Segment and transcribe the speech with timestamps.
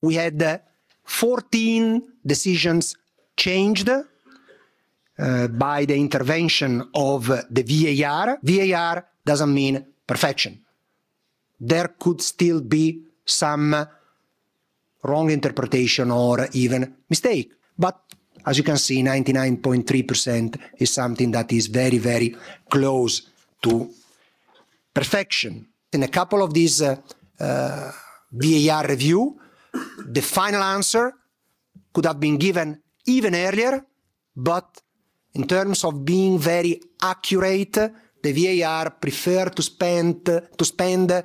[0.00, 0.58] we had uh,
[1.04, 2.96] 14 decisions
[3.36, 8.38] changed uh, by the intervention of the VAR.
[8.42, 10.60] VAR doesn't mean perfection.
[11.60, 13.88] There could still be some
[15.02, 17.52] wrong interpretation or even mistake.
[17.76, 18.00] But
[18.46, 22.36] as you can see, 99.3% is something that is very, very
[22.68, 23.22] close
[23.62, 23.90] to
[24.94, 25.66] perfection.
[25.92, 26.96] In a couple of these uh,
[27.40, 27.92] uh,
[28.32, 29.38] VAR review,
[30.06, 31.12] the final answer
[31.92, 33.84] could have been given even earlier,
[34.36, 34.80] but
[35.34, 37.78] in terms of being very accurate,
[38.22, 41.24] the VAR prefer to spend to spend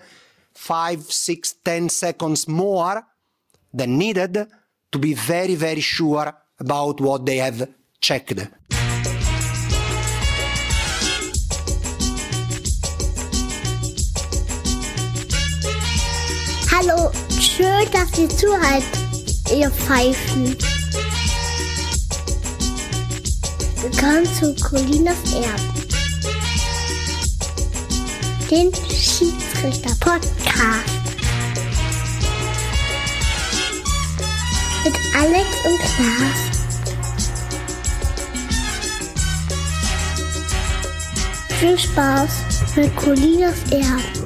[0.54, 3.04] five, six, ten seconds more
[3.74, 4.48] than needed
[4.92, 7.68] to be very, very sure about what they have
[8.00, 8.40] checked.
[17.56, 18.84] Schön, dass ihr zuhört,
[19.56, 20.58] ihr Pfeifen.
[23.82, 25.74] Willkommen zu Colinas Erben.
[28.50, 30.90] Den Schiedsrichter-Podcast.
[34.84, 36.40] Mit Alex und Klaas.
[41.60, 42.32] Viel Spaß
[42.76, 44.23] mit Colinas Erben.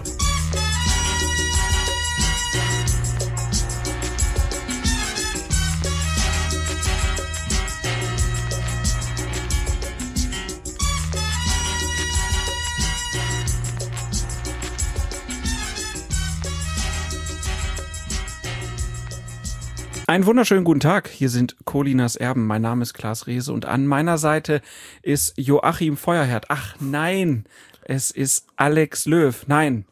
[20.09, 21.09] Einen wunderschönen guten Tag.
[21.09, 22.47] Hier sind Colinas Erben.
[22.47, 24.61] Mein Name ist Klaas Rehse und an meiner Seite
[25.01, 26.45] ist Joachim Feuerherd.
[26.47, 27.43] Ach nein,
[27.83, 29.45] es ist Alex Löw.
[29.47, 29.85] Nein,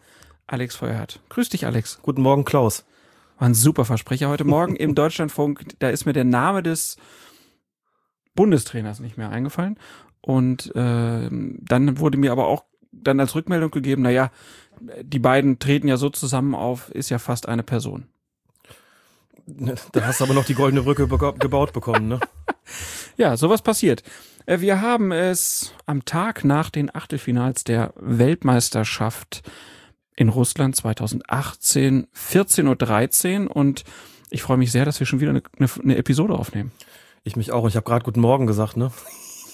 [0.47, 1.19] Alex Feuerherd.
[1.27, 1.99] Grüß dich, Alex.
[2.01, 2.85] Guten Morgen, Klaus.
[3.39, 5.77] War ein super Versprecher heute Morgen im Deutschlandfunk.
[5.79, 6.95] Da ist mir der Name des
[8.35, 9.77] Bundestrainers nicht mehr eingefallen.
[10.21, 14.31] Und äh, dann wurde mir aber auch dann als Rückmeldung gegeben, naja,
[15.01, 18.07] die beiden treten ja so zusammen auf, ist ja fast eine Person.
[19.91, 22.19] Da hast du aber noch die goldene Brücke gebaut bekommen, ne?
[23.17, 24.03] ja, sowas passiert.
[24.45, 29.43] Äh, wir haben es am Tag nach den Achtelfinals der Weltmeisterschaft
[30.15, 33.83] in Russland 2018, 14.13 Uhr und
[34.29, 36.71] ich freue mich sehr, dass wir schon wieder eine, eine, eine Episode aufnehmen.
[37.23, 37.67] Ich mich auch.
[37.67, 38.91] Ich habe gerade guten Morgen gesagt, ne?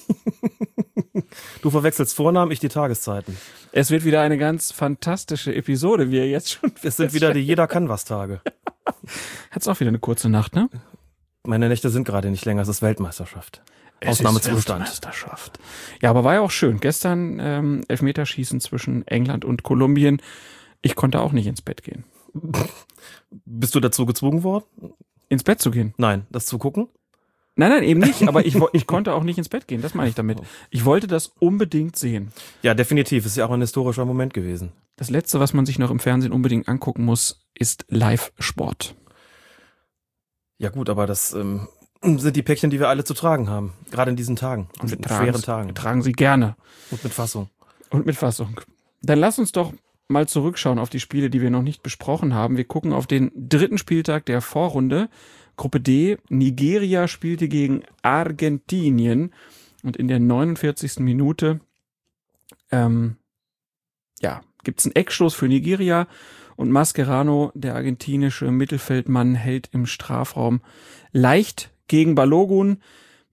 [1.61, 3.37] Du verwechselst Vornamen, ich die Tageszeiten.
[3.71, 6.71] Es wird wieder eine ganz fantastische Episode, wie ihr jetzt schon.
[6.81, 8.41] Es sind wieder die Jeder kann was Tage.
[9.51, 10.69] Hat's auch wieder eine kurze Nacht, ne?
[11.43, 13.63] Meine Nächte sind gerade nicht länger, es ist Weltmeisterschaft.
[14.05, 14.81] Ausnahmezustand.
[14.81, 15.59] Weltmeisterschaft.
[16.01, 16.79] Ja, aber war ja auch schön.
[16.79, 20.21] Gestern ähm, Elfmeterschießen zwischen England und Kolumbien.
[20.81, 22.03] Ich konnte auch nicht ins Bett gehen.
[23.45, 24.65] Bist du dazu gezwungen worden?
[25.29, 25.93] Ins Bett zu gehen?
[25.97, 26.89] Nein, das zu gucken?
[27.55, 28.27] Nein, nein, eben nicht.
[28.27, 29.81] Aber ich, ich konnte auch nicht ins Bett gehen.
[29.81, 30.39] Das meine ich damit.
[30.69, 32.31] Ich wollte das unbedingt sehen.
[32.61, 33.25] Ja, definitiv.
[33.25, 34.71] Ist ja auch ein historischer Moment gewesen.
[34.95, 38.95] Das letzte, was man sich noch im Fernsehen unbedingt angucken muss, ist Live-Sport.
[40.57, 41.67] Ja gut, aber das ähm,
[42.03, 43.73] sind die Päckchen, die wir alle zu tragen haben.
[43.89, 44.69] Gerade in diesen Tagen.
[44.79, 45.67] Und mit schweren Tagen.
[45.69, 46.55] Wir tragen sie gerne.
[46.89, 47.49] Und mit Fassung.
[47.89, 48.61] Und mit Fassung.
[49.01, 49.73] Dann lass uns doch
[50.07, 52.57] mal zurückschauen auf die Spiele, die wir noch nicht besprochen haben.
[52.57, 55.09] Wir gucken auf den dritten Spieltag der Vorrunde.
[55.61, 59.31] Gruppe D, Nigeria spielte gegen Argentinien
[59.83, 61.01] und in der 49.
[61.01, 61.59] Minute
[62.71, 63.17] ähm,
[64.21, 66.07] ja, gibt es einen Eckstoß für Nigeria
[66.55, 70.61] und Mascherano, der argentinische Mittelfeldmann, hält im Strafraum
[71.11, 72.81] leicht gegen Balogun.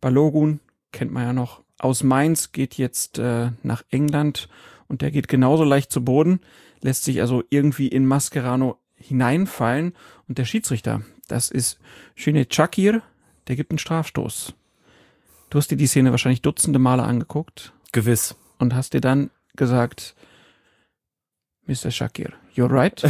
[0.02, 0.60] Balogun
[0.92, 4.50] kennt man ja noch aus Mainz, geht jetzt äh, nach England
[4.86, 6.40] und der geht genauso leicht zu Boden,
[6.82, 9.94] lässt sich also irgendwie in Mascherano hineinfallen
[10.28, 11.78] und der Schiedsrichter, das ist
[12.14, 13.02] Shine Chakir,
[13.46, 14.54] der gibt einen Strafstoß.
[15.50, 17.72] Du hast dir die Szene wahrscheinlich dutzende Male angeguckt.
[17.92, 18.34] Gewiss.
[18.58, 20.14] Und hast dir dann gesagt,
[21.66, 21.90] Mr.
[21.90, 23.02] Shakir, you're right?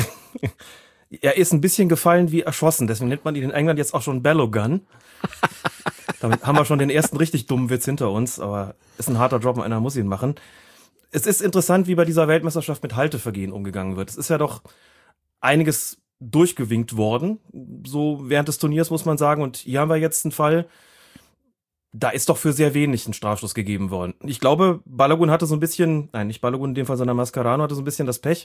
[1.21, 4.03] er ist ein bisschen gefallen wie erschossen, deswegen nennt man ihn in England jetzt auch
[4.03, 4.87] schon Bellogun.
[6.21, 9.39] Damit haben wir schon den ersten richtig dummen Witz hinter uns, aber ist ein harter
[9.39, 10.35] Job und einer muss ihn machen.
[11.11, 14.11] Es ist interessant, wie bei dieser Weltmeisterschaft mit Haltevergehen umgegangen wird.
[14.11, 14.63] Es ist ja doch
[15.41, 17.39] einiges durchgewinkt worden,
[17.87, 19.43] so während des Turniers muss man sagen.
[19.43, 20.67] Und hier haben wir jetzt einen Fall,
[21.93, 24.15] da ist doch für sehr wenig ein Strafstoß gegeben worden.
[24.25, 27.63] Ich glaube, Balogun hatte so ein bisschen, nein, nicht Balogun in dem Fall, sondern Mascarano
[27.63, 28.45] hatte so ein bisschen das Pech,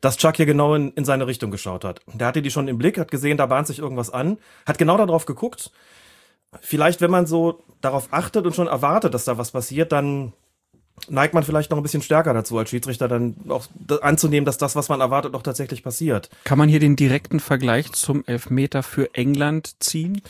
[0.00, 2.00] dass Chuck hier genau in, in seine Richtung geschaut hat.
[2.14, 4.96] Der hatte die schon im Blick, hat gesehen, da bahnt sich irgendwas an, hat genau
[4.96, 5.70] darauf geguckt.
[6.60, 10.32] Vielleicht, wenn man so darauf achtet und schon erwartet, dass da was passiert, dann
[11.08, 13.66] neigt man vielleicht noch ein bisschen stärker dazu, als Schiedsrichter dann auch
[14.02, 16.30] anzunehmen, dass das, was man erwartet, auch tatsächlich passiert.
[16.44, 20.22] Kann man hier den direkten Vergleich zum Elfmeter für England ziehen?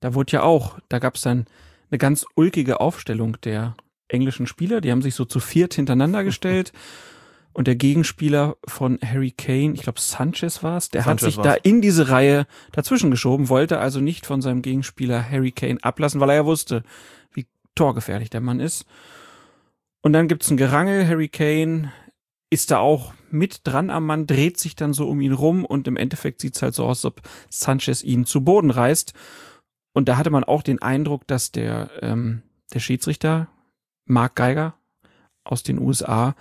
[0.00, 1.46] Da wurde ja auch, da gab es dann
[1.90, 3.76] eine ganz ulkige Aufstellung der
[4.08, 4.80] englischen Spieler.
[4.80, 6.72] Die haben sich so zu viert hintereinander gestellt.
[7.52, 11.36] Und der Gegenspieler von Harry Kane, ich glaube Sanchez war es, der Sanchez hat sich
[11.38, 11.46] war's.
[11.46, 16.20] da in diese Reihe dazwischen geschoben, wollte also nicht von seinem Gegenspieler Harry Kane ablassen,
[16.20, 16.84] weil er ja wusste,
[17.32, 18.86] wie torgefährlich der Mann ist.
[20.02, 21.92] Und dann gibt's ein Gerangel, Harry Kane
[22.50, 25.86] ist da auch mit dran am Mann, dreht sich dann so um ihn rum und
[25.86, 29.14] im Endeffekt sieht's halt so aus, als ob Sanchez ihn zu Boden reißt.
[29.92, 32.42] Und da hatte man auch den Eindruck, dass der, ähm,
[32.74, 33.48] der Schiedsrichter,
[34.04, 34.74] Mark Geiger
[35.44, 36.34] aus den USA,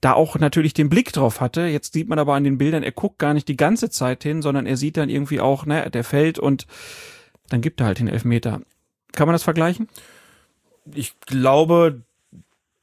[0.00, 1.62] da auch natürlich den Blick drauf hatte.
[1.62, 4.42] Jetzt sieht man aber an den Bildern, er guckt gar nicht die ganze Zeit hin,
[4.42, 6.66] sondern er sieht dann irgendwie auch, ne, der fällt und
[7.48, 8.62] dann gibt er halt den Elfmeter.
[9.12, 9.88] Kann man das vergleichen?
[10.94, 12.02] Ich glaube,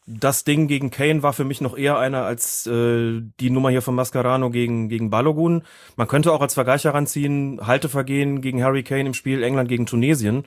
[0.10, 3.82] das Ding gegen Kane war für mich noch eher einer als äh, die Nummer hier
[3.82, 5.64] von Mascarano gegen, gegen Balogun.
[5.98, 10.46] Man könnte auch als Vergleich heranziehen, Haltevergehen gegen Harry Kane im Spiel England gegen Tunesien.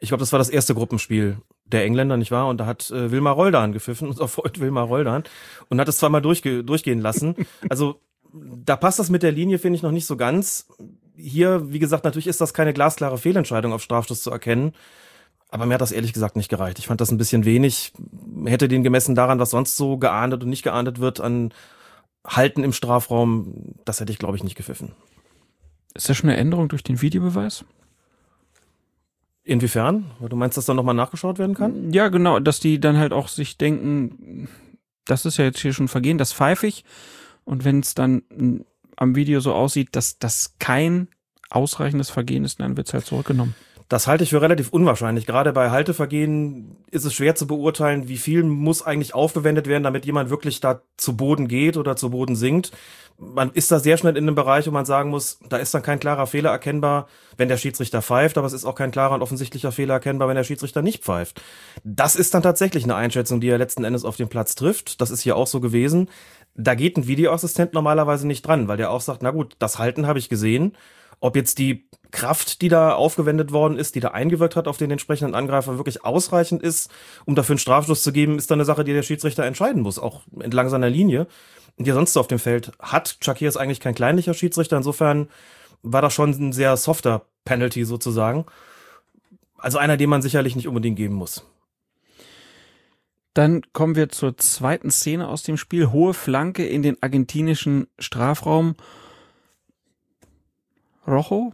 [0.00, 2.48] Ich glaube, das war das erste Gruppenspiel der Engländer, nicht wahr?
[2.48, 5.22] Und da hat äh, Wilmar Roldan gepfiffen, unser Freund Wilmar Roldan,
[5.68, 7.34] und hat es zweimal durchge durchgehen lassen.
[7.68, 8.00] Also
[8.32, 10.68] da passt das mit der Linie, finde ich, noch nicht so ganz.
[11.16, 14.72] Hier, wie gesagt, natürlich ist das keine glasklare Fehlentscheidung auf Strafstoß zu erkennen.
[15.50, 16.78] Aber mir hat das ehrlich gesagt nicht gereicht.
[16.78, 17.92] Ich fand das ein bisschen wenig.
[18.44, 21.52] Hätte den gemessen daran, was sonst so geahndet und nicht geahndet wird an
[22.26, 24.92] Halten im Strafraum, das hätte ich, glaube ich, nicht gepfiffen.
[25.94, 27.64] Ist das schon eine Änderung durch den Videobeweis?
[29.42, 30.10] Inwiefern?
[30.20, 31.92] Du meinst, dass da nochmal nachgeschaut werden kann?
[31.92, 34.48] Ja, genau, dass die dann halt auch sich denken,
[35.06, 36.84] das ist ja jetzt hier schon Vergehen, das pfeife ich.
[37.44, 38.22] Und wenn es dann
[38.96, 41.08] am Video so aussieht, dass das kein
[41.48, 43.56] ausreichendes Vergehen ist, dann wird es halt zurückgenommen.
[43.90, 45.26] Das halte ich für relativ unwahrscheinlich.
[45.26, 50.06] Gerade bei Haltevergehen ist es schwer zu beurteilen, wie viel muss eigentlich aufgewendet werden, damit
[50.06, 52.70] jemand wirklich da zu Boden geht oder zu Boden sinkt.
[53.18, 55.82] Man ist da sehr schnell in einem Bereich, wo man sagen muss, da ist dann
[55.82, 59.22] kein klarer Fehler erkennbar, wenn der Schiedsrichter pfeift, aber es ist auch kein klarer und
[59.22, 61.42] offensichtlicher Fehler erkennbar, wenn der Schiedsrichter nicht pfeift.
[61.82, 65.00] Das ist dann tatsächlich eine Einschätzung, die er letzten Endes auf den Platz trifft.
[65.00, 66.08] Das ist hier auch so gewesen.
[66.54, 70.06] Da geht ein Videoassistent normalerweise nicht dran, weil der auch sagt, na gut, das Halten
[70.06, 70.76] habe ich gesehen.
[71.20, 74.90] Ob jetzt die Kraft, die da aufgewendet worden ist, die da eingewirkt hat auf den
[74.90, 76.90] entsprechenden Angreifer, wirklich ausreichend ist,
[77.24, 79.98] um dafür einen Strafstoß zu geben, ist dann eine Sache, die der Schiedsrichter entscheiden muss,
[79.98, 81.26] auch entlang seiner Linie.
[81.76, 83.16] Und die er sonst so auf dem Feld hat.
[83.22, 85.28] Shakir ist eigentlich kein kleinlicher Schiedsrichter, insofern
[85.82, 88.44] war das schon ein sehr softer Penalty sozusagen.
[89.56, 91.46] Also einer, den man sicherlich nicht unbedingt geben muss.
[93.34, 95.92] Dann kommen wir zur zweiten Szene aus dem Spiel.
[95.92, 98.74] Hohe Flanke in den argentinischen Strafraum.
[101.10, 101.52] Rojo?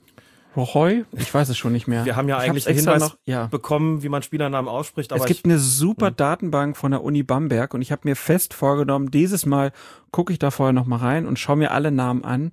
[0.57, 1.05] Rojoy?
[1.13, 2.05] Ich weiß es schon nicht mehr.
[2.05, 3.47] Wir haben ja Ich eigentlich einen Hinweis noch, ja.
[3.47, 7.23] bekommen, wie man Spielernamen ausspricht, aber es gibt ich, eine super Datenbank von der Uni
[7.23, 9.73] Bamberg und ich habe mir fest vorgenommen, dieses Mal
[10.13, 12.53] gucke ich da vorher noch mal rein und schaue mir alle Namen an.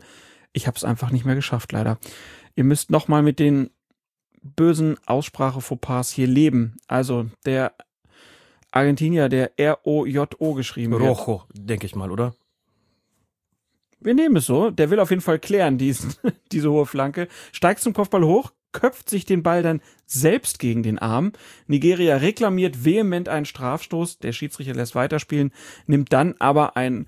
[0.52, 1.98] Ich habe es einfach nicht mehr geschafft, leider.
[2.56, 3.70] Ihr müsst noch mal mit den
[4.44, 6.76] bösen Aussprache-Fauxpas hier leben.
[6.88, 7.74] Also der
[8.72, 11.04] Argentinier, der R-O-J-O geschrieben wird.
[11.04, 12.36] Rojo, denke ich mal, oder?
[14.04, 14.72] Wir nehmen es so.
[14.72, 16.14] Der will auf jeden Fall klären, diesen,
[16.52, 17.28] diese hohe Flanke.
[17.52, 21.32] Steigt zum Kopfball hoch, köpft sich den Ball dann selbst gegen den Arm.
[21.68, 24.20] Nigeria reklamiert vehement einen Strafstoß.
[24.20, 25.52] Der Schiedsrichter lässt weiterspielen,
[25.86, 27.08] nimmt dann aber ein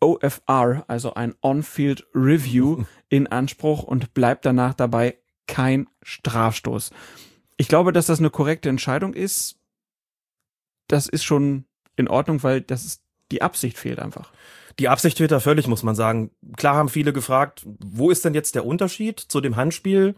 [0.00, 6.90] OFR, also ein On-Field Review, in Anspruch und bleibt danach dabei kein Strafstoß.
[7.56, 9.56] Ich glaube, dass das eine korrekte Entscheidung ist.
[10.88, 11.64] Das ist schon
[11.96, 14.32] in Ordnung, weil das ist, die Absicht fehlt einfach.
[14.78, 16.30] Die Absicht fehlt da völlig, muss man sagen.
[16.56, 20.14] Klar haben viele gefragt, wo ist denn jetzt der Unterschied zu dem Handspiel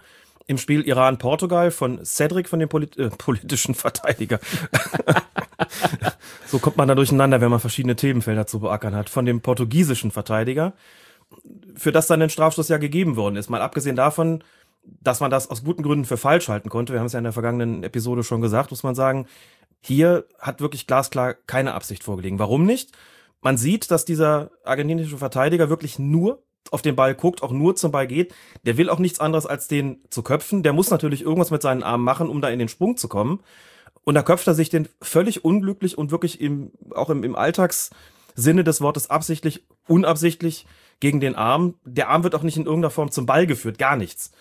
[0.47, 4.41] im Spiel Iran-Portugal von Cedric, von dem Polit äh, politischen Verteidiger.
[6.47, 9.11] so kommt man da durcheinander, wenn man verschiedene Themenfelder zu beackern hat.
[9.11, 10.73] Von dem portugiesischen Verteidiger,
[11.77, 13.51] für das dann ein Strafstoß ja gegeben worden ist.
[13.51, 14.43] Mal abgesehen davon,
[14.83, 16.95] dass man das aus guten Gründen für falsch halten konnte.
[16.95, 19.27] Wir haben es ja in der vergangenen Episode schon gesagt, muss man sagen.
[19.81, 22.39] Hier hat wirklich glasklar keine Absicht vorgelegen.
[22.39, 22.93] Warum nicht?
[23.41, 27.93] Man sieht, dass dieser argentinische Verteidiger wirklich nur auf den Ball guckt, auch nur zum
[27.93, 28.35] Ball geht.
[28.65, 30.63] Der will auch nichts anderes als den zu köpfen.
[30.63, 33.41] Der muss natürlich irgendwas mit seinen Armen machen, um da in den Sprung zu kommen.
[34.05, 38.65] Und da köpft er sich den völlig unglücklich und wirklich im, auch im, im Alltagssinne
[38.65, 40.67] des Wortes absichtlich, unabsichtlich
[41.01, 41.75] gegen den Arm.
[41.85, 44.33] Der Arm wird auch nicht in irgendeiner Form zum Ball geführt, gar nichts.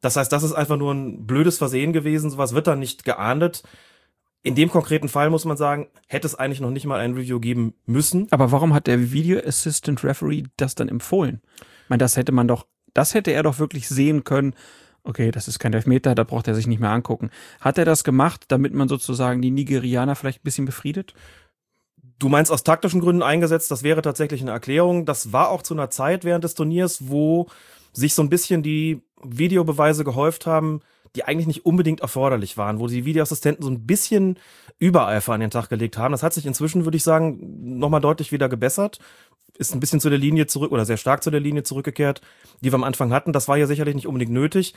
[0.00, 2.30] Das heißt, das ist einfach nur ein blödes Versehen gewesen.
[2.30, 3.62] Sowas wird dann nicht geahndet.
[4.42, 7.40] In dem konkreten Fall muss man sagen, hätte es eigentlich noch nicht mal ein Review
[7.40, 8.28] geben müssen.
[8.30, 11.40] Aber warum hat der Video Assistant Referee das dann empfohlen?
[11.84, 14.54] Ich meine, das hätte man doch, das hätte er doch wirklich sehen können.
[15.02, 17.30] Okay, das ist kein Elfmeter, da braucht er sich nicht mehr angucken.
[17.60, 21.14] Hat er das gemacht, damit man sozusagen die Nigerianer vielleicht ein bisschen befriedet?
[22.18, 25.06] Du meinst aus taktischen Gründen eingesetzt, das wäre tatsächlich eine Erklärung.
[25.06, 27.46] Das war auch zu einer Zeit während des Turniers, wo
[27.92, 30.80] sich so ein bisschen die Videobeweise gehäuft haben,
[31.16, 34.38] die eigentlich nicht unbedingt erforderlich waren, wo die Videoassistenten so ein bisschen
[34.78, 36.12] Übereifer an den Tag gelegt haben.
[36.12, 38.98] Das hat sich inzwischen, würde ich sagen, nochmal deutlich wieder gebessert.
[39.56, 42.20] Ist ein bisschen zu der Linie zurück oder sehr stark zu der Linie zurückgekehrt,
[42.60, 43.32] die wir am Anfang hatten.
[43.32, 44.74] Das war ja sicherlich nicht unbedingt nötig.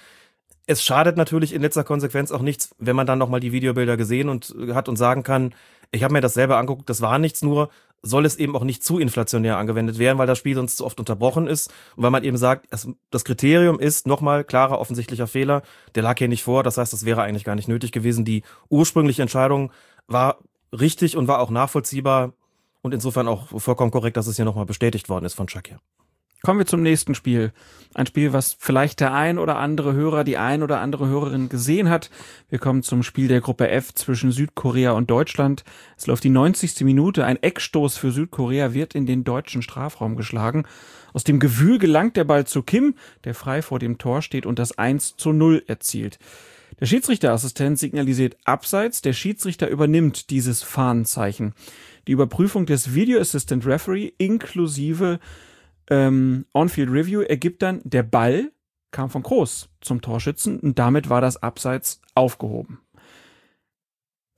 [0.66, 4.30] Es schadet natürlich in letzter Konsequenz auch nichts, wenn man dann nochmal die Videobilder gesehen
[4.30, 5.54] und hat und sagen kann,
[5.92, 7.70] ich habe mir das selber angeguckt, das war nichts, nur
[8.04, 11.00] soll es eben auch nicht zu inflationär angewendet werden, weil das Spiel sonst zu oft
[11.00, 12.68] unterbrochen ist und weil man eben sagt,
[13.12, 15.62] das Kriterium ist nochmal klarer offensichtlicher Fehler,
[15.96, 18.26] der lag hier nicht vor, das heißt, das wäre eigentlich gar nicht nötig gewesen.
[18.26, 19.72] Die ursprüngliche Entscheidung
[20.08, 20.40] war
[20.72, 22.34] richtig und war auch nachvollziehbar
[22.82, 25.80] und insofern auch vollkommen korrekt, dass es hier nochmal bestätigt worden ist von Shakir.
[26.44, 27.54] Kommen wir zum nächsten Spiel.
[27.94, 31.88] Ein Spiel, was vielleicht der ein oder andere Hörer, die ein oder andere Hörerin gesehen
[31.88, 32.10] hat.
[32.50, 35.64] Wir kommen zum Spiel der Gruppe F zwischen Südkorea und Deutschland.
[35.98, 36.82] Es läuft die 90.
[36.82, 37.26] Minute.
[37.26, 40.66] Ein Eckstoß für Südkorea wird in den deutschen Strafraum geschlagen.
[41.14, 44.58] Aus dem Gewühl gelangt der Ball zu Kim, der frei vor dem Tor steht und
[44.58, 46.18] das 1 zu 0 erzielt.
[46.80, 51.54] Der Schiedsrichterassistent signalisiert abseits, der Schiedsrichter übernimmt dieses Fahnenzeichen.
[52.08, 55.20] Die Überprüfung des Video Assistant Referee inklusive
[55.92, 58.52] ähm, On-Field Review ergibt dann, der Ball
[58.92, 62.80] kam von Groß zum Torschützen und damit war das Abseits aufgehoben.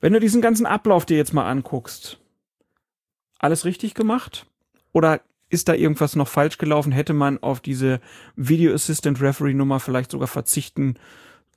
[0.00, 2.18] Wenn du diesen ganzen Ablauf dir jetzt mal anguckst,
[3.38, 4.46] alles richtig gemacht?
[4.92, 6.92] Oder ist da irgendwas noch falsch gelaufen?
[6.92, 8.00] Hätte man auf diese
[8.36, 10.94] Video Assistant Referee Nummer vielleicht sogar verzichten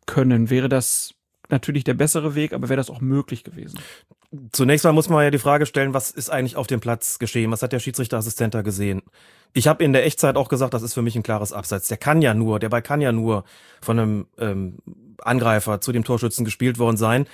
[0.06, 0.50] können?
[0.50, 1.17] Wäre das
[1.50, 3.80] natürlich der bessere Weg, aber wäre das auch möglich gewesen?
[4.52, 7.52] Zunächst mal muss man ja die Frage stellen, was ist eigentlich auf dem Platz geschehen?
[7.52, 9.02] Was hat der Schiedsrichterassistent da gesehen?
[9.54, 11.88] Ich habe in der Echtzeit auch gesagt, das ist für mich ein klares Abseits.
[11.88, 13.46] Der kann ja nur, der Ball kann ja nur
[13.82, 14.80] von einem ähm,
[15.20, 17.26] Angreifer zu dem Torschützen gespielt worden sein.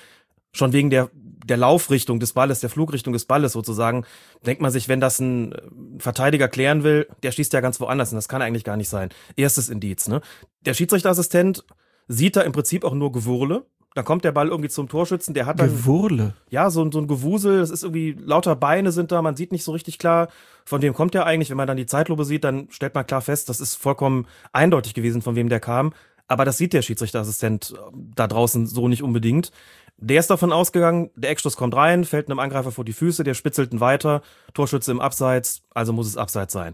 [0.54, 4.06] Schon wegen der, der Laufrichtung des Balles, der Flugrichtung des Balles sozusagen,
[4.46, 5.62] denkt man sich, wenn das ein äh,
[5.98, 9.10] Verteidiger klären will, der schießt ja ganz woanders und das kann eigentlich gar nicht sein.
[9.36, 10.08] Erstes Indiz.
[10.08, 10.22] Ne?
[10.62, 11.66] Der Schiedsrichterassistent
[12.08, 15.46] sieht da im Prinzip auch nur Gewurle dann kommt der Ball irgendwie zum Torschützen, der
[15.46, 15.70] hat dann.
[15.70, 16.34] Gewurle.
[16.50, 19.64] Ja, so, so ein Gewusel, das ist irgendwie, lauter Beine sind da, man sieht nicht
[19.64, 20.30] so richtig klar,
[20.66, 21.50] von wem kommt der eigentlich.
[21.50, 24.94] Wenn man dann die Zeitlupe sieht, dann stellt man klar fest, das ist vollkommen eindeutig
[24.94, 25.94] gewesen, von wem der kam.
[26.28, 29.52] Aber das sieht der Schiedsrichterassistent äh, da draußen so nicht unbedingt.
[29.98, 33.36] Der ist davon ausgegangen, der Eckstoß kommt rein, fällt einem Angreifer vor die Füße, der
[33.36, 34.22] spitzelt ihn weiter,
[34.54, 36.74] Torschütze im Abseits, also muss es Abseits sein.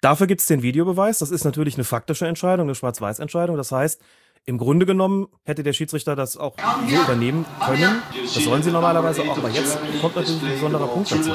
[0.00, 3.56] Dafür gibt's den Videobeweis, das ist natürlich eine faktische Entscheidung, eine Schwarz-Weiß-Entscheidung.
[3.56, 4.00] Das heißt,
[4.46, 6.56] im Grunde genommen hätte der Schiedsrichter das auch
[6.88, 8.02] so übernehmen können.
[8.22, 9.38] Das sollen sie normalerweise auch.
[9.38, 11.30] Aber jetzt kommt natürlich ein besonderer Punkt dazu.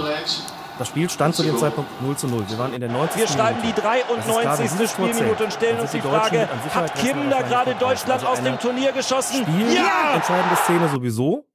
[0.77, 2.45] Das Spiel stand zu dem Zeitpunkt 0 zu 0.
[2.47, 3.19] Wir waren in der 90.
[3.19, 4.89] Wir schreiben die 93.
[4.89, 9.43] Spielminute und stellen uns die Frage, hat Kim da gerade Deutschland aus dem Turnier geschossen?
[9.43, 10.13] Spiel, ja!
[10.15, 11.45] entscheidende Szene sowieso.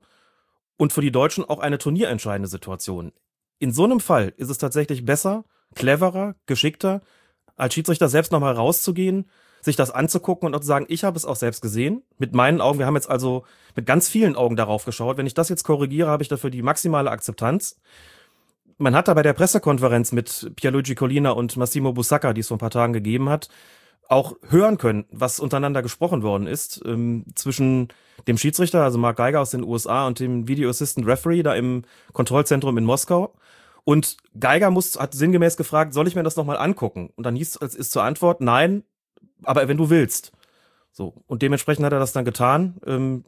[0.77, 3.13] Und für die Deutschen auch eine turnierentscheidende Situation.
[3.61, 5.45] In so einem Fall ist es tatsächlich besser,
[5.75, 7.01] cleverer, geschickter,
[7.57, 9.31] als Schiedsrichter selbst nochmal rauszugehen,
[9.65, 12.61] sich das anzugucken und auch zu sagen, ich habe es auch selbst gesehen, mit meinen
[12.61, 12.79] Augen.
[12.79, 13.45] Wir haben jetzt also
[13.75, 15.17] mit ganz vielen Augen darauf geschaut.
[15.17, 17.81] Wenn ich das jetzt korrigiere, habe ich dafür die maximale Akzeptanz.
[18.77, 22.57] Man hat da bei der Pressekonferenz mit Pierluigi Collina und Massimo Busacca, die es vor
[22.57, 23.49] ein paar Tagen gegeben hat,
[24.09, 27.89] auch hören können, was untereinander gesprochen worden ist ähm, zwischen
[28.27, 31.83] dem Schiedsrichter, also Mark Geiger aus den USA und dem Video Assistant Referee da im
[32.13, 33.35] Kontrollzentrum in Moskau.
[33.85, 37.11] Und Geiger muss, hat sinngemäß gefragt, soll ich mir das nochmal angucken?
[37.17, 38.83] Und dann hieß es ist zur Antwort, nein,
[39.47, 40.33] aber wenn du willst.
[40.93, 41.23] So.
[41.27, 43.25] Und dementsprechend hat er das dann getan ähm,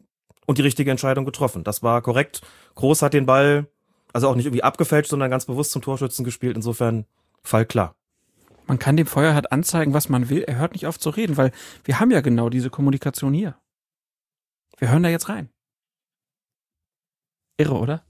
[0.47, 1.65] und die richtige Entscheidung getroffen.
[1.65, 2.43] Das war korrekt.
[2.77, 3.67] Groß hat den Ball,
[4.13, 6.57] also auch nicht irgendwie abgefälscht, sondern ganz bewusst zum Torschützen gespielt.
[6.57, 7.07] Insofern
[7.43, 7.97] Fall klar.
[8.67, 10.43] Man kann dem Feuerherd anzeigen, was man will.
[10.43, 11.53] Er hört nicht auf zu reden, weil
[11.85, 13.57] wir haben ja genau diese Kommunikation hier.
[14.79, 15.51] Wir hören da jetzt rein.
[17.57, 18.05] Irre, oder?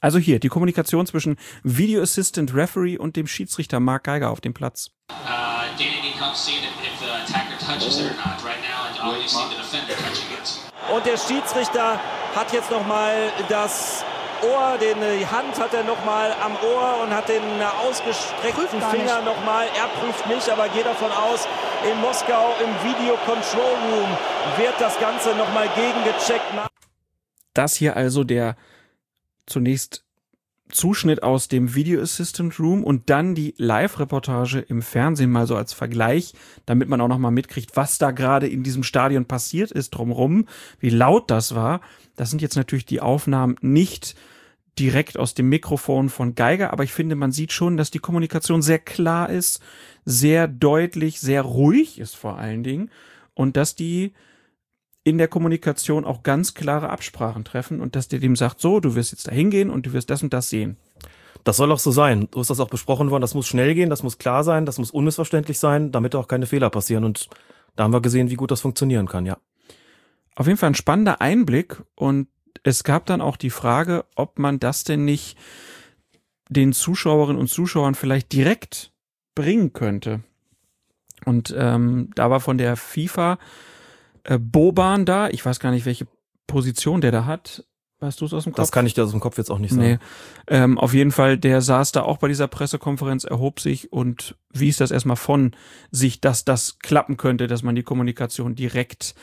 [0.00, 4.54] Also hier, die Kommunikation zwischen Video Assistant Referee und dem Schiedsrichter Mark Geiger auf dem
[4.54, 4.90] Platz.
[5.10, 6.11] Uh,
[10.94, 12.00] Und der Schiedsrichter
[12.34, 14.04] hat jetzt nochmal das
[14.42, 17.42] Ohr, den, die Hand hat er nochmal am Ohr und hat den
[17.86, 19.66] ausgestreckten Finger nochmal.
[19.76, 21.46] Er prüft nicht, aber geht davon aus,
[21.88, 24.08] in Moskau im Video Control Room
[24.56, 26.44] wird das Ganze nochmal gegengecheckt.
[27.54, 28.56] Das hier also der
[29.46, 30.04] zunächst
[30.72, 35.72] Zuschnitt aus dem Video Assistant Room und dann die Live-Reportage im Fernsehen mal so als
[35.72, 36.32] Vergleich,
[36.66, 40.46] damit man auch noch mal mitkriegt, was da gerade in diesem Stadion passiert ist drumrum,
[40.80, 41.80] wie laut das war.
[42.16, 44.16] Das sind jetzt natürlich die Aufnahmen nicht
[44.78, 48.62] direkt aus dem Mikrofon von Geiger, aber ich finde, man sieht schon, dass die Kommunikation
[48.62, 49.60] sehr klar ist,
[50.04, 52.90] sehr deutlich, sehr ruhig ist vor allen Dingen
[53.34, 54.12] und dass die
[55.04, 58.94] in der Kommunikation auch ganz klare Absprachen treffen und dass der dem sagt, so, du
[58.94, 60.76] wirst jetzt da hingehen und du wirst das und das sehen.
[61.44, 62.28] Das soll auch so sein.
[62.32, 63.22] So ist das auch besprochen worden.
[63.22, 66.46] Das muss schnell gehen, das muss klar sein, das muss unmissverständlich sein, damit auch keine
[66.46, 67.04] Fehler passieren.
[67.04, 67.28] Und
[67.74, 69.38] da haben wir gesehen, wie gut das funktionieren kann, ja.
[70.34, 72.28] Auf jeden Fall ein spannender Einblick und
[72.62, 75.36] es gab dann auch die Frage, ob man das denn nicht
[76.48, 78.92] den Zuschauerinnen und Zuschauern vielleicht direkt
[79.34, 80.20] bringen könnte.
[81.24, 83.38] Und ähm, da war von der FIFA
[84.24, 86.06] äh, Boban da, ich weiß gar nicht, welche
[86.46, 87.64] Position der da hat.
[88.00, 88.56] Weißt du es aus dem Kopf?
[88.56, 89.82] Das kann ich dir aus dem Kopf jetzt auch nicht sagen.
[89.82, 89.98] Nee.
[90.48, 94.76] Ähm, auf jeden Fall, der saß da auch bei dieser Pressekonferenz, erhob sich und wies
[94.76, 95.52] das erstmal von
[95.92, 99.14] sich, dass das klappen könnte, dass man die Kommunikation direkt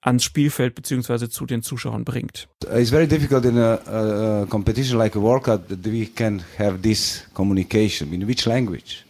[0.00, 2.48] ans Spielfeld beziehungsweise zu den Zuschauern bringt.
[2.72, 6.82] It's very difficult in a, a, competition like a World Cup that we can have
[6.82, 8.12] this communication.
[8.12, 9.04] In which language?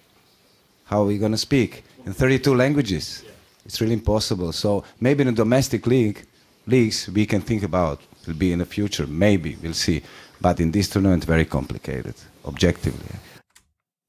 [0.91, 1.83] How are we going to speak?
[2.07, 3.23] In 32 languages?
[3.65, 4.53] It's really impossible.
[4.53, 6.25] So maybe in a domestic league,
[6.67, 8.01] leagues we can think about.
[8.27, 10.03] Will be in the future, maybe we'll see.
[10.41, 12.15] But in this tournament, very complicated,
[12.45, 13.19] objectively.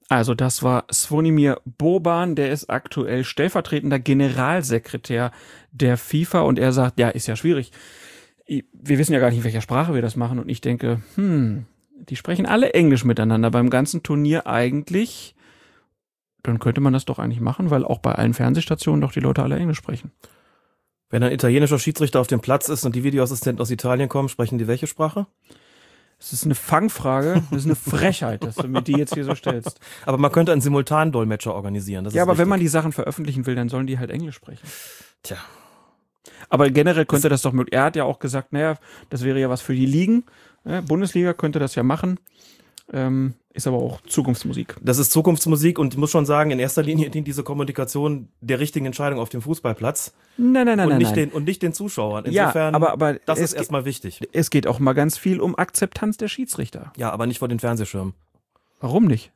[0.10, 5.32] Also das war Svonimir Boban, der ist aktuell stellvertretender Generalsekretär
[5.72, 7.72] der FIFA und er sagt, ja, ist ja schwierig.
[8.46, 11.66] Wir wissen ja gar nicht, in welcher Sprache wir das machen und ich denke, hm,
[12.10, 15.34] die sprechen alle Englisch miteinander beim ganzen Turnier eigentlich.
[16.44, 19.44] Dann könnte man das doch eigentlich machen, weil auch bei allen Fernsehstationen doch die Leute
[19.44, 20.12] alle Englisch sprechen.
[21.10, 24.58] Wenn ein italienischer Schiedsrichter auf dem Platz ist und die Videoassistenten aus Italien kommen, sprechen
[24.58, 25.28] die welche Sprache?
[26.18, 29.36] Das ist eine Fangfrage, das ist eine Frechheit, dass du mir die jetzt hier so
[29.36, 29.80] stellst.
[30.06, 32.06] Aber man könnte einen Simultandolmetscher organisieren.
[32.12, 32.42] ja, aber wichtig.
[32.42, 34.66] wenn man die Sachen veröffentlichen will, dann sollen die halt Englisch sprechen.
[35.22, 35.38] Tja.
[36.50, 37.74] Aber generell könnte das, das doch möglich.
[37.74, 38.78] Er hat ja auch gesagt, naja,
[39.10, 40.24] das wäre ja was für die Ligen.
[40.66, 42.20] Ja, Bundesliga könnte das ja machen.
[42.92, 44.76] Ähm, ist aber auch Zukunftsmusik.
[44.82, 48.60] Das ist Zukunftsmusik und ich muss schon sagen, in erster Linie dient diese Kommunikation der
[48.60, 50.14] richtigen Entscheidung auf dem Fußballplatz.
[50.38, 51.30] Nein, nein, nein, und nein, nicht nein.
[51.30, 52.26] Den, und nicht den Zuschauern.
[52.26, 54.22] Insofern, ja, aber, aber das ist erstmal wichtig.
[54.32, 56.92] Es geht auch mal ganz viel um Akzeptanz der Schiedsrichter.
[56.98, 58.14] Ja, aber nicht vor den Fernsehschirmen.
[58.80, 59.32] Warum nicht?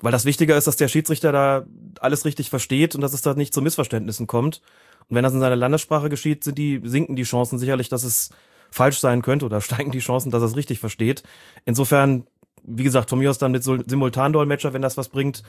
[0.00, 1.66] Weil das Wichtiger ist, dass der Schiedsrichter da
[2.00, 4.60] alles richtig versteht und dass es da nicht zu Missverständnissen kommt.
[5.08, 8.30] Und wenn das in seiner Landessprache geschieht, sind die, sinken die Chancen sicherlich, dass es
[8.70, 11.22] falsch sein könnte oder steigen die Chancen, dass er es richtig versteht.
[11.64, 12.26] Insofern
[12.68, 15.42] wie gesagt, von mir aus dann mit Simultandolmetscher, wenn das was bringt.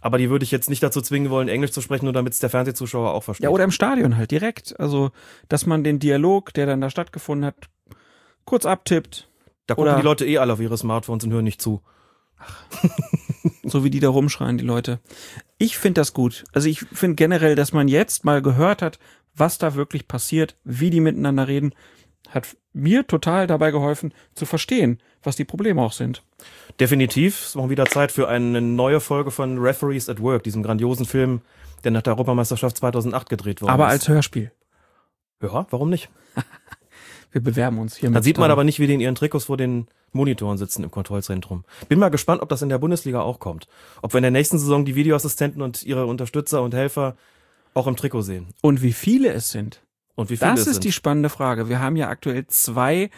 [0.00, 2.38] Aber die würde ich jetzt nicht dazu zwingen wollen, Englisch zu sprechen, nur damit es
[2.38, 3.44] der Fernsehzuschauer auch versteht.
[3.44, 4.78] Ja, oder im Stadion halt direkt.
[4.78, 5.10] Also,
[5.48, 7.56] dass man den Dialog, der dann da stattgefunden hat,
[8.44, 9.28] kurz abtippt.
[9.66, 11.82] Da gucken oder die Leute eh alle auf ihre Smartphones und hören nicht zu.
[12.38, 12.64] Ach.
[13.64, 15.00] so wie die da rumschreien, die Leute.
[15.58, 16.44] Ich finde das gut.
[16.52, 18.98] Also ich finde generell, dass man jetzt mal gehört hat,
[19.34, 21.74] was da wirklich passiert, wie die miteinander reden,
[22.28, 26.22] hat mir total dabei geholfen zu verstehen, was die Probleme auch sind.
[26.80, 27.40] Definitiv.
[27.40, 31.06] Es ist mal wieder Zeit für eine neue Folge von Referees at Work, diesem grandiosen
[31.06, 31.40] Film,
[31.84, 33.72] der nach der Europameisterschaft 2008 gedreht wurde.
[33.72, 34.52] Aber als Hörspiel.
[35.42, 36.08] Ja, warum nicht?
[37.32, 38.10] Wir bewerben uns hier.
[38.10, 40.90] Da sieht man aber nicht, wie die in ihren Trikots vor den Monitoren sitzen im
[40.90, 41.64] Kontrollzentrum.
[41.88, 43.68] Bin mal gespannt, ob das in der Bundesliga auch kommt.
[44.00, 47.16] Ob wir in der nächsten Saison die Videoassistenten und ihre Unterstützer und Helfer
[47.74, 48.46] auch im Trikot sehen.
[48.62, 49.82] Und wie viele es sind.
[50.14, 50.84] Und wie viele das es ist sind.
[50.84, 51.68] die spannende Frage.
[51.68, 53.10] Wir haben ja aktuell zwei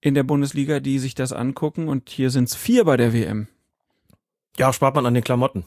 [0.00, 3.48] in der Bundesliga, die sich das angucken und hier sind es vier bei der WM.
[4.56, 5.64] Ja, spart man an den Klamotten.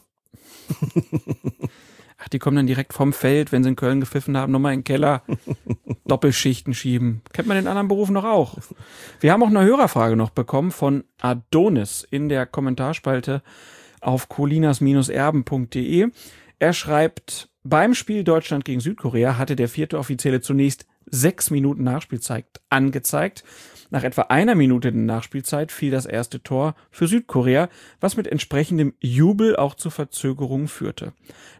[2.18, 4.80] Ach, die kommen dann direkt vom Feld, wenn sie in Köln gepfiffen haben, nochmal in
[4.80, 5.22] den Keller,
[6.06, 7.22] Doppelschichten schieben.
[7.32, 8.56] Kennt man in anderen Berufen noch auch.
[9.20, 13.42] Wir haben auch eine Hörerfrage noch bekommen von Adonis in der Kommentarspalte
[14.00, 16.08] auf colinas-erben.de.
[16.58, 22.46] Er schreibt, beim Spiel Deutschland gegen Südkorea hatte der vierte Offizielle zunächst sechs Minuten Nachspielzeit
[22.70, 23.44] angezeigt.
[23.90, 27.68] Nach etwa einer Minute der Nachspielzeit fiel das erste Tor für Südkorea,
[28.00, 31.12] was mit entsprechendem Jubel auch zu Verzögerungen führte.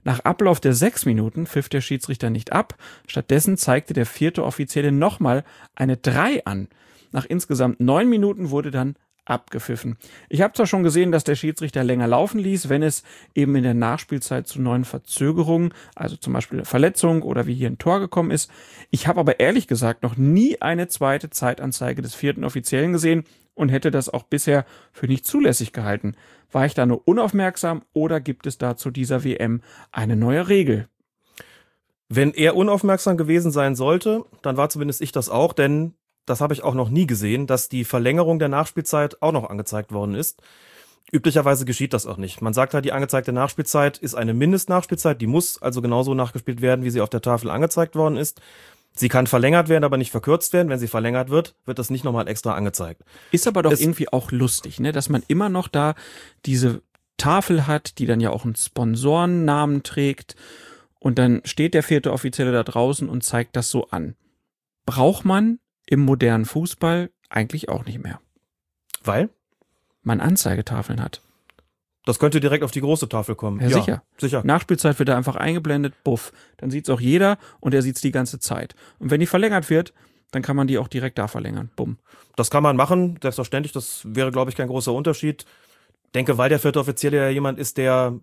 [0.05, 4.93] Nach Ablauf der sechs Minuten pfiff der Schiedsrichter nicht ab, stattdessen zeigte der vierte Offizielle
[4.93, 6.69] nochmal eine drei an.
[7.13, 9.97] Nach insgesamt neun Minuten wurde dann abgepfiffen.
[10.29, 13.03] Ich habe zwar schon gesehen, dass der Schiedsrichter länger laufen ließ, wenn es
[13.35, 17.69] eben in der Nachspielzeit zu neuen Verzögerungen, also zum Beispiel eine Verletzung oder wie hier
[17.69, 18.51] ein Tor gekommen ist.
[18.91, 23.71] Ich habe aber ehrlich gesagt noch nie eine zweite Zeitanzeige des vierten Offiziellen gesehen und
[23.71, 26.17] hätte das auch bisher für nicht zulässig gehalten.
[26.51, 30.89] War ich da nur unaufmerksam oder gibt es da zu dieser WM eine neue Regel?
[32.09, 35.95] Wenn er unaufmerksam gewesen sein sollte, dann war zumindest ich das auch, denn
[36.27, 39.93] das habe ich auch noch nie gesehen, dass die Verlängerung der Nachspielzeit auch noch angezeigt
[39.93, 40.43] worden ist.
[41.13, 42.41] Üblicherweise geschieht das auch nicht.
[42.41, 46.85] Man sagt halt, die angezeigte Nachspielzeit ist eine Mindestnachspielzeit, die muss also genauso nachgespielt werden,
[46.85, 48.41] wie sie auf der Tafel angezeigt worden ist.
[48.97, 50.69] Sie kann verlängert werden, aber nicht verkürzt werden.
[50.71, 53.03] Wenn sie verlängert wird, wird das nicht nochmal extra angezeigt.
[53.33, 54.93] Ist aber doch Es- irgendwie auch lustig, ne?
[54.93, 55.95] dass man immer noch da
[56.47, 56.81] diese
[57.17, 60.37] Tafel hat, die dann ja auch einen Sponsorennamen trägt.
[61.01, 64.15] Und dann steht der vierte Offizielle da draußen und zeigt das so an.
[64.87, 68.21] Braucht man im modernen Fußball eigentlich auch nicht mehr.
[69.03, 69.31] Weil?
[70.05, 71.23] man Anzeigetafeln hat.
[72.05, 73.61] Das könnte direkt auf die große Tafel kommen.
[73.61, 74.03] Ja, sicher.
[74.19, 74.43] Sicher.
[74.45, 76.33] Nachspielzeit wird da einfach eingeblendet, buff.
[76.59, 78.75] Dann sieht's auch jeder und er sieht's die ganze Zeit.
[78.99, 79.95] Und wenn die verlängert wird,
[80.31, 81.71] dann kann man die auch direkt da verlängern.
[81.77, 81.97] Bumm.
[82.37, 83.73] Das kann man machen, selbstverständlich.
[83.73, 85.47] Das wäre, glaube ich, kein großer Unterschied.
[86.15, 88.15] Denke, weil der vierte Offizielle ja jemand ist, der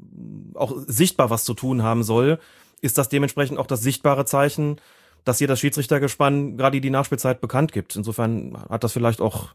[0.54, 2.40] auch sichtbar was zu tun haben soll,
[2.82, 4.80] ist das dementsprechend auch das sichtbare Zeichen,
[5.24, 7.96] dass hier das Schiedsrichtergespann gerade die Nachspielzeit bekannt gibt.
[7.96, 9.50] Insofern hat das vielleicht auch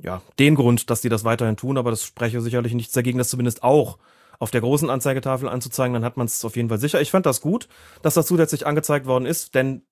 [0.00, 3.28] ja, den Grund, dass die das weiterhin tun, aber das spreche sicherlich nichts dagegen, das
[3.28, 3.98] zumindest auch
[4.38, 7.00] auf der großen Anzeigetafel anzuzeigen, dann hat man es auf jeden Fall sicher.
[7.00, 7.68] Ich fand das gut,
[8.02, 9.82] dass das zusätzlich angezeigt worden ist, denn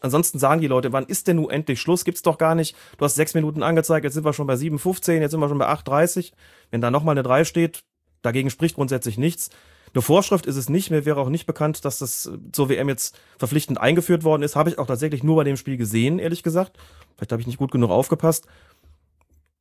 [0.00, 2.04] ansonsten sagen die Leute, wann ist denn nun endlich Schluss?
[2.04, 2.76] Gibt's doch gar nicht.
[2.98, 5.58] Du hast sechs Minuten angezeigt, jetzt sind wir schon bei 7,15, jetzt sind wir schon
[5.58, 6.32] bei 8,30.
[6.70, 7.82] Wenn da nochmal eine 3 steht,
[8.22, 9.50] dagegen spricht grundsätzlich nichts.
[9.92, 10.90] Eine Vorschrift ist es nicht.
[10.90, 14.56] Mir wäre auch nicht bekannt, dass das zur WM jetzt verpflichtend eingeführt worden ist.
[14.56, 16.78] Habe ich auch tatsächlich nur bei dem Spiel gesehen, ehrlich gesagt.
[17.16, 18.46] Vielleicht habe ich nicht gut genug aufgepasst.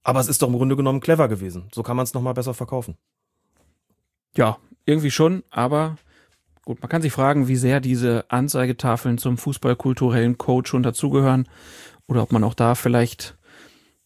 [0.04, 1.68] Aber es ist doch im Grunde genommen clever gewesen.
[1.74, 2.96] So kann man es nochmal besser verkaufen.
[4.36, 5.98] Ja, irgendwie schon, aber
[6.64, 11.50] gut, man kann sich fragen, wie sehr diese Anzeigetafeln zum fußballkulturellen Code schon dazugehören
[12.08, 13.38] oder ob man auch da vielleicht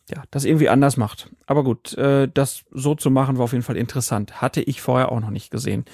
[0.09, 1.29] ja, das irgendwie anders macht.
[1.45, 4.41] Aber gut, äh, das so zu machen war auf jeden Fall interessant.
[4.41, 5.85] Hatte ich vorher auch noch nicht gesehen.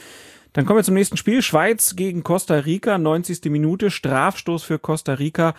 [0.54, 1.44] Dann kommen wir zum nächsten Spiel.
[1.44, 3.46] Schweiz gegen Costa Rica, 90.
[3.52, 5.54] Minute, Strafstoß für Costa Rica.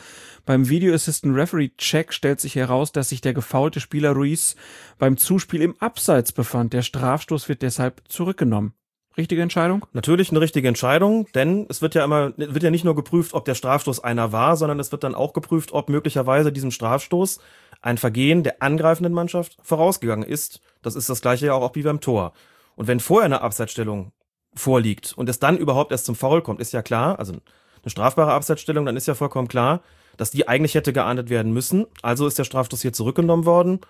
[0.46, 4.56] Beim Video Assistant Referee Check stellt sich heraus, dass sich der gefaulte Spieler Ruiz
[4.98, 6.72] beim Zuspiel im Abseits befand.
[6.72, 8.74] Der Strafstoß wird deshalb zurückgenommen.
[9.16, 9.86] Richtige Entscheidung?
[9.92, 13.44] Natürlich eine richtige Entscheidung, denn es wird ja immer, wird ja nicht nur geprüft, ob
[13.44, 17.40] der Strafstoß einer war, sondern es wird dann auch geprüft, ob möglicherweise diesem Strafstoß
[17.80, 20.60] ein Vergehen der angreifenden Mannschaft vorausgegangen ist.
[20.82, 22.32] Das ist das gleiche ja auch wie beim Tor.
[22.76, 24.12] Und wenn vorher eine Abseitsstellung
[24.54, 28.32] vorliegt und es dann überhaupt erst zum Foul kommt, ist ja klar, also eine strafbare
[28.32, 29.80] Abseitsstellung, dann ist ja vollkommen klar,
[30.16, 31.86] dass die eigentlich hätte geahndet werden müssen.
[32.02, 33.80] Also ist der Strafstoß hier zurückgenommen worden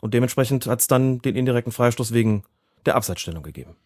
[0.00, 2.44] und dementsprechend hat es dann den indirekten Freistoß wegen
[2.86, 3.76] der Abseitsstellung gegeben.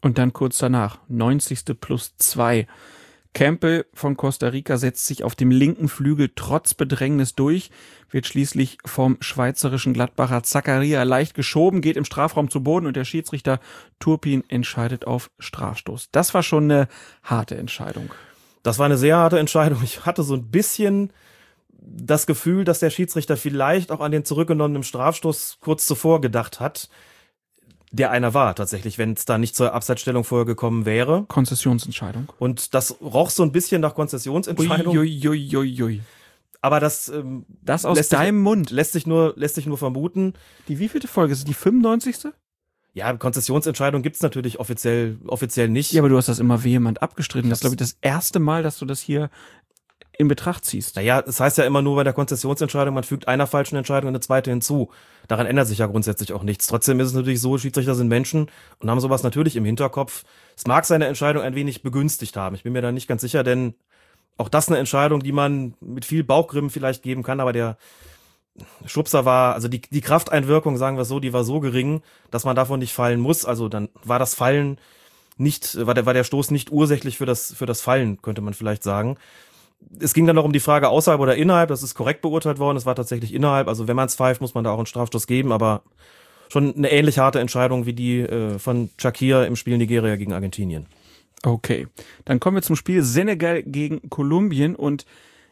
[0.00, 1.80] Und dann kurz danach, 90.
[1.80, 2.66] plus 2.
[3.34, 7.70] Campbell von Costa Rica setzt sich auf dem linken Flügel trotz Bedrängnis durch,
[8.08, 13.04] wird schließlich vom schweizerischen Gladbacher Zakaria leicht geschoben, geht im Strafraum zu Boden und der
[13.04, 13.58] Schiedsrichter
[13.98, 16.10] Turpin entscheidet auf Strafstoß.
[16.12, 16.88] Das war schon eine
[17.24, 18.14] harte Entscheidung.
[18.62, 19.82] Das war eine sehr harte Entscheidung.
[19.82, 21.12] Ich hatte so ein bisschen
[21.80, 26.88] das Gefühl, dass der Schiedsrichter vielleicht auch an den zurückgenommenen Strafstoß kurz zuvor gedacht hat
[27.94, 31.24] der einer war tatsächlich, wenn es da nicht zur Abseitsstellung vorher gekommen wäre.
[31.28, 32.32] Konzessionsentscheidung.
[32.38, 34.96] Und das roch so ein bisschen nach Konzessionsentscheidung.
[34.96, 35.56] Uiuiuiui.
[35.56, 36.00] Ui, ui.
[36.60, 40.32] Aber das, ähm, das aus deinem sich, Mund lässt sich nur lässt sich nur vermuten.
[40.66, 41.44] Die wievielte Folge ist es?
[41.44, 42.32] Die 95.
[42.94, 45.92] Ja, Konzessionsentscheidung gibt's natürlich offiziell offiziell nicht.
[45.92, 47.50] Ja, aber du hast das immer vehement abgestritten.
[47.50, 49.30] Das ist, glaube ich, das erste Mal, dass du das hier
[50.16, 50.96] in Betracht ziehst.
[50.96, 54.08] Naja, es das heißt ja immer nur bei der Konzessionsentscheidung, man fügt einer falschen Entscheidung
[54.08, 54.90] eine zweite hinzu.
[55.28, 56.66] Daran ändert sich ja grundsätzlich auch nichts.
[56.66, 60.24] Trotzdem ist es natürlich so, Schiedsrichter sind Menschen und haben sowas natürlich im Hinterkopf.
[60.56, 62.54] Es mag seine Entscheidung ein wenig begünstigt haben.
[62.54, 63.74] Ich bin mir da nicht ganz sicher, denn
[64.36, 67.76] auch das eine Entscheidung, die man mit viel Bauchgrimmen vielleicht geben kann, aber der
[68.86, 72.54] Schubser war, also die, die Krafteinwirkung, sagen wir so, die war so gering, dass man
[72.54, 73.44] davon nicht fallen muss.
[73.44, 74.78] Also dann war das Fallen
[75.36, 78.54] nicht, war der, war der Stoß nicht ursächlich für das, für das Fallen, könnte man
[78.54, 79.16] vielleicht sagen
[80.00, 81.68] es ging dann noch um die Frage außerhalb oder innerhalb.
[81.68, 82.76] Das ist korrekt beurteilt worden.
[82.76, 83.68] Es war tatsächlich innerhalb.
[83.68, 85.52] Also wenn man es pfeift, muss man da auch einen Strafstoß geben.
[85.52, 85.82] Aber
[86.48, 90.86] schon eine ähnlich harte Entscheidung wie die äh, von Shakir im Spiel Nigeria gegen Argentinien.
[91.42, 91.88] Okay,
[92.24, 95.04] dann kommen wir zum Spiel Senegal gegen Kolumbien und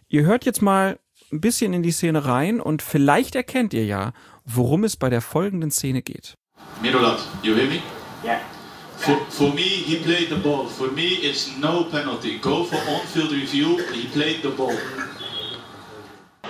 [0.09, 0.99] ihr hört jetzt mal
[1.31, 4.13] ein bisschen in die Szene rein und vielleicht erkennt ihr ja,
[4.45, 6.37] worum es bei der folgenden Szene geht.
[6.81, 7.81] Mirolat, you hear me?
[8.25, 8.39] Yeah.
[9.03, 10.69] For, for me, he played the ball.
[10.69, 12.39] For me, it's no penalty.
[12.39, 13.79] Go for on-field review.
[13.93, 14.79] He played the ball.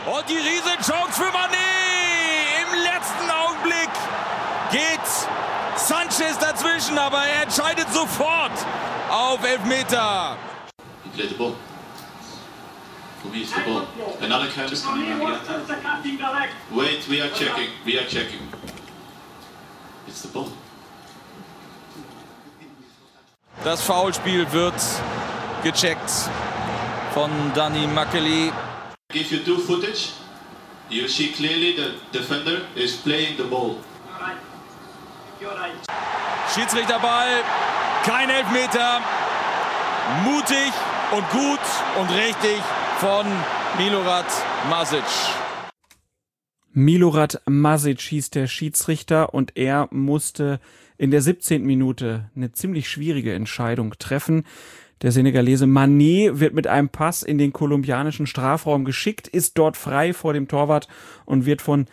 [0.05, 1.57] Und die Riesenchance für Mané.
[2.61, 3.91] Im letzten Augenblick
[4.71, 5.01] geht
[5.77, 8.53] Sanchez dazwischen, aber er entscheidet sofort
[9.11, 10.37] auf Elfmeter.
[11.05, 11.55] He played the ball.
[13.23, 13.87] For me, it's the ball.
[14.21, 15.09] Another card is coming.
[16.71, 17.69] Wait, we are checking.
[17.87, 18.41] We are checking.
[20.07, 20.49] It's the ball.
[23.65, 24.75] Das Foulspiel wird
[25.63, 26.11] gecheckt
[27.15, 28.51] von Danny Makeli.
[29.13, 30.15] Give you two footage.
[30.91, 33.77] You see clearly the defender is playing the ball.
[36.53, 37.29] Schiedsrichterball,
[38.05, 39.01] kein Elfmeter.
[40.25, 40.73] Mutig
[41.13, 41.61] und gut
[42.01, 42.61] und richtig
[42.99, 43.25] von
[43.79, 44.27] Milorad
[44.69, 45.05] Masic.
[46.73, 50.59] Milorad Masic hieß der Schiedsrichter und er musste
[51.03, 51.65] in der 17.
[51.65, 54.45] Minute eine ziemlich schwierige Entscheidung treffen.
[55.03, 60.13] Der Senegalese Mané wird mit einem Pass in den kolumbianischen Strafraum geschickt, ist dort frei
[60.13, 60.87] vor dem Torwart
[61.25, 61.87] und wird von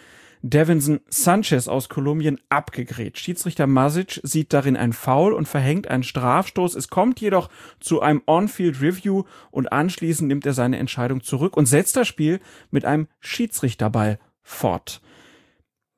[0.44, 3.26] Devinson Sanchez aus Kolumbien abgegrätscht.
[3.26, 6.76] Schiedsrichter Masic sieht darin ein Foul und verhängt einen Strafstoß.
[6.76, 11.66] Es kommt jedoch zu einem On-Field Review und anschließend nimmt er seine Entscheidung zurück und
[11.66, 15.02] setzt das Spiel mit einem Schiedsrichterball fort.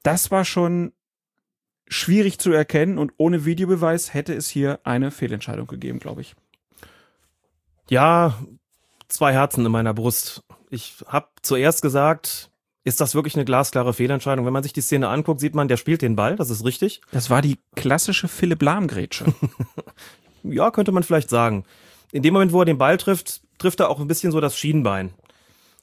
[0.02, 0.94] Das war schon
[1.92, 6.36] schwierig zu erkennen und ohne Videobeweis hätte es hier eine Fehlentscheidung gegeben, glaube ich.
[7.90, 8.38] Ja,
[9.10, 10.42] zwei Herzen in meiner Brust.
[10.70, 12.50] Ich habe zuerst gesagt,
[12.86, 14.46] ist das wirklich eine glasklare Fehlentscheidung?
[14.46, 17.02] Wenn man sich die Szene anguckt, sieht man, der spielt den Ball, das ist richtig.
[17.12, 19.26] Das war die klassische Philipp Lahm-Grätsche.
[20.44, 21.66] ja, könnte man vielleicht sagen.
[22.14, 24.58] In dem Moment, wo er den Ball trifft, trifft er auch ein bisschen so das
[24.58, 25.14] Schienbein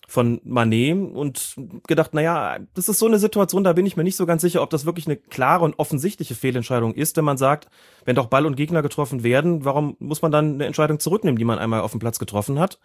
[0.09, 1.55] von Manet und
[1.87, 4.63] gedacht, naja, das ist so eine Situation, da bin ich mir nicht so ganz sicher,
[4.63, 7.69] ob das wirklich eine klare und offensichtliche Fehlentscheidung ist, wenn man sagt,
[8.07, 11.45] wenn doch Ball und Gegner getroffen werden, warum muss man dann eine Entscheidung zurücknehmen, die
[11.45, 12.79] man einmal auf dem Platz getroffen hat?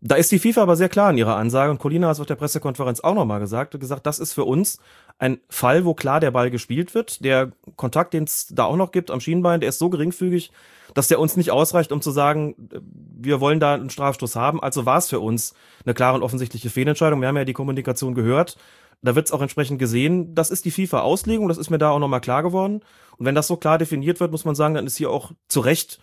[0.00, 2.26] Da ist die FIFA aber sehr klar in ihrer Ansage und Colina hat es auf
[2.26, 4.78] der Pressekonferenz auch nochmal gesagt, gesagt, das ist für uns
[5.18, 7.24] ein Fall, wo klar der Ball gespielt wird.
[7.24, 10.50] Der Kontakt, den es da auch noch gibt am Schienbein, der ist so geringfügig,
[10.96, 14.62] dass der uns nicht ausreicht, um zu sagen, wir wollen da einen Strafstoß haben.
[14.62, 15.52] Also war es für uns
[15.84, 17.20] eine klare und offensichtliche Fehlentscheidung.
[17.20, 18.56] Wir haben ja die Kommunikation gehört.
[19.02, 20.34] Da wird es auch entsprechend gesehen.
[20.34, 22.80] Das ist die FIFA-Auslegung, das ist mir da auch nochmal klar geworden.
[23.18, 25.60] Und wenn das so klar definiert wird, muss man sagen, dann ist hier auch zu
[25.60, 26.00] Recht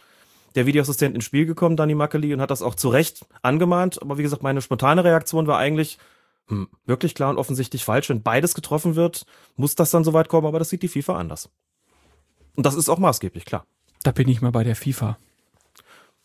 [0.53, 3.99] der Videoassistent ins Spiel gekommen, Dani Makeli, und hat das auch zu Recht angemahnt.
[3.99, 5.97] Aber wie gesagt, meine spontane Reaktion war eigentlich,
[6.49, 8.10] hm, wirklich klar und offensichtlich falsch.
[8.10, 9.25] Wenn beides getroffen wird,
[9.56, 11.49] muss das dann soweit kommen, aber das sieht die FIFA anders.
[12.56, 13.65] Und das ist auch maßgeblich, klar.
[14.04, 15.18] Da bin ich mal bei der FIFA.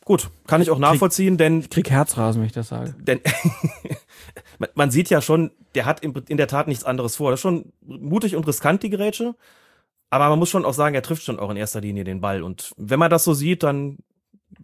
[0.05, 1.61] Gut, kann ich auch nachvollziehen, krieg, denn.
[1.61, 2.95] Ich krieg Herzrasen, wenn ich das sage.
[2.99, 3.21] Denn
[4.75, 7.31] man sieht ja schon, der hat in der Tat nichts anderes vor.
[7.31, 9.35] Das ist schon mutig und riskant, die Gerätsche.
[10.11, 12.43] Aber man muss schon auch sagen, er trifft schon auch in erster Linie den Ball.
[12.43, 13.99] Und wenn man das so sieht, dann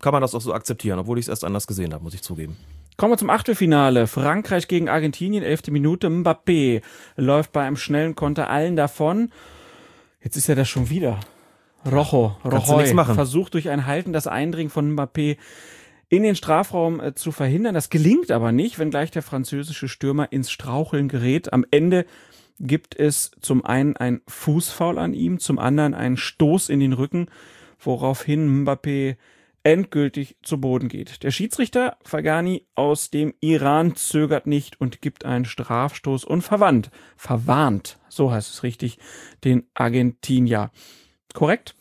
[0.01, 2.23] kann man das auch so akzeptieren, obwohl ich es erst anders gesehen habe, muss ich
[2.23, 2.57] zugeben.
[2.97, 4.07] Kommen wir zum Achtelfinale.
[4.07, 6.09] Frankreich gegen Argentinien, elfte Minute.
[6.09, 6.81] Mbappé
[7.17, 9.31] läuft bei einem schnellen Konter allen davon.
[10.23, 11.21] Jetzt ist er das schon wieder.
[11.87, 15.37] Rojo, Rojo versucht durch ein Halten das Eindringen von Mbappé
[16.09, 17.75] in den Strafraum äh, zu verhindern.
[17.75, 21.53] Das gelingt aber nicht, wenngleich der französische Stürmer ins Straucheln gerät.
[21.53, 22.07] Am Ende
[22.61, 27.27] gibt es zum einen ein Fußfoul an ihm, zum anderen einen Stoß in den Rücken,
[27.81, 29.17] woraufhin Mbappé
[29.65, 31.23] endgültig zu Boden geht.
[31.23, 37.99] Der Schiedsrichter Fagani aus dem Iran zögert nicht und gibt einen Strafstoß und verwandt, verwarnt,
[38.09, 38.99] so heißt es richtig,
[39.43, 40.71] den Argentinier.
[41.35, 41.75] Korrekt?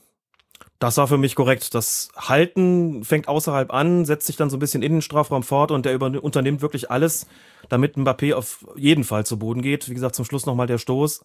[0.79, 1.73] Das war für mich korrekt.
[1.75, 5.71] Das Halten fängt außerhalb an, setzt sich dann so ein bisschen in den Strafraum fort
[5.71, 7.25] und der unternimmt wirklich alles,
[7.69, 9.87] damit Mbappé auf jeden Fall zu Boden geht.
[9.87, 11.23] Wie gesagt, zum Schluss nochmal der Stoß.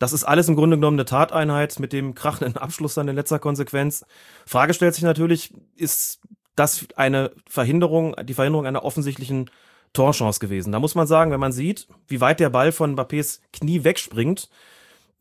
[0.00, 3.38] Das ist alles im Grunde genommen eine Tateinheit mit dem krachenden Abschluss dann in letzter
[3.38, 4.04] Konsequenz.
[4.44, 6.20] Frage stellt sich natürlich, ist
[6.56, 9.50] das eine Verhinderung, die Verhinderung einer offensichtlichen
[9.92, 10.72] Torchance gewesen?
[10.72, 14.50] Da muss man sagen, wenn man sieht, wie weit der Ball von Mbappés Knie wegspringt,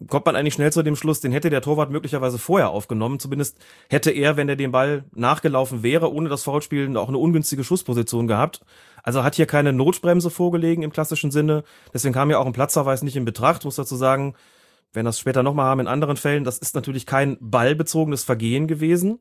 [0.08, 3.20] kommt man eigentlich schnell zu dem Schluss, den hätte der Torwart möglicherweise vorher aufgenommen.
[3.20, 3.58] Zumindest
[3.90, 8.28] hätte er, wenn er den Ball nachgelaufen wäre, ohne das Foulspielen auch eine ungünstige Schussposition
[8.28, 8.62] gehabt.
[9.04, 11.64] Also hat hier keine Notbremse vorgelegen im klassischen Sinne.
[11.94, 13.64] Deswegen kam ja auch ein Platzverweis nicht in Betracht.
[13.64, 14.36] Muss dazu sagen,
[14.92, 19.20] wenn das später nochmal haben in anderen Fällen, das ist natürlich kein ballbezogenes Vergehen gewesen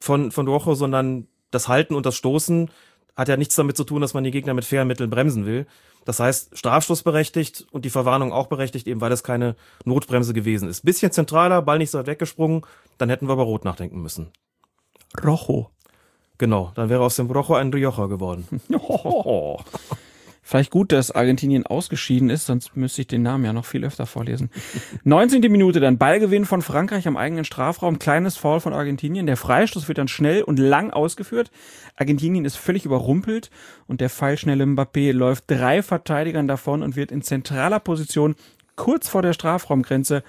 [0.00, 2.70] von, von Rojo, sondern das Halten und das Stoßen
[3.16, 5.66] hat ja nichts damit zu tun, dass man die Gegner mit fairen Mitteln bremsen will.
[6.06, 10.68] Das heißt, Strafstoß berechtigt und die Verwarnung auch berechtigt, eben weil es keine Notbremse gewesen
[10.68, 10.84] ist.
[10.84, 12.62] Bisschen zentraler, Ball nicht so weit weggesprungen,
[12.96, 14.30] dann hätten wir über Rot nachdenken müssen.
[15.22, 15.70] Rojo.
[16.38, 18.46] Genau, dann wäre aus dem Rojo ein Rioja geworden.
[20.48, 24.06] Vielleicht gut, dass Argentinien ausgeschieden ist, sonst müsste ich den Namen ja noch viel öfter
[24.06, 24.48] vorlesen.
[25.02, 25.40] 19.
[25.50, 29.26] Minute, dann Ballgewinn von Frankreich am eigenen Strafraum, kleines Foul von Argentinien.
[29.26, 31.50] Der Freistoß wird dann schnell und lang ausgeführt.
[31.96, 33.50] Argentinien ist völlig überrumpelt
[33.88, 38.36] und der pfeilschnelle Mbappé läuft drei Verteidigern davon und wird in zentraler Position
[38.76, 40.22] kurz vor der Strafraumgrenze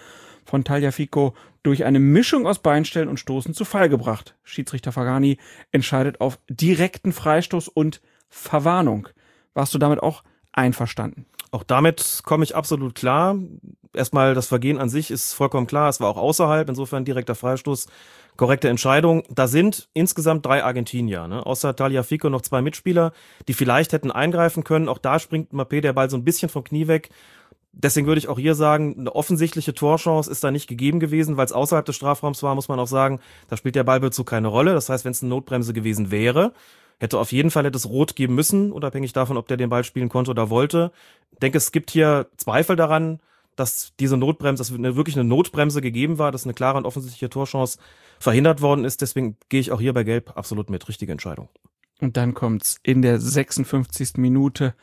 [0.46, 4.36] von Tagliafico durch eine Mischung aus Beinstellen und Stoßen zu Fall gebracht.
[4.44, 5.38] Schiedsrichter Fagani
[5.72, 9.10] entscheidet auf direkten Freistoß und Verwarnung.
[9.58, 11.26] Warst du damit auch einverstanden?
[11.50, 13.36] Auch damit komme ich absolut klar.
[13.92, 15.90] Erstmal, das Vergehen an sich ist vollkommen klar.
[15.90, 17.88] Es war auch außerhalb, insofern direkter Freistoß.
[18.36, 19.24] Korrekte Entscheidung.
[19.32, 21.44] Da sind insgesamt drei Argentinier, ne?
[21.44, 23.14] außer Talia Fico noch zwei Mitspieler,
[23.48, 24.88] die vielleicht hätten eingreifen können.
[24.88, 27.10] Auch da springt Mappé der Ball so ein bisschen vom Knie weg.
[27.72, 31.46] Deswegen würde ich auch hier sagen, eine offensichtliche Torchance ist da nicht gegeben gewesen, weil
[31.46, 34.74] es außerhalb des Strafraums war, muss man auch sagen, da spielt der Ballbezug keine Rolle.
[34.74, 36.54] Das heißt, wenn es eine Notbremse gewesen wäre,
[37.00, 39.84] Hätte auf jeden Fall hätte es rot geben müssen, unabhängig davon, ob der den Ball
[39.84, 40.92] spielen konnte oder wollte.
[41.32, 43.20] Ich denke, es gibt hier Zweifel daran,
[43.56, 47.80] dass diese Notbremse, dass wirklich eine Notbremse gegeben war, dass eine klare und offensichtliche Torchance
[48.20, 49.02] verhindert worden ist.
[49.02, 50.88] Deswegen gehe ich auch hier bei Gelb absolut mit.
[50.88, 51.50] Richtige Entscheidung.
[52.00, 54.18] Und dann kommt's in der 56.
[54.18, 54.76] Minute.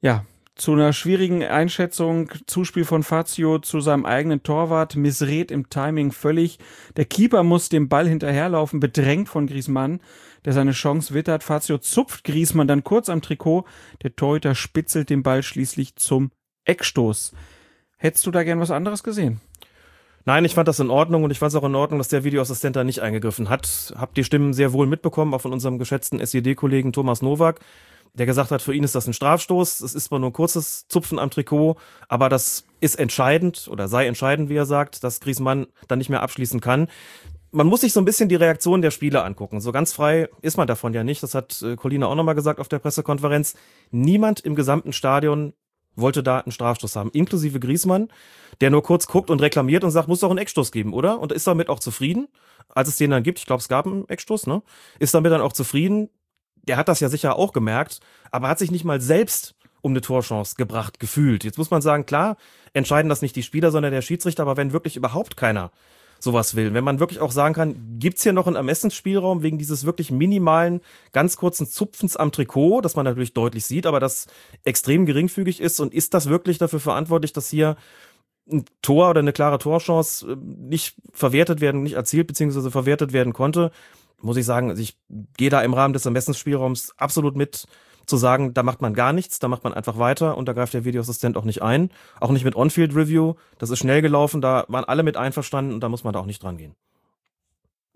[0.00, 2.30] Ja, zu einer schwierigen Einschätzung.
[2.46, 6.58] Zuspiel von Fazio zu seinem eigenen Torwart, missrät im Timing völlig.
[6.96, 10.00] Der Keeper muss dem Ball hinterherlaufen, bedrängt von Griezmann,
[10.48, 11.44] der seine Chance wittert.
[11.44, 13.66] Fazio zupft Griezmann dann kurz am Trikot.
[14.02, 16.30] Der Torhüter spitzelt den Ball schließlich zum
[16.64, 17.32] Eckstoß.
[17.98, 19.42] Hättest du da gern was anderes gesehen?
[20.24, 22.24] Nein, ich fand das in Ordnung und ich fand es auch in Ordnung, dass der
[22.24, 23.92] Videoassistent da nicht eingegriffen hat.
[23.94, 27.60] Hab die Stimmen sehr wohl mitbekommen, auch von unserem geschätzten SED-Kollegen Thomas Nowak
[28.14, 29.80] der gesagt hat, für ihn ist das ein Strafstoß.
[29.80, 31.76] Es ist zwar nur ein kurzes Zupfen am Trikot,
[32.08, 36.22] aber das ist entscheidend oder sei entscheidend, wie er sagt, dass Griezmann dann nicht mehr
[36.22, 36.88] abschließen kann.
[37.50, 39.60] Man muss sich so ein bisschen die Reaktion der Spieler angucken.
[39.60, 41.22] So ganz frei ist man davon ja nicht.
[41.22, 43.54] Das hat äh, Colina auch nochmal gesagt auf der Pressekonferenz.
[43.90, 45.54] Niemand im gesamten Stadion
[45.96, 48.08] wollte da einen Strafstoß haben, inklusive Griezmann,
[48.60, 51.18] der nur kurz guckt und reklamiert und sagt, muss doch einen Eckstoß geben, oder?
[51.18, 52.28] Und ist damit auch zufrieden,
[52.68, 53.40] als es den dann gibt.
[53.40, 54.62] Ich glaube, es gab einen Eckstoß, ne?
[55.00, 56.10] Ist damit dann auch zufrieden
[56.68, 60.00] der hat das ja sicher auch gemerkt, aber hat sich nicht mal selbst um eine
[60.00, 61.44] Torchance gebracht gefühlt.
[61.44, 62.36] Jetzt muss man sagen, klar,
[62.72, 65.70] entscheiden das nicht die Spieler, sondern der Schiedsrichter, aber wenn wirklich überhaupt keiner
[66.18, 69.84] sowas will, wenn man wirklich auch sagen kann, gibt's hier noch einen Ermessensspielraum wegen dieses
[69.84, 70.80] wirklich minimalen,
[71.12, 74.26] ganz kurzen Zupfens am Trikot, das man natürlich deutlich sieht, aber das
[74.64, 77.76] extrem geringfügig ist und ist das wirklich dafür verantwortlich, dass hier
[78.50, 82.70] ein Tor oder eine klare Torchance äh, nicht verwertet werden, nicht erzielt bzw.
[82.70, 83.70] verwertet werden konnte
[84.20, 84.96] muss ich sagen, also ich
[85.36, 87.66] gehe da im Rahmen des Ermessensspielraums absolut mit
[88.08, 90.74] zu sagen, da macht man gar nichts, da macht man einfach weiter und da greift
[90.74, 91.90] der Videoassistent auch nicht ein.
[92.20, 93.34] Auch nicht mit On-Field-Review.
[93.58, 96.26] Das ist schnell gelaufen, da waren alle mit einverstanden und da muss man da auch
[96.26, 96.74] nicht dran gehen.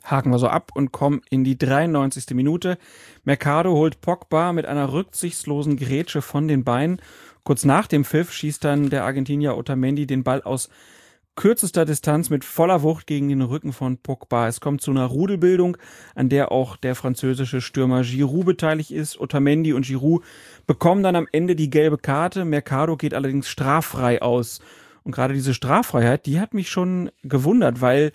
[0.04, 2.34] Haken wir so ab und kommen in die 93.
[2.34, 2.76] Minute.
[3.24, 7.00] Mercado holt Pogba mit einer rücksichtslosen Grätsche von den Beinen.
[7.44, 10.68] Kurz nach dem Pfiff schießt dann der Argentinier Otamendi den Ball aus
[11.34, 14.48] kürzester Distanz mit voller Wucht gegen den Rücken von Pogba.
[14.48, 15.76] Es kommt zu einer Rudelbildung,
[16.14, 19.18] an der auch der französische Stürmer Giroud beteiligt ist.
[19.18, 20.22] Otamendi und Giroud
[20.66, 22.44] bekommen dann am Ende die gelbe Karte.
[22.44, 24.60] Mercado geht allerdings straffrei aus.
[25.04, 28.12] Und gerade diese Straffreiheit, die hat mich schon gewundert, weil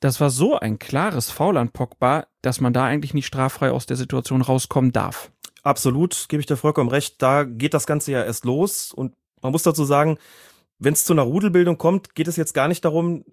[0.00, 3.86] das war so ein klares Foul an Pogba, dass man da eigentlich nicht straffrei aus
[3.86, 5.32] der Situation rauskommen darf.
[5.62, 7.20] Absolut, gebe ich dir vollkommen recht.
[7.20, 8.92] Da geht das Ganze ja erst los.
[8.92, 10.18] Und man muss dazu sagen,
[10.78, 13.24] wenn es zu einer Rudelbildung kommt, geht es jetzt gar nicht darum,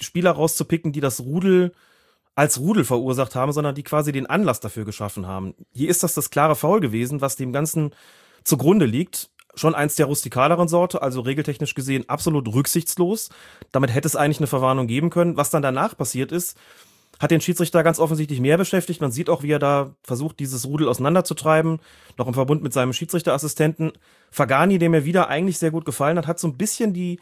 [0.00, 1.72] Spieler rauszupicken, die das Rudel
[2.34, 5.54] als Rudel verursacht haben, sondern die quasi den Anlass dafür geschaffen haben.
[5.72, 7.90] Hier ist das das klare Foul gewesen, was dem Ganzen
[8.44, 9.30] zugrunde liegt.
[9.54, 13.30] Schon eins der rustikaleren Sorte, also regeltechnisch gesehen absolut rücksichtslos.
[13.72, 15.36] Damit hätte es eigentlich eine Verwarnung geben können.
[15.36, 16.56] Was dann danach passiert ist,
[17.18, 19.00] hat den Schiedsrichter ganz offensichtlich mehr beschäftigt.
[19.00, 21.80] Man sieht auch, wie er da versucht, dieses Rudel auseinanderzutreiben,
[22.16, 23.92] noch im Verbund mit seinem Schiedsrichterassistenten.
[24.30, 27.20] Fagani, dem er wieder eigentlich sehr gut gefallen hat, hat so ein bisschen die,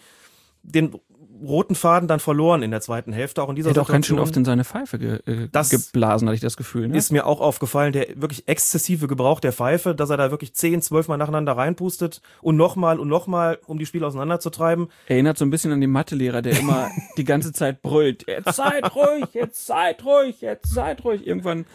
[0.62, 0.94] den
[1.42, 3.42] roten Faden dann verloren in der zweiten Hälfte.
[3.42, 5.70] Auch in dieser er hat auch ganz schön oft in seine Pfeife ge äh, das
[5.70, 6.88] geblasen, hatte ich das Gefühl.
[6.88, 6.96] Ne?
[6.96, 10.82] Ist mir auch aufgefallen, der wirklich exzessive Gebrauch der Pfeife, dass er da wirklich zehn,
[10.82, 14.88] zwölf Mal nacheinander reinpustet und nochmal und nochmal, um die Spiele auseinanderzutreiben.
[15.06, 18.26] Erinnert so ein bisschen an den Mathelehrer, der immer die ganze Zeit brüllt.
[18.26, 21.26] Jetzt seid ruhig, jetzt seid ruhig, jetzt seid ruhig.
[21.26, 21.66] Irgendwann,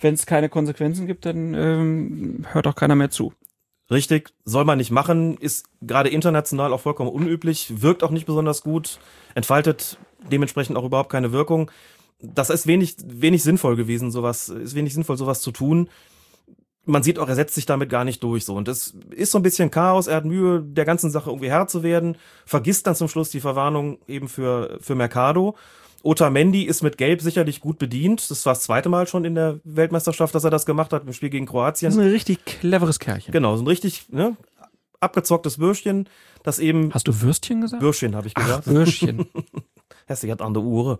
[0.00, 3.32] wenn es keine Konsequenzen gibt, dann ähm, hört auch keiner mehr zu.
[3.90, 8.62] Richtig, soll man nicht machen, ist gerade international auch vollkommen unüblich, wirkt auch nicht besonders
[8.62, 9.00] gut,
[9.34, 9.98] entfaltet
[10.30, 11.72] dementsprechend auch überhaupt keine Wirkung.
[12.22, 15.88] Das ist wenig, wenig sinnvoll gewesen, sowas, ist wenig sinnvoll, sowas zu tun.
[16.84, 18.54] Man sieht auch, er setzt sich damit gar nicht durch, so.
[18.54, 21.66] Und es ist so ein bisschen Chaos, er hat Mühe, der ganzen Sache irgendwie Herr
[21.66, 25.56] zu werden, vergisst dann zum Schluss die Verwarnung eben für, für Mercado
[26.02, 28.30] Otamendi ist mit Gelb sicherlich gut bedient.
[28.30, 31.12] Das war das zweite Mal schon in der Weltmeisterschaft, dass er das gemacht hat im
[31.12, 31.88] Spiel gegen Kroatien.
[31.88, 33.32] Das ist ein richtig cleveres Kerlchen.
[33.32, 34.36] Genau, so ein richtig ne,
[35.00, 36.08] abgezocktes Würstchen,
[36.42, 36.92] das eben.
[36.94, 37.82] Hast du Würstchen gesagt?
[37.82, 38.64] Würstchen habe ich gesagt.
[38.66, 39.26] Ach, Würstchen.
[40.06, 40.98] Hässlich hat an der Uhr.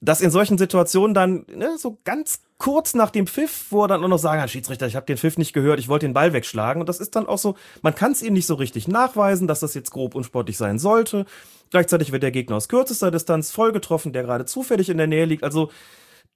[0.00, 4.04] dass in solchen Situationen dann ne, so ganz kurz nach dem Pfiff, wo er dann
[4.04, 6.32] auch noch sagen, Herr Schiedsrichter, ich habe den Pfiff nicht gehört, ich wollte den Ball
[6.32, 6.80] wegschlagen.
[6.80, 9.60] Und das ist dann auch so, man kann es ihm nicht so richtig nachweisen, dass
[9.60, 11.24] das jetzt grob unsportlich sein sollte.
[11.70, 15.24] Gleichzeitig wird der Gegner aus kürzester Distanz voll getroffen, der gerade zufällig in der Nähe
[15.24, 15.44] liegt.
[15.44, 15.70] Also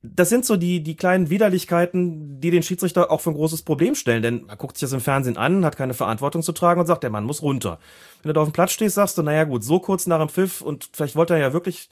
[0.03, 3.95] das sind so die, die kleinen Widerlichkeiten, die den Schiedsrichter auch für ein großes Problem
[3.95, 4.23] stellen.
[4.23, 7.03] Denn man guckt sich das im Fernsehen an, hat keine Verantwortung zu tragen und sagt,
[7.03, 7.79] der Mann muss runter.
[8.23, 10.29] Wenn du da auf dem Platz stehst, sagst du, naja gut, so kurz nach dem
[10.29, 11.89] Pfiff und vielleicht wollte er ja wirklich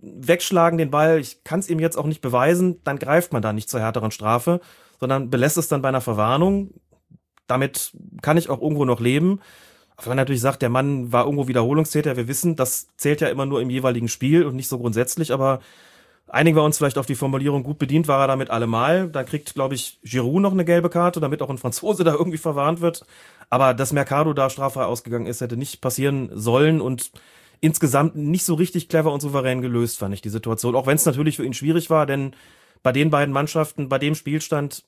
[0.00, 3.52] wegschlagen den Ball, ich kann es ihm jetzt auch nicht beweisen, dann greift man da
[3.52, 4.60] nicht zur härteren Strafe,
[4.98, 6.74] sondern belässt es dann bei einer Verwarnung.
[7.46, 7.92] Damit
[8.22, 9.40] kann ich auch irgendwo noch leben.
[9.98, 13.46] Wenn man natürlich sagt, der Mann war irgendwo Wiederholungstäter, wir wissen, das zählt ja immer
[13.46, 15.60] nur im jeweiligen Spiel und nicht so grundsätzlich, aber
[16.28, 19.08] einigen wir uns vielleicht auf die Formulierung, gut bedient war er damit allemal.
[19.08, 22.38] Da kriegt, glaube ich, Giroud noch eine gelbe Karte, damit auch ein Franzose da irgendwie
[22.38, 23.06] verwarnt wird.
[23.50, 27.12] Aber dass Mercado da straffrei ausgegangen ist, hätte nicht passieren sollen und
[27.60, 30.74] insgesamt nicht so richtig clever und souverän gelöst, fand ich die Situation.
[30.74, 32.34] Auch wenn es natürlich für ihn schwierig war, denn
[32.82, 34.84] bei den beiden Mannschaften, bei dem Spielstand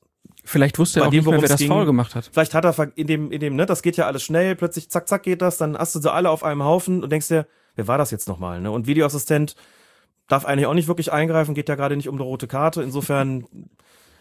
[0.47, 1.69] Vielleicht wusste er auch dem, nicht mehr, wer das ging.
[1.69, 2.31] Foul gemacht hat.
[2.33, 5.09] Vielleicht hat er in dem, in dem, ne, das geht ja alles schnell, plötzlich zack,
[5.09, 7.89] zack geht das, dann hast du sie alle auf einem Haufen und denkst dir, wer
[7.89, 8.71] war das jetzt nochmal, ne?
[8.71, 9.57] Und Videoassistent
[10.29, 12.83] darf eigentlich auch nicht wirklich eingreifen, geht ja gerade nicht um eine rote Karte.
[12.83, 13.45] Insofern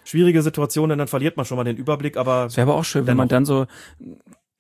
[0.04, 2.86] schwierige Situation, denn dann verliert man schon mal den Überblick, aber Es wäre aber auch
[2.86, 3.68] schön, wenn man dann so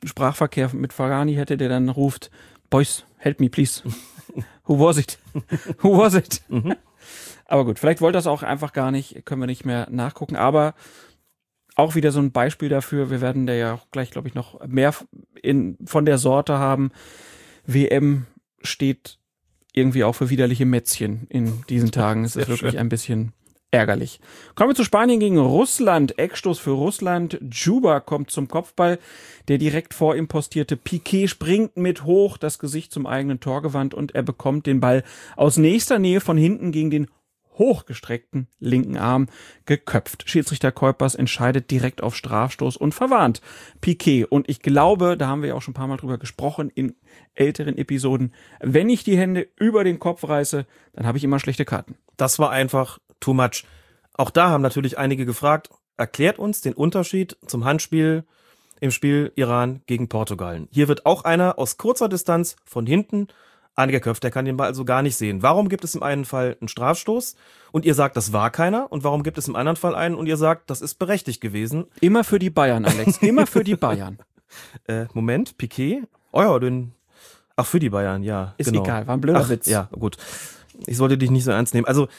[0.03, 2.31] Sprachverkehr mit Farani hätte, der dann ruft,
[2.69, 3.83] Boys, help me, please.
[4.65, 5.19] Who was it?
[5.79, 6.41] Who was it?
[6.49, 6.75] Mhm.
[7.45, 10.73] Aber gut, vielleicht wollte das auch einfach gar nicht, können wir nicht mehr nachgucken, aber
[11.75, 14.65] auch wieder so ein Beispiel dafür, wir werden da ja auch gleich, glaube ich, noch
[14.65, 14.93] mehr
[15.41, 16.91] in, von der Sorte haben.
[17.65, 18.25] WM
[18.61, 19.19] steht
[19.73, 22.23] irgendwie auch für widerliche Mätzchen in diesen Tagen.
[22.23, 22.79] Es ist wirklich schön.
[22.79, 23.33] ein bisschen
[23.71, 24.21] ärgerlich.
[24.55, 26.17] Kommen wir zu Spanien gegen Russland.
[26.17, 27.39] Eckstoß für Russland.
[27.51, 28.99] Juba kommt zum Kopfball.
[29.49, 34.15] Der direkt vor ihm postierte Piquet springt mit hoch, das Gesicht zum eigenen Torgewand und
[34.15, 35.03] er bekommt den Ball
[35.35, 37.07] aus nächster Nähe von hinten gegen den
[37.57, 39.27] hochgestreckten linken Arm
[39.65, 40.29] geköpft.
[40.29, 43.41] Schiedsrichter Kuipers entscheidet direkt auf Strafstoß und verwarnt
[43.81, 44.25] Piquet.
[44.25, 46.95] Und ich glaube, da haben wir ja auch schon ein paar Mal drüber gesprochen in
[47.33, 51.65] älteren Episoden, wenn ich die Hände über den Kopf reiße, dann habe ich immer schlechte
[51.65, 51.95] Karten.
[52.17, 53.65] das war einfach too much.
[54.13, 58.23] Auch da haben natürlich einige gefragt, erklärt uns den Unterschied zum Handspiel
[58.79, 60.67] im Spiel Iran gegen Portugal.
[60.71, 63.27] Hier wird auch einer aus kurzer Distanz von hinten
[63.75, 65.43] angeköpft, der kann den Ball also gar nicht sehen.
[65.43, 67.35] Warum gibt es im einen Fall einen Strafstoß
[67.71, 70.27] und ihr sagt, das war keiner und warum gibt es im anderen Fall einen und
[70.27, 71.85] ihr sagt, das ist berechtigt gewesen?
[72.01, 73.17] Immer für die Bayern, Alex.
[73.21, 74.19] Immer für die Bayern.
[74.87, 76.03] Äh, Moment, Piquet?
[76.31, 76.93] Oh ja, den
[77.55, 78.53] Ach, für die Bayern, ja.
[78.57, 78.83] Ist genau.
[78.83, 79.67] egal, war ein blöder Ach, Witz.
[79.67, 80.17] Ja, gut.
[80.87, 81.87] Ich sollte dich nicht so ernst nehmen.
[81.87, 82.09] Also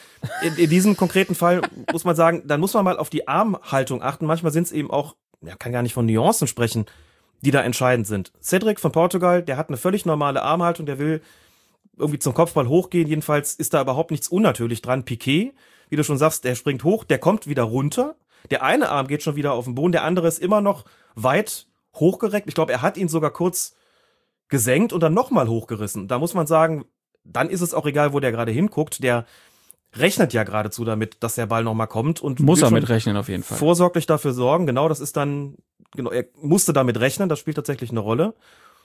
[0.41, 4.01] in, in diesem konkreten Fall muss man sagen, dann muss man mal auf die Armhaltung
[4.01, 4.25] achten.
[4.25, 6.85] Manchmal sind es eben auch, ja, kann gar nicht von Nuancen sprechen,
[7.41, 8.31] die da entscheidend sind.
[8.41, 11.21] Cedric von Portugal, der hat eine völlig normale Armhaltung, der will
[11.97, 13.07] irgendwie zum Kopfball hochgehen.
[13.07, 15.03] Jedenfalls ist da überhaupt nichts unnatürlich dran.
[15.05, 15.53] Piquet,
[15.89, 18.15] wie du schon sagst, der springt hoch, der kommt wieder runter.
[18.51, 20.85] Der eine Arm geht schon wieder auf den Boden, der andere ist immer noch
[21.15, 22.47] weit hochgereckt.
[22.47, 23.75] Ich glaube, er hat ihn sogar kurz
[24.47, 26.07] gesenkt und dann nochmal hochgerissen.
[26.07, 26.85] Da muss man sagen,
[27.23, 29.03] dann ist es auch egal, wo der gerade hinguckt.
[29.03, 29.25] Der
[29.93, 33.29] rechnet ja geradezu damit, dass der Ball nochmal kommt und Muss er mit rechnen auf
[33.29, 33.57] jeden Fall.
[33.57, 34.65] vorsorglich dafür sorgen.
[34.65, 35.55] Genau, das ist dann,
[35.95, 38.35] genau, er musste damit rechnen, das spielt tatsächlich eine Rolle.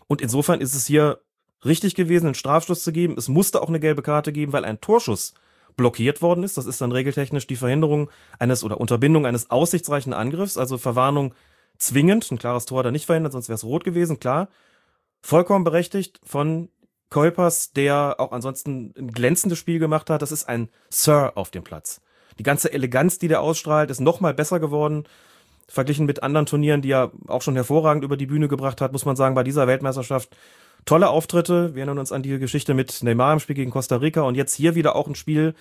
[0.08, 1.20] Und insofern ist es hier
[1.64, 3.14] richtig gewesen, einen Strafstoß zu geben.
[3.16, 5.34] Es musste auch eine gelbe Karte geben, weil ein Torschuss
[5.76, 6.56] blockiert worden ist.
[6.56, 11.34] Das ist dann regeltechnisch die Verhinderung eines oder Unterbindung eines aussichtsreichen Angriffs, also Verwarnung
[11.78, 12.30] zwingend.
[12.30, 14.48] Ein klares Tor hat er nicht verhindert, sonst wäre es rot gewesen, klar.
[15.22, 16.68] Vollkommen berechtigt von
[17.10, 20.22] Kuipers, der auch ansonsten ein glänzendes Spiel gemacht hat.
[20.22, 22.00] Das ist ein Sir auf dem Platz.
[22.38, 25.04] Die ganze Eleganz, die der ausstrahlt, ist noch mal besser geworden.
[25.68, 29.04] Verglichen mit anderen Turnieren, die er auch schon hervorragend über die Bühne gebracht hat, muss
[29.04, 30.34] man sagen, bei dieser Weltmeisterschaft
[30.84, 31.74] tolle Auftritte.
[31.74, 34.54] Wir erinnern uns an die Geschichte mit Neymar im Spiel gegen Costa Rica und jetzt
[34.54, 35.54] hier wieder auch ein Spiel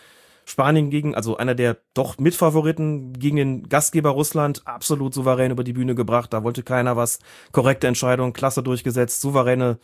[0.45, 5.73] Spanien gegen, also einer der doch Mitfavoriten gegen den Gastgeber Russland, absolut souverän über die
[5.73, 6.33] Bühne gebracht.
[6.33, 7.19] Da wollte keiner was.
[7.51, 9.79] Korrekte Entscheidung, klasse durchgesetzt, souveräne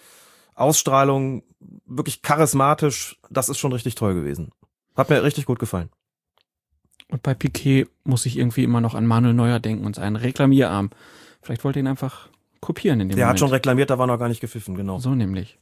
[0.55, 1.43] Ausstrahlung,
[1.85, 3.19] wirklich charismatisch.
[3.29, 4.51] Das ist schon richtig toll gewesen.
[4.95, 5.89] Hat mir richtig gut gefallen.
[7.09, 10.89] Und bei Piquet muss ich irgendwie immer noch an Manuel Neuer denken und seinen Reklamierarm.
[11.41, 12.29] Vielleicht wollte ihn einfach
[12.60, 13.30] kopieren in dem Der Moment.
[13.36, 14.99] hat schon reklamiert, da war noch gar nicht gepfiffen, genau.
[14.99, 15.58] So nämlich.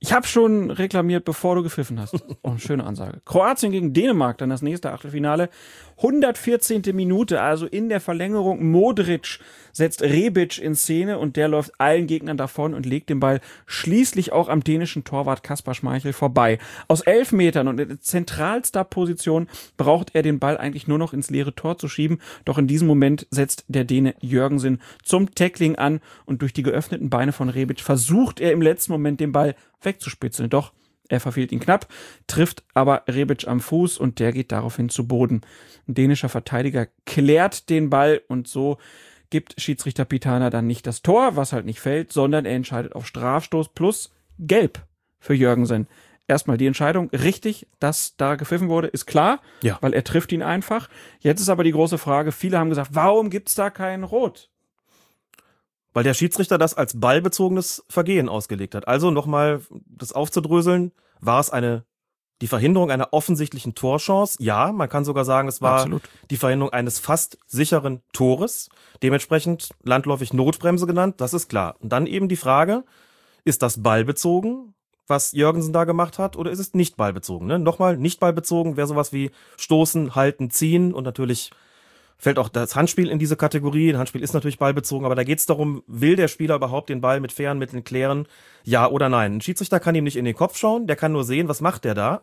[0.00, 2.14] Ich habe schon reklamiert, bevor du gepfiffen hast.
[2.42, 3.22] Oh, schöne Ansage.
[3.24, 5.48] Kroatien gegen Dänemark, dann das nächste Achtelfinale.
[5.96, 6.82] 114.
[6.92, 8.70] Minute, also in der Verlängerung.
[8.70, 9.38] Modric
[9.74, 14.32] setzt Rebic in Szene und der läuft allen Gegnern davon und legt den Ball schließlich
[14.32, 16.58] auch am dänischen Torwart Kaspar Schmeichel vorbei.
[16.88, 21.28] Aus elf Metern und in zentralster Position braucht er den Ball eigentlich nur noch ins
[21.28, 22.20] leere Tor zu schieben.
[22.46, 27.10] Doch in diesem Moment setzt der Däne Jürgensen zum Tackling an und durch die geöffneten
[27.10, 30.48] Beine von Rebic versucht er im letzten Moment den Ball wegzuspitzeln.
[30.48, 30.72] Doch
[31.08, 31.86] er verfehlt ihn knapp,
[32.26, 35.42] trifft aber Rebic am Fuß und der geht daraufhin zu Boden.
[35.86, 38.78] Ein dänischer Verteidiger klärt den Ball und so
[39.34, 43.04] gibt Schiedsrichter Pitana dann nicht das Tor, was halt nicht fällt, sondern er entscheidet auf
[43.04, 44.86] Strafstoß plus Gelb
[45.18, 45.88] für Jürgensen.
[46.28, 49.76] Erstmal die Entscheidung richtig, dass da gepfiffen wurde, ist klar, Ja.
[49.80, 50.88] weil er trifft ihn einfach.
[51.18, 54.50] Jetzt ist aber die große Frage, viele haben gesagt, warum gibt's da kein Rot?
[55.94, 58.86] Weil der Schiedsrichter das als ballbezogenes Vergehen ausgelegt hat.
[58.86, 61.84] Also nochmal das aufzudröseln, war es eine
[62.42, 64.42] die Verhinderung einer offensichtlichen Torchance?
[64.42, 66.02] Ja, man kann sogar sagen, es war Absolut.
[66.30, 68.68] die Verhinderung eines fast sicheren Tores.
[69.02, 71.76] Dementsprechend landläufig Notbremse genannt, das ist klar.
[71.80, 72.84] Und dann eben die Frage,
[73.44, 74.74] ist das ballbezogen,
[75.06, 77.46] was Jürgensen da gemacht hat, oder ist es nicht ballbezogen?
[77.46, 77.58] Ne?
[77.58, 81.50] Nochmal, nicht ballbezogen wäre sowas wie Stoßen, Halten, Ziehen und natürlich
[82.16, 83.90] fällt auch das Handspiel in diese Kategorie.
[83.90, 87.00] Ein Handspiel ist natürlich ballbezogen, aber da geht es darum, will der Spieler überhaupt den
[87.00, 88.26] Ball mit fairen Mitteln klären,
[88.64, 89.36] ja oder nein.
[89.36, 91.84] Ein Schiedsrichter kann ihm nicht in den Kopf schauen, der kann nur sehen, was macht
[91.84, 92.22] der da.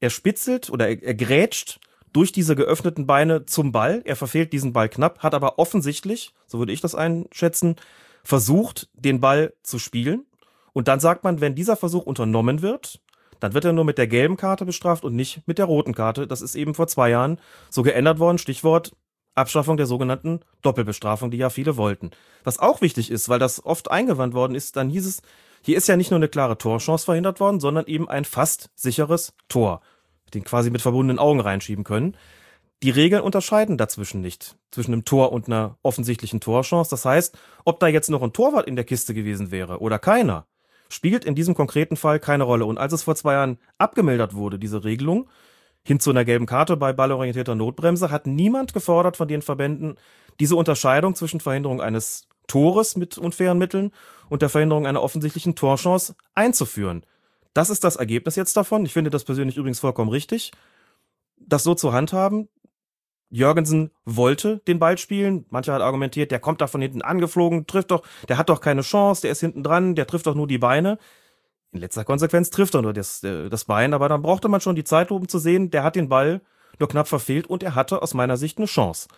[0.00, 1.80] Er spitzelt oder er, er grätscht
[2.12, 4.02] durch diese geöffneten Beine zum Ball.
[4.04, 7.76] Er verfehlt diesen Ball knapp, hat aber offensichtlich, so würde ich das einschätzen,
[8.22, 10.26] versucht, den Ball zu spielen.
[10.72, 13.00] Und dann sagt man, wenn dieser Versuch unternommen wird,
[13.40, 16.26] dann wird er nur mit der gelben Karte bestraft und nicht mit der roten Karte.
[16.26, 18.38] Das ist eben vor zwei Jahren so geändert worden.
[18.38, 18.92] Stichwort
[19.34, 22.10] Abschaffung der sogenannten Doppelbestrafung, die ja viele wollten.
[22.44, 25.22] Was auch wichtig ist, weil das oft eingewandt worden ist, dann hieß es,
[25.64, 29.32] hier ist ja nicht nur eine klare Torchance verhindert worden, sondern eben ein fast sicheres
[29.48, 29.80] Tor,
[30.34, 32.16] den quasi mit verbundenen Augen reinschieben können.
[32.82, 36.90] Die Regeln unterscheiden dazwischen nicht, zwischen einem Tor und einer offensichtlichen Torchance.
[36.90, 40.46] Das heißt, ob da jetzt noch ein Torwart in der Kiste gewesen wäre oder keiner,
[40.88, 42.66] spielt in diesem konkreten Fall keine Rolle.
[42.66, 45.28] Und als es vor zwei Jahren abgemildert wurde, diese Regelung,
[45.84, 49.96] hin zu einer gelben Karte bei ballorientierter Notbremse, hat niemand gefordert von den Verbänden,
[50.40, 53.92] diese Unterscheidung zwischen Verhinderung eines Tores mit unfairen Mitteln
[54.28, 57.04] und der Verhinderung einer offensichtlichen Torchance einzuführen.
[57.54, 58.84] Das ist das Ergebnis jetzt davon.
[58.86, 60.52] Ich finde das persönlich übrigens vollkommen richtig,
[61.36, 62.48] das so zu handhaben.
[63.30, 65.46] Jürgensen wollte den Ball spielen.
[65.48, 68.82] Mancher hat argumentiert, der kommt da von hinten angeflogen, trifft doch, der hat doch keine
[68.82, 70.98] Chance, der ist hinten dran, der trifft doch nur die Beine.
[71.72, 74.76] In letzter Konsequenz trifft er nur das, äh, das Bein, aber dann brauchte man schon
[74.76, 76.40] die Zeit, um zu sehen, der hat den Ball
[76.78, 79.08] nur knapp verfehlt und er hatte aus meiner Sicht eine Chance.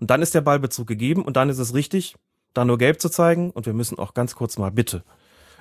[0.00, 2.14] Und dann ist der Ballbezug gegeben und dann ist es richtig,
[2.52, 5.02] da nur gelb zu zeigen und wir müssen auch ganz kurz mal bitte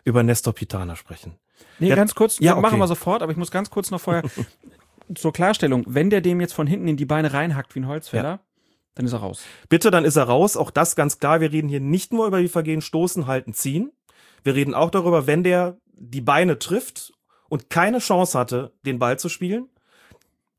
[0.03, 1.35] über Nestor Pitana sprechen.
[1.79, 2.81] Nee, Der- ganz kurz, Ja, ja, machen okay.
[2.83, 4.23] wir sofort, aber ich muss ganz kurz noch vorher
[5.15, 8.39] zur Klarstellung, wenn der dem jetzt von hinten in die Beine reinhackt wie ein Holzfäller,
[8.95, 9.43] dann ist er raus.
[9.69, 10.55] Bitte, dann ist er raus.
[10.55, 11.41] Auch das ganz klar.
[11.41, 13.91] Wir reden hier nicht nur über die Vergehen Stoßen, Halten, Ziehen.
[14.43, 17.13] Wir reden auch darüber, wenn der die Beine trifft
[17.49, 19.69] und keine Chance hatte, den Ball zu spielen,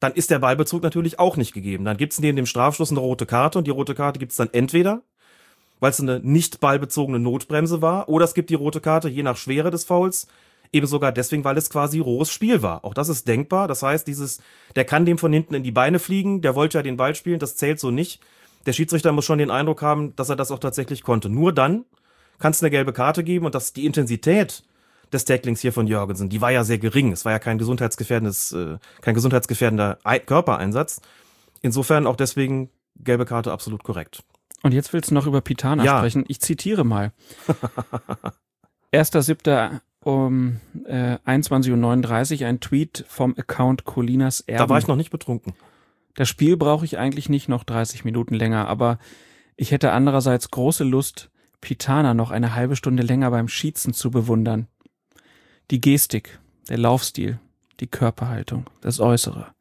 [0.00, 1.84] dann ist der Ballbezug natürlich auch nicht gegeben.
[1.84, 4.36] Dann gibt es neben dem Strafschluss eine rote Karte und die rote Karte gibt es
[4.36, 5.02] dann entweder,
[5.80, 9.36] weil es eine nicht ballbezogene Notbremse war, oder es gibt die rote Karte je nach
[9.36, 10.26] Schwere des Fouls,
[10.72, 12.84] eben sogar deswegen, weil es quasi rohes Spiel war.
[12.84, 13.68] Auch das ist denkbar.
[13.68, 14.40] Das heißt, dieses,
[14.76, 17.38] der kann dem von hinten in die Beine fliegen, der wollte ja den Ball spielen,
[17.38, 18.20] das zählt so nicht.
[18.66, 21.28] Der Schiedsrichter muss schon den Eindruck haben, dass er das auch tatsächlich konnte.
[21.28, 21.84] Nur dann
[22.38, 24.64] kann es eine gelbe Karte geben und dass die Intensität
[25.12, 27.12] des Tacklings hier von Jorgensen, die war ja sehr gering.
[27.12, 31.00] Es war ja kein gesundheitsgefährdendes, äh, kein gesundheitsgefährdender Ei- Körpereinsatz.
[31.62, 34.22] Insofern auch deswegen gelbe Karte absolut korrekt.
[34.62, 35.98] Und jetzt willst du noch über Pitana Ja.
[35.98, 36.24] sprechen.
[36.28, 37.12] Ich zitiere mal.
[38.92, 39.80] 1.7.
[40.04, 44.58] um äh, 21.39 Uhr ein Tweet vom Account Colinas Erben.
[44.58, 45.54] Da war ich noch nicht betrunken.
[46.14, 48.98] Das Spiel brauche ich eigentlich nicht noch 30 Minuten länger, aber
[49.56, 51.30] ich hätte andererseits große Lust,
[51.60, 54.68] Pitana noch eine halbe Stunde länger beim Schießen zu bewundern.
[55.70, 56.38] Die Gestik,
[56.68, 57.38] der Laufstil,
[57.80, 59.54] die Körperhaltung, das Äußere,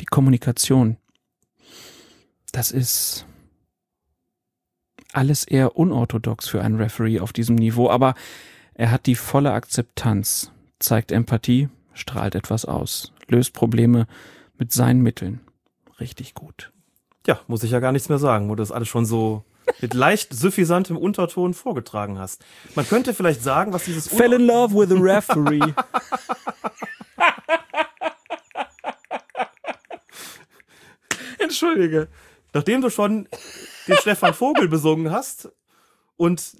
[0.00, 0.96] die Kommunikation.
[2.52, 3.26] Das ist
[5.12, 8.14] alles eher unorthodox für einen Referee auf diesem Niveau, aber
[8.74, 14.06] er hat die volle Akzeptanz, zeigt Empathie, strahlt etwas aus, löst Probleme
[14.58, 15.40] mit seinen Mitteln.
[16.00, 16.72] Richtig gut.
[17.26, 19.44] Ja, muss ich ja gar nichts mehr sagen, wo das alles schon so
[19.80, 22.44] mit leicht suffisantem Unterton vorgetragen hast.
[22.74, 25.60] Man könnte vielleicht sagen, was dieses Fell in love with a referee.
[31.38, 32.08] Entschuldige.
[32.52, 33.28] Nachdem du schon
[33.88, 35.50] den Stefan Vogel besungen hast
[36.16, 36.56] und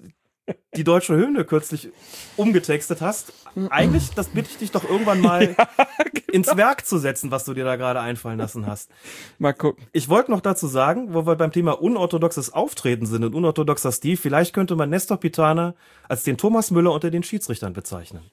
[0.75, 1.89] die deutsche Hymne kürzlich
[2.35, 3.33] umgetextet hast,
[3.69, 5.55] eigentlich, das bitte ich dich doch irgendwann mal
[6.31, 8.91] ins Werk zu setzen, was du dir da gerade einfallen lassen hast.
[9.39, 9.85] Mal gucken.
[9.91, 14.17] Ich wollte noch dazu sagen, wo wir beim Thema unorthodoxes Auftreten sind und unorthodoxer Stil,
[14.17, 15.75] vielleicht könnte man Nestor Pitana
[16.07, 18.29] als den Thomas Müller unter den Schiedsrichtern bezeichnen.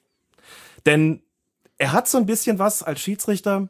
[0.85, 1.23] Denn
[1.77, 3.69] er hat so ein bisschen was als Schiedsrichter,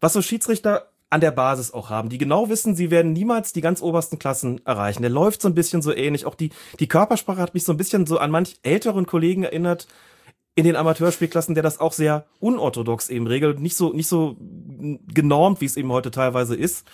[0.00, 3.60] was so Schiedsrichter an der Basis auch haben, die genau wissen, sie werden niemals die
[3.60, 5.02] ganz obersten Klassen erreichen.
[5.02, 6.24] Der läuft so ein bisschen so ähnlich.
[6.24, 6.50] Auch die,
[6.80, 9.88] die Körpersprache hat mich so ein bisschen so an manch älteren Kollegen erinnert
[10.54, 13.60] in den Amateurspielklassen, der das auch sehr unorthodox eben regelt.
[13.60, 16.86] Nicht so, nicht so genormt, wie es eben heute teilweise ist.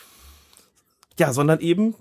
[1.17, 1.95] Ja, sondern eben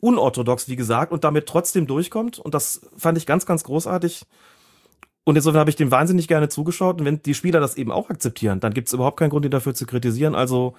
[0.00, 2.40] unorthodox, wie gesagt, und damit trotzdem durchkommt.
[2.40, 4.22] Und das fand ich ganz, ganz großartig.
[5.22, 6.98] Und insofern habe ich dem wahnsinnig gerne zugeschaut.
[6.98, 9.52] Und wenn die Spieler das eben auch akzeptieren, dann gibt es überhaupt keinen Grund, ihn
[9.52, 10.34] dafür zu kritisieren.
[10.34, 10.74] Also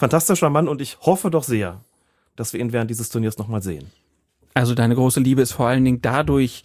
[0.00, 1.80] fantastischer Mann und ich hoffe doch sehr,
[2.36, 3.90] dass wir ihn während dieses Turniers nochmal sehen.
[4.54, 6.64] Also deine große Liebe ist vor allen Dingen dadurch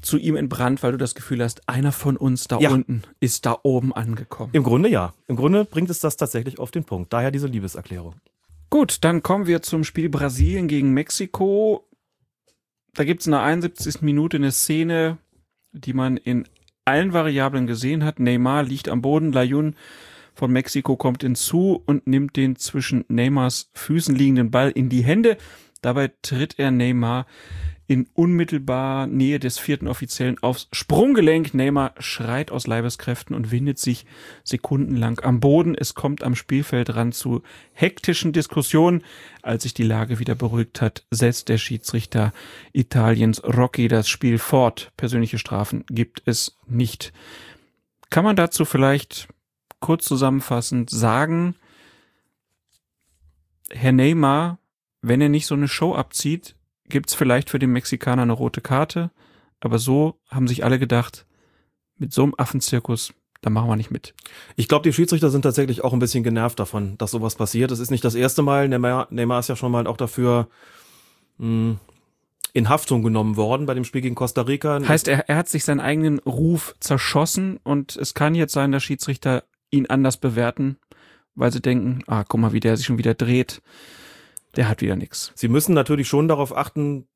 [0.00, 2.70] zu ihm entbrannt, weil du das Gefühl hast, einer von uns da Ja.
[2.70, 4.50] unten ist da oben angekommen.
[4.54, 5.12] Im Grunde ja.
[5.26, 7.12] Im Grunde bringt es das tatsächlich auf den Punkt.
[7.12, 8.14] Daher diese Liebeserklärung.
[8.70, 11.86] Gut, dann kommen wir zum Spiel Brasilien gegen Mexiko.
[12.94, 14.00] Da gibt es in der 71.
[14.00, 15.18] Minute eine Szene,
[15.72, 16.46] die man in
[16.84, 18.20] allen Variablen gesehen hat.
[18.20, 19.74] Neymar liegt am Boden, Layun
[20.40, 25.36] von Mexiko kommt hinzu und nimmt den zwischen Neymars Füßen liegenden Ball in die Hände.
[25.82, 27.26] Dabei tritt er Neymar
[27.86, 31.52] in unmittelbar Nähe des vierten Offiziellen aufs Sprunggelenk.
[31.52, 34.06] Neymar schreit aus Leibeskräften und windet sich
[34.42, 35.74] sekundenlang am Boden.
[35.74, 37.42] Es kommt am Spielfeldrand zu
[37.74, 39.04] hektischen Diskussionen.
[39.42, 42.32] Als sich die Lage wieder beruhigt hat, setzt der Schiedsrichter
[42.72, 44.90] Italiens Rocky das Spiel fort.
[44.96, 47.12] Persönliche Strafen gibt es nicht.
[48.08, 49.28] Kann man dazu vielleicht
[49.80, 51.54] kurz zusammenfassend sagen,
[53.70, 54.58] Herr Neymar,
[55.02, 56.54] wenn er nicht so eine Show abzieht,
[56.88, 59.10] gibt's vielleicht für den Mexikaner eine rote Karte.
[59.60, 61.26] Aber so haben sich alle gedacht,
[61.96, 63.12] mit so einem Affenzirkus,
[63.42, 64.14] da machen wir nicht mit.
[64.56, 67.70] Ich glaube, die Schiedsrichter sind tatsächlich auch ein bisschen genervt davon, dass sowas passiert.
[67.70, 68.68] Es ist nicht das erste Mal.
[68.68, 70.48] Neymar, Neymar ist ja schon mal auch dafür
[71.38, 71.76] mh,
[72.52, 74.80] in Haftung genommen worden bei dem Spiel gegen Costa Rica.
[74.86, 78.82] Heißt, er, er hat sich seinen eigenen Ruf zerschossen und es kann jetzt sein, dass
[78.82, 80.76] Schiedsrichter ihn anders bewerten,
[81.34, 83.62] weil sie denken, ah, guck mal, wie der sich schon wieder dreht.
[84.56, 85.32] Der hat wieder nichts.
[85.36, 87.06] Sie müssen natürlich schon darauf achten,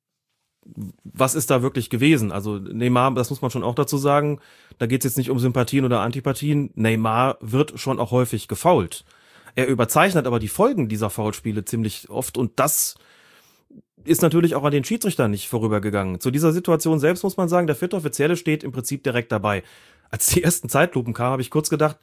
[1.04, 2.32] was ist da wirklich gewesen.
[2.32, 4.40] Also Neymar, das muss man schon auch dazu sagen,
[4.78, 6.70] da geht es jetzt nicht um Sympathien oder Antipathien.
[6.74, 9.04] Neymar wird schon auch häufig gefault.
[9.56, 12.96] Er überzeichnet aber die Folgen dieser Foulspiele ziemlich oft und das
[14.04, 16.20] ist natürlich auch an den Schiedsrichtern nicht vorübergegangen.
[16.20, 19.62] Zu dieser Situation selbst muss man sagen, der vierte Offizielle steht im Prinzip direkt dabei.
[20.10, 21.98] Als die ersten Zeitlupen kamen, habe ich kurz gedacht,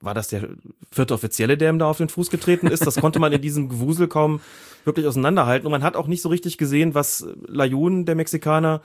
[0.00, 0.48] war das der
[0.90, 2.86] vierte Offizielle, der ihm da auf den Fuß getreten ist?
[2.86, 4.40] Das konnte man in diesem Gewusel kaum
[4.84, 5.66] wirklich auseinanderhalten.
[5.66, 8.80] Und man hat auch nicht so richtig gesehen, was Layun, der Mexikaner,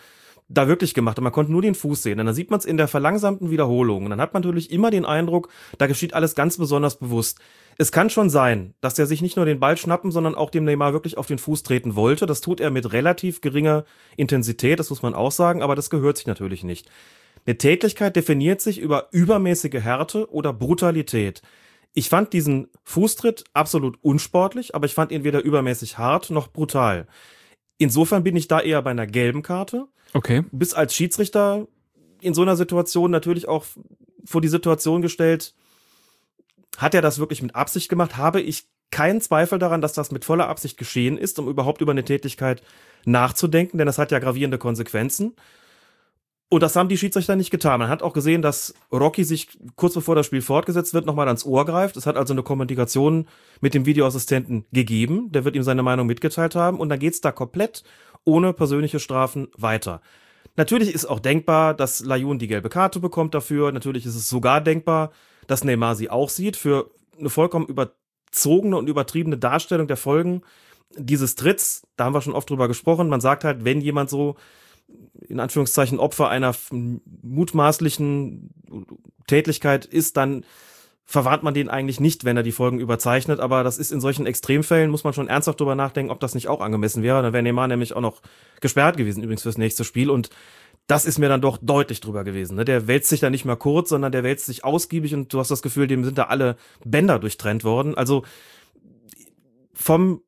[0.47, 1.23] da wirklich gemacht hat.
[1.23, 2.19] Man konnte nur den Fuß sehen.
[2.19, 4.03] Und dann sieht man es in der verlangsamten Wiederholung.
[4.03, 7.39] Und dann hat man natürlich immer den Eindruck, da geschieht alles ganz besonders bewusst.
[7.77, 10.63] Es kann schon sein, dass er sich nicht nur den Ball schnappen, sondern auch dem
[10.63, 12.25] Neymar wirklich auf den Fuß treten wollte.
[12.25, 13.85] Das tut er mit relativ geringer
[14.15, 16.89] Intensität, das muss man auch sagen, aber das gehört sich natürlich nicht.
[17.45, 21.41] Eine Tätigkeit definiert sich über übermäßige Härte oder Brutalität.
[21.93, 27.07] Ich fand diesen Fußtritt absolut unsportlich, aber ich fand ihn weder übermäßig hart noch brutal.
[27.77, 29.87] Insofern bin ich da eher bei einer gelben Karte.
[30.13, 30.43] Okay.
[30.51, 31.67] Bis als Schiedsrichter
[32.21, 33.65] in so einer Situation natürlich auch
[34.25, 35.53] vor die Situation gestellt,
[36.77, 38.17] hat er das wirklich mit Absicht gemacht?
[38.17, 41.91] Habe ich keinen Zweifel daran, dass das mit voller Absicht geschehen ist, um überhaupt über
[41.91, 42.61] eine Tätigkeit
[43.05, 45.35] nachzudenken, denn das hat ja gravierende Konsequenzen.
[46.49, 47.79] Und das haben die Schiedsrichter nicht getan.
[47.79, 51.43] Man hat auch gesehen, dass Rocky sich kurz bevor das Spiel fortgesetzt wird, nochmal ans
[51.43, 51.97] Ohr greift.
[51.97, 53.27] Es hat also eine Kommunikation
[53.61, 55.31] mit dem Videoassistenten gegeben.
[55.31, 56.79] Der wird ihm seine Meinung mitgeteilt haben.
[56.79, 57.83] Und dann geht's da komplett
[58.25, 60.01] ohne persönliche Strafen weiter.
[60.55, 63.71] Natürlich ist auch denkbar, dass Layun die gelbe Karte bekommt dafür.
[63.71, 65.11] Natürlich ist es sogar denkbar,
[65.47, 70.41] dass Neymar sie auch sieht für eine vollkommen überzogene und übertriebene Darstellung der Folgen
[70.95, 71.87] dieses Tritts.
[71.97, 73.09] Da haben wir schon oft drüber gesprochen.
[73.09, 74.35] Man sagt halt, wenn jemand so
[75.29, 78.51] in Anführungszeichen Opfer einer mutmaßlichen
[79.27, 80.45] Tätigkeit ist, dann
[81.05, 83.39] verwahrt man den eigentlich nicht, wenn er die Folgen überzeichnet.
[83.39, 86.47] Aber das ist in solchen Extremfällen, muss man schon ernsthaft drüber nachdenken, ob das nicht
[86.47, 87.21] auch angemessen wäre.
[87.21, 88.21] Dann wäre Neymar nämlich auch noch
[88.59, 90.09] gesperrt gewesen, übrigens fürs nächste Spiel.
[90.09, 90.31] Und
[90.87, 92.55] das ist mir dann doch deutlich drüber gewesen.
[92.55, 92.65] Ne?
[92.65, 95.51] Der wälzt sich da nicht mehr kurz, sondern der wälzt sich ausgiebig und du hast
[95.51, 97.95] das Gefühl, dem sind da alle Bänder durchtrennt worden.
[97.95, 98.23] Also
[99.73, 100.21] vom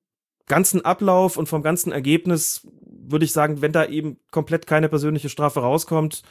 [0.47, 2.67] ganzen Ablauf und vom ganzen Ergebnis
[3.09, 6.23] würde ich sagen, wenn da eben komplett keine persönliche Strafe rauskommt,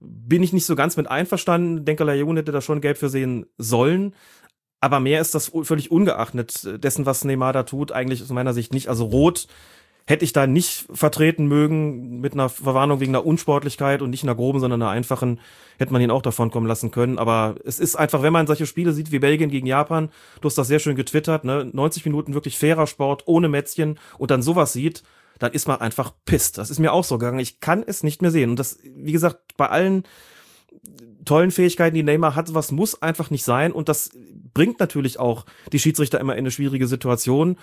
[0.00, 1.84] bin ich nicht so ganz mit einverstanden.
[1.84, 4.14] Denke, Lajon hätte da schon gelb für sehen sollen.
[4.80, 8.74] Aber mehr ist das völlig ungeachtet dessen, was Neymar da tut, eigentlich aus meiner Sicht
[8.74, 8.88] nicht.
[8.88, 9.46] Also rot
[10.06, 14.34] hätte ich da nicht vertreten mögen mit einer Verwarnung wegen einer Unsportlichkeit und nicht einer
[14.34, 15.40] groben, sondern einer einfachen,
[15.78, 17.18] hätte man ihn auch davon kommen lassen können.
[17.18, 20.58] Aber es ist einfach, wenn man solche Spiele sieht wie Belgien gegen Japan, du hast
[20.58, 21.70] das sehr schön getwittert, ne?
[21.72, 25.02] 90 Minuten wirklich fairer Sport, ohne Mätzchen und dann sowas sieht,
[25.38, 26.58] dann ist man einfach pisst.
[26.58, 27.38] Das ist mir auch so gegangen.
[27.38, 28.50] Ich kann es nicht mehr sehen.
[28.50, 30.04] Und das, wie gesagt, bei allen
[31.24, 33.72] tollen Fähigkeiten, die Neymar hat, was muss einfach nicht sein.
[33.72, 34.10] Und das
[34.52, 37.56] bringt natürlich auch die Schiedsrichter immer in eine schwierige Situation.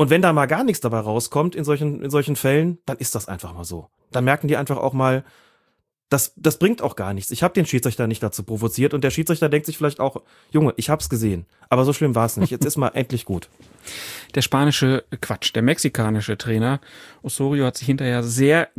[0.00, 3.14] Und wenn da mal gar nichts dabei rauskommt in solchen, in solchen Fällen, dann ist
[3.14, 3.90] das einfach mal so.
[4.10, 5.24] Dann merken die einfach auch mal,
[6.08, 7.30] das, das bringt auch gar nichts.
[7.30, 10.22] Ich habe den Schiedsrichter nicht dazu provoziert und der Schiedsrichter denkt sich vielleicht auch,
[10.52, 12.48] Junge, ich hab's gesehen, aber so schlimm war es nicht.
[12.48, 13.50] Jetzt ist mal endlich gut.
[14.34, 16.80] Der spanische Quatsch, der mexikanische Trainer
[17.22, 18.70] Osorio hat sich hinterher sehr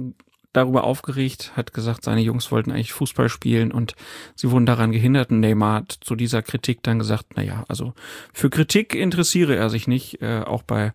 [0.54, 3.96] darüber aufgeregt, hat gesagt, seine Jungs wollten eigentlich Fußball spielen und
[4.36, 5.32] sie wurden daran gehindert.
[5.32, 7.94] Und Neymar hat zu dieser Kritik dann gesagt, na ja, also
[8.34, 10.94] für Kritik interessiere er sich nicht, äh, auch bei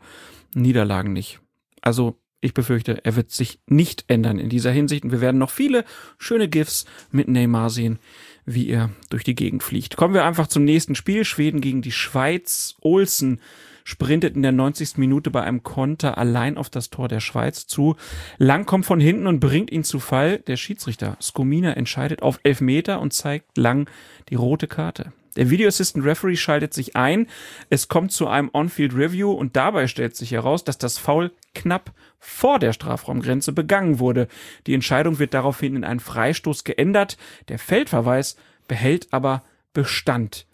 [0.55, 1.41] Niederlagen nicht.
[1.81, 5.51] Also ich befürchte, er wird sich nicht ändern in dieser Hinsicht und wir werden noch
[5.51, 5.85] viele
[6.19, 7.99] schöne GIFs mit Neymar sehen,
[8.45, 9.97] wie er durch die Gegend fliegt.
[9.97, 11.25] Kommen wir einfach zum nächsten Spiel.
[11.25, 12.77] Schweden gegen die Schweiz.
[12.81, 13.41] Olsen
[13.87, 14.99] sprintet in der 90.
[14.99, 17.95] Minute bei einem Konter allein auf das Tor der Schweiz zu.
[18.37, 20.41] Lang kommt von hinten und bringt ihn zu Fall.
[20.41, 23.89] Der Schiedsrichter Skomina entscheidet auf Elfmeter und zeigt Lang
[24.29, 25.13] die rote Karte.
[25.37, 27.29] Der Video Assistant Referee schaltet sich ein.
[27.71, 31.93] Es kommt zu einem On-Field Review und dabei stellt sich heraus, dass das Foul knapp
[32.19, 34.27] vor der Strafraumgrenze begangen wurde.
[34.67, 37.19] Die Entscheidung wird daraufhin in einen Freistoß geändert.
[37.49, 40.49] Der Feldverweis behält aber Bestand.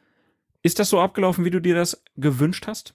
[0.62, 2.94] Ist das so abgelaufen, wie du dir das gewünscht hast?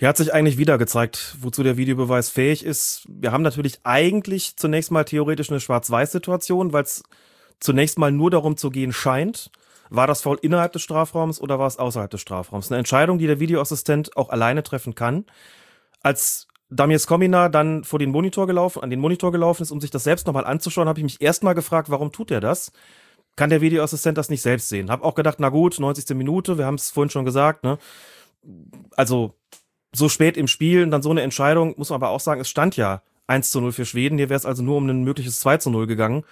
[0.00, 3.06] Hier hat sich eigentlich wieder gezeigt, wozu der Videobeweis fähig ist.
[3.06, 7.02] Wir haben natürlich eigentlich zunächst mal theoretisch eine Schwarz-Weiß-Situation, weil es
[7.60, 9.50] zunächst mal nur darum zu gehen scheint,
[9.90, 12.70] war das Foul innerhalb des Strafraums oder war es außerhalb des Strafraums?
[12.70, 15.26] Eine Entscheidung, die der Videoassistent auch alleine treffen kann.
[16.02, 19.90] Als Damirs Komina dann vor den Monitor gelaufen, an den Monitor gelaufen ist, um sich
[19.90, 22.72] das selbst nochmal anzuschauen, habe ich mich erstmal gefragt, warum tut er das?
[23.36, 24.90] Kann der Videoassistent das nicht selbst sehen?
[24.90, 26.16] Hab auch gedacht, na gut, 90.
[26.16, 27.76] Minute, wir haben es vorhin schon gesagt, ne?
[28.96, 29.34] Also
[29.92, 32.48] so spät im Spiel und dann so eine Entscheidung, muss man aber auch sagen, es
[32.48, 34.18] stand ja 1 zu 0 für Schweden.
[34.18, 36.24] Hier wäre es also nur um ein mögliches 2 zu 0 gegangen.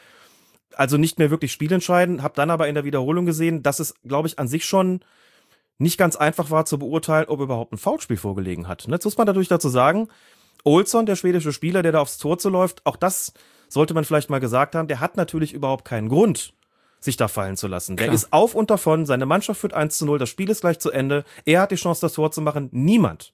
[0.76, 2.22] Also nicht mehr wirklich spielentscheidend.
[2.22, 5.00] Hab dann aber in der Wiederholung gesehen, dass es, glaube ich, an sich schon
[5.78, 8.86] nicht ganz einfach war zu beurteilen, ob überhaupt ein Foulspiel vorgelegen hat.
[8.88, 10.08] Jetzt muss man natürlich dazu sagen,
[10.64, 13.32] Olsson, der schwedische Spieler, der da aufs Tor zu läuft, auch das
[13.68, 16.52] sollte man vielleicht mal gesagt haben, der hat natürlich überhaupt keinen Grund,
[17.00, 17.94] sich da fallen zu lassen.
[17.94, 18.08] Klar.
[18.08, 20.80] Der ist auf und davon, seine Mannschaft führt 1 zu 0, das Spiel ist gleich
[20.80, 23.32] zu Ende, er hat die Chance, das Tor zu machen, niemand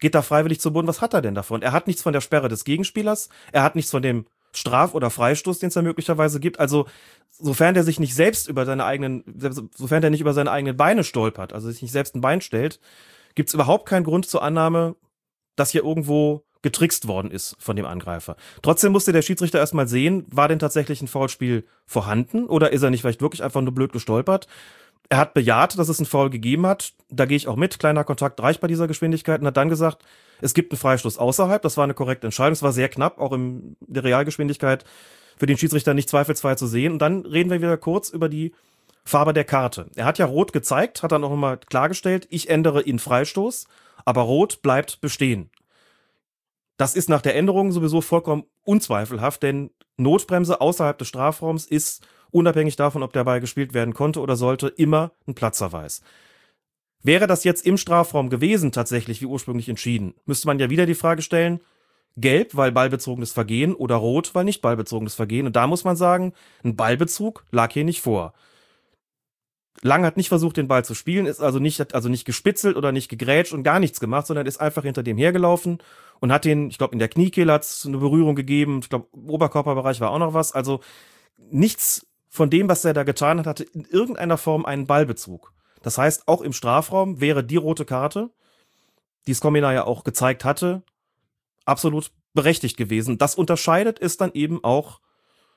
[0.00, 0.88] geht da freiwillig zu Boden.
[0.88, 1.62] Was hat er denn davon?
[1.62, 5.10] Er hat nichts von der Sperre des Gegenspielers, er hat nichts von dem Straf- oder
[5.10, 6.60] Freistoß, den es da möglicherweise gibt.
[6.60, 6.86] Also,
[7.30, 9.24] sofern der sich nicht selbst über seine eigenen,
[9.74, 12.78] sofern der nicht über seine eigenen Beine stolpert, also sich nicht selbst ein Bein stellt,
[13.34, 14.94] gibt es überhaupt keinen Grund zur Annahme,
[15.56, 18.36] dass hier irgendwo getrickst worden ist von dem Angreifer.
[18.62, 22.90] Trotzdem musste der Schiedsrichter erstmal sehen, war denn tatsächlich ein Foulspiel vorhanden oder ist er
[22.90, 24.46] nicht vielleicht wirklich einfach nur blöd gestolpert?
[25.14, 26.92] Er hat bejaht, dass es einen Foul gegeben hat.
[27.08, 27.78] Da gehe ich auch mit.
[27.78, 30.04] Kleiner Kontakt reicht bei dieser Geschwindigkeit und hat dann gesagt,
[30.40, 31.62] es gibt einen Freistoß außerhalb.
[31.62, 32.54] Das war eine korrekte Entscheidung.
[32.54, 34.84] Es war sehr knapp, auch in der Realgeschwindigkeit
[35.36, 36.94] für den Schiedsrichter nicht zweifelsfrei zu sehen.
[36.94, 38.56] Und dann reden wir wieder kurz über die
[39.04, 39.88] Farbe der Karte.
[39.94, 43.68] Er hat ja rot gezeigt, hat dann auch nochmal klargestellt, ich ändere in Freistoß,
[44.04, 45.48] aber rot bleibt bestehen.
[46.76, 52.04] Das ist nach der Änderung sowieso vollkommen unzweifelhaft, denn Notbremse außerhalb des Strafraums ist
[52.34, 56.02] unabhängig davon, ob der Ball gespielt werden konnte oder sollte, immer ein Platzverweis.
[57.02, 60.94] Wäre das jetzt im Strafraum gewesen, tatsächlich wie ursprünglich entschieden, müsste man ja wieder die
[60.94, 61.60] Frage stellen,
[62.16, 65.46] gelb, weil ballbezogenes Vergehen oder rot, weil nicht ballbezogenes Vergehen.
[65.46, 66.32] Und da muss man sagen,
[66.62, 68.34] ein Ballbezug lag hier nicht vor.
[69.82, 72.92] Lang hat nicht versucht, den Ball zu spielen, ist also nicht, also nicht gespitzelt oder
[72.92, 75.78] nicht gegrätscht und gar nichts gemacht, sondern ist einfach hinter dem hergelaufen
[76.20, 79.08] und hat den, ich glaube, in der Kniekehle hat es eine Berührung gegeben, ich glaube,
[79.12, 80.52] Oberkörperbereich war auch noch was.
[80.52, 80.80] Also
[81.50, 85.52] nichts von dem, was er da getan hat, hatte in irgendeiner Form einen Ballbezug.
[85.82, 88.30] Das heißt, auch im Strafraum wäre die rote Karte,
[89.28, 90.82] die Skomina ja auch gezeigt hatte,
[91.64, 93.18] absolut berechtigt gewesen.
[93.18, 95.00] Das unterscheidet es dann eben auch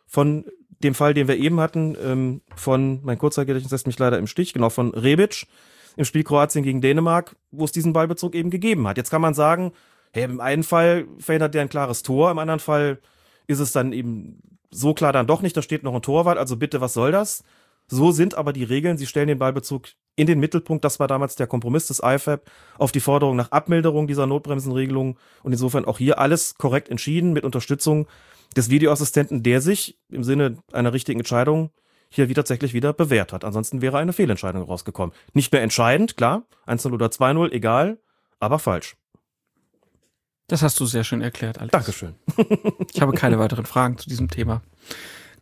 [0.05, 4.27] von dem Fall, den wir eben hatten, ähm, von, mein Kurzzeitgedächtnis lässt mich leider im
[4.27, 5.47] Stich, genau, von Rebic
[5.95, 8.97] im Spiel Kroatien gegen Dänemark, wo es diesen Ballbezug eben gegeben hat.
[8.97, 9.71] Jetzt kann man sagen,
[10.13, 12.99] hey, im einen Fall verhindert der ein klares Tor, im anderen Fall
[13.47, 16.57] ist es dann eben so klar dann doch nicht, da steht noch ein Torwart, also
[16.57, 17.43] bitte, was soll das?
[17.87, 19.87] So sind aber die Regeln, sie stellen den Ballbezug
[20.17, 22.41] in den Mittelpunkt, das war damals der Kompromiss des IFAB
[22.77, 27.45] auf die Forderung nach Abmilderung dieser Notbremsenregelung und insofern auch hier alles korrekt entschieden mit
[27.45, 28.07] Unterstützung
[28.55, 31.69] des Videoassistenten, der sich im Sinne einer richtigen Entscheidung
[32.09, 33.43] hier wie tatsächlich wieder bewährt hat.
[33.43, 35.13] Ansonsten wäre eine Fehlentscheidung rausgekommen.
[35.33, 37.99] Nicht mehr entscheidend, klar, 1-0 oder 2-0, egal,
[38.39, 38.95] aber falsch.
[40.47, 41.73] Das hast du sehr schön erklärt, Alex.
[41.73, 42.15] Dankeschön.
[42.93, 44.61] ich habe keine weiteren Fragen zu diesem Thema.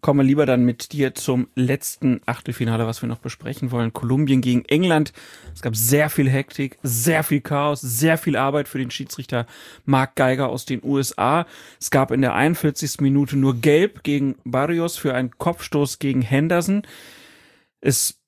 [0.02, 3.94] Komme lieber dann mit dir zum letzten Achtelfinale, was wir noch besprechen wollen.
[3.94, 5.14] Kolumbien gegen England.
[5.54, 9.46] Es gab sehr viel Hektik, sehr viel Chaos, sehr viel Arbeit für den Schiedsrichter
[9.86, 11.46] Mark Geiger aus den USA.
[11.80, 13.00] Es gab in der 41.
[13.00, 16.84] Minute nur Gelb gegen Barrios für einen Kopfstoß gegen Henderson.
[17.80, 18.20] Es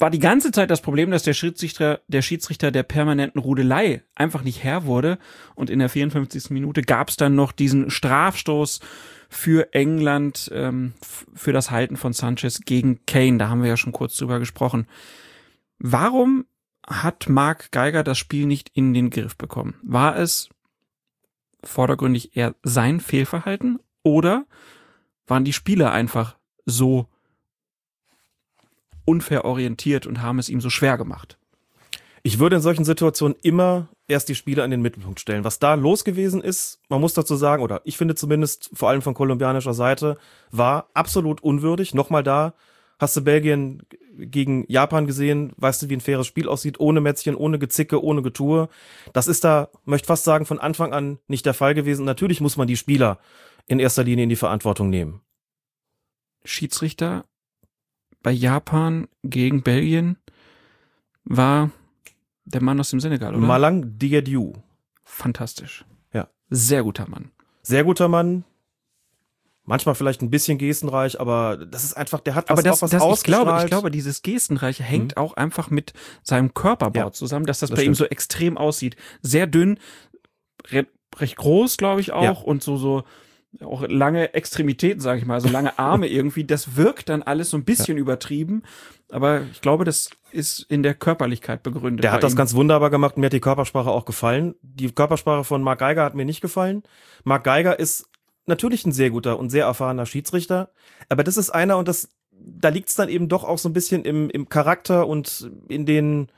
[0.00, 4.42] war die ganze Zeit das Problem, dass der Schiedsrichter, der Schiedsrichter der permanenten Rudelei einfach
[4.42, 5.18] nicht Herr wurde.
[5.54, 6.50] Und in der 54.
[6.50, 8.80] Minute gab es dann noch diesen Strafstoß
[9.28, 10.94] für England, ähm,
[11.34, 13.38] für das Halten von Sanchez gegen Kane.
[13.38, 14.86] Da haben wir ja schon kurz drüber gesprochen.
[15.78, 16.46] Warum
[16.86, 19.74] hat Mark Geiger das Spiel nicht in den Griff bekommen?
[19.82, 20.48] War es
[21.62, 24.46] vordergründig eher sein Fehlverhalten oder
[25.26, 27.06] waren die Spieler einfach so
[29.04, 31.38] unfair orientiert und haben es ihm so schwer gemacht.
[32.22, 35.44] Ich würde in solchen Situationen immer erst die Spieler in den Mittelpunkt stellen.
[35.44, 39.00] Was da los gewesen ist, man muss dazu sagen, oder ich finde zumindest vor allem
[39.00, 40.18] von kolumbianischer Seite,
[40.50, 41.94] war absolut unwürdig.
[41.94, 42.54] Nochmal da,
[42.98, 43.82] hast du Belgien
[44.18, 48.20] gegen Japan gesehen, weißt du, wie ein faires Spiel aussieht, ohne Mätzchen, ohne Gezicke, ohne
[48.20, 48.68] Getue.
[49.14, 52.04] Das ist da, möchte fast sagen, von Anfang an nicht der Fall gewesen.
[52.04, 53.18] Natürlich muss man die Spieler
[53.66, 55.22] in erster Linie in die Verantwortung nehmen.
[56.44, 57.24] Schiedsrichter
[58.22, 60.16] bei Japan gegen Belgien
[61.24, 61.70] war
[62.44, 63.46] der Mann aus dem Senegal, oder?
[63.46, 64.54] Malang Diadiou.
[65.04, 65.84] Fantastisch.
[66.52, 67.30] Sehr guter Mann.
[67.62, 68.42] Sehr guter Mann.
[69.62, 72.82] Manchmal vielleicht ein bisschen gestenreich, aber das ist einfach, der hat was, Aber das, auch
[72.82, 75.92] was das ich glaube, ich glaube, dieses Gestenreiche hängt auch einfach mit
[76.24, 77.96] seinem Körperbau Ja, zusammen, dass das, das bei ihm stimmt.
[77.98, 78.96] so extrem aussieht.
[79.22, 79.78] Sehr dünn,
[80.70, 82.30] re recht groß, glaube ich auch, Ja.
[82.32, 83.04] und so so
[83.60, 86.44] auch lange Extremitäten, sage ich mal, so lange Arme irgendwie.
[86.44, 88.62] Das wirkt dann alles so ein bisschen übertrieben,
[89.10, 92.04] aber ich glaube, das ist in der Körperlichkeit begründet.
[92.04, 92.36] Der hat das ihm.
[92.36, 94.54] ganz wunderbar gemacht und mir hat die Körpersprache auch gefallen.
[94.62, 96.82] Die Körpersprache von Mark Geiger hat mir nicht gefallen.
[97.24, 98.08] Mark Geiger ist
[98.46, 100.70] natürlich ein sehr guter und sehr erfahrener Schiedsrichter,
[101.08, 103.72] aber das ist einer und das, da liegt es dann eben doch auch so ein
[103.72, 106.28] bisschen im, im Charakter und in den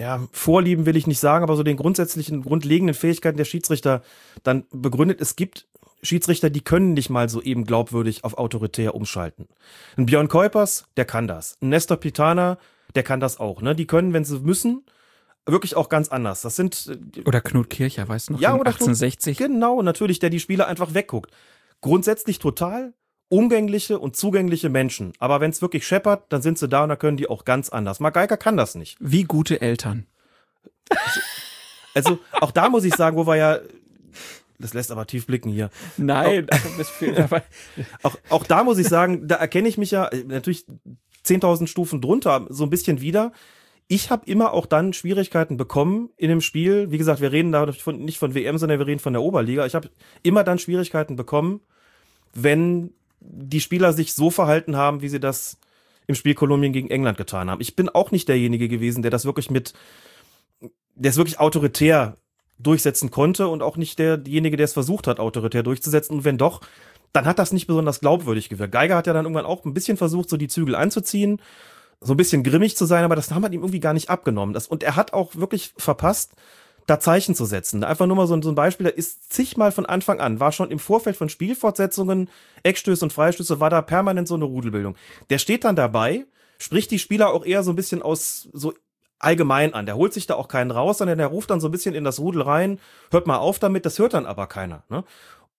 [0.00, 4.02] ja, Vorlieben will ich nicht sagen, aber so den grundsätzlichen, grundlegenden Fähigkeiten der Schiedsrichter
[4.42, 5.20] dann begründet.
[5.20, 5.66] Es gibt
[6.02, 9.46] Schiedsrichter, die können nicht mal so eben glaubwürdig auf autoritär umschalten.
[9.98, 11.58] Ein Björn Kuipers, der kann das.
[11.60, 12.58] Ein Nestor Pitana,
[12.94, 13.60] der kann das auch.
[13.60, 13.74] Ne?
[13.76, 14.84] Die können, wenn sie müssen,
[15.44, 16.40] wirklich auch ganz anders.
[16.40, 18.40] Das sind äh, Oder Knut Kircher, weißt du noch?
[18.40, 19.36] Ja, oder Knut- 1860.
[19.36, 21.30] genau natürlich, der die Spieler einfach wegguckt.
[21.82, 22.94] Grundsätzlich total
[23.30, 25.12] umgängliche und zugängliche Menschen.
[25.18, 27.70] Aber wenn es wirklich scheppert, dann sind sie da und da können die auch ganz
[27.70, 28.00] anders.
[28.00, 28.98] Mark Geiger kann das nicht.
[29.00, 30.06] Wie gute Eltern.
[31.94, 33.58] Also auch da muss ich sagen, wo wir ja,
[34.58, 35.70] das lässt aber tief blicken hier.
[35.96, 37.42] Nein, das fehlt dabei.
[38.02, 40.66] Auch, auch da muss ich sagen, da erkenne ich mich ja äh, natürlich
[41.24, 43.32] 10.000 Stufen drunter so ein bisschen wieder.
[43.86, 46.90] Ich habe immer auch dann Schwierigkeiten bekommen in dem Spiel.
[46.90, 49.66] Wie gesagt, wir reden da von, nicht von WM, sondern wir reden von der Oberliga.
[49.66, 49.90] Ich habe
[50.22, 51.60] immer dann Schwierigkeiten bekommen,
[52.32, 55.58] wenn die Spieler sich so verhalten haben, wie sie das
[56.06, 57.60] im Spiel Kolumbien gegen England getan haben.
[57.60, 59.74] Ich bin auch nicht derjenige gewesen, der das wirklich mit,
[60.94, 62.16] der es wirklich autoritär
[62.58, 66.16] durchsetzen konnte und auch nicht derjenige, der es versucht hat, autoritär durchzusetzen.
[66.16, 66.60] Und wenn doch,
[67.12, 68.72] dann hat das nicht besonders glaubwürdig gewirkt.
[68.72, 71.40] Geiger hat ja dann irgendwann auch ein bisschen versucht, so die Zügel einzuziehen,
[72.00, 74.54] so ein bisschen grimmig zu sein, aber das haben wir ihm irgendwie gar nicht abgenommen.
[74.54, 76.32] Das, und er hat auch wirklich verpasst,
[76.90, 77.84] da Zeichen zu setzen.
[77.84, 80.52] Einfach nur mal so, ein- so ein Beispiel, da ist zigmal von Anfang an, war
[80.52, 82.28] schon im Vorfeld von Spielfortsetzungen,
[82.62, 84.96] Eckstöße und Freistöße, war da permanent so eine Rudelbildung.
[85.30, 86.26] Der steht dann dabei,
[86.58, 88.74] spricht die Spieler auch eher so ein bisschen aus, so
[89.18, 89.86] allgemein an.
[89.86, 92.04] Der holt sich da auch keinen raus, sondern der ruft dann so ein bisschen in
[92.04, 92.80] das Rudel rein,
[93.10, 94.82] hört mal auf damit, das hört dann aber keiner.
[94.88, 95.04] Ne?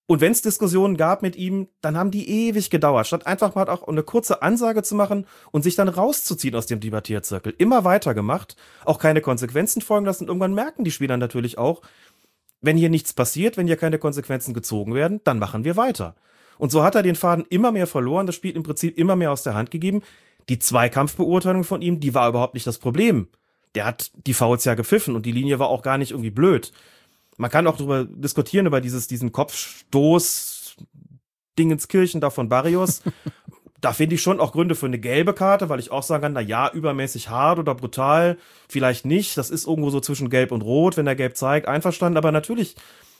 [0.06, 3.68] Und wenn es Diskussionen gab mit ihm, dann haben die ewig gedauert, statt einfach mal
[3.68, 7.54] auch eine kurze Ansage zu machen und sich dann rauszuziehen aus dem Debattierzirkel.
[7.56, 10.24] Immer weiter gemacht, auch keine Konsequenzen folgen lassen.
[10.24, 11.82] Und irgendwann merken die Spieler natürlich auch,
[12.60, 16.14] wenn hier nichts passiert, wenn hier keine Konsequenzen gezogen werden, dann machen wir weiter.
[16.58, 19.32] Und so hat er den Faden immer mehr verloren, das Spiel im Prinzip immer mehr
[19.32, 20.02] aus der Hand gegeben.
[20.48, 23.28] Die Zweikampfbeurteilung von ihm, die war überhaupt nicht das Problem.
[23.74, 26.72] Der hat die Fouls ja gepfiffen und die Linie war auch gar nicht irgendwie blöd.
[27.36, 30.76] Man kann auch darüber diskutieren, über dieses, diesen Kopfstoß
[31.58, 33.02] Dingenskirchen da von Barrios.
[33.82, 36.32] da finde ich schon auch Gründe für eine gelbe Karte, weil ich auch sagen kann,
[36.32, 39.36] na ja, übermäßig hart oder brutal, vielleicht nicht.
[39.36, 42.16] Das ist irgendwo so zwischen gelb und rot, wenn er gelb zeigt, einverstanden.
[42.16, 42.76] Aber natürlich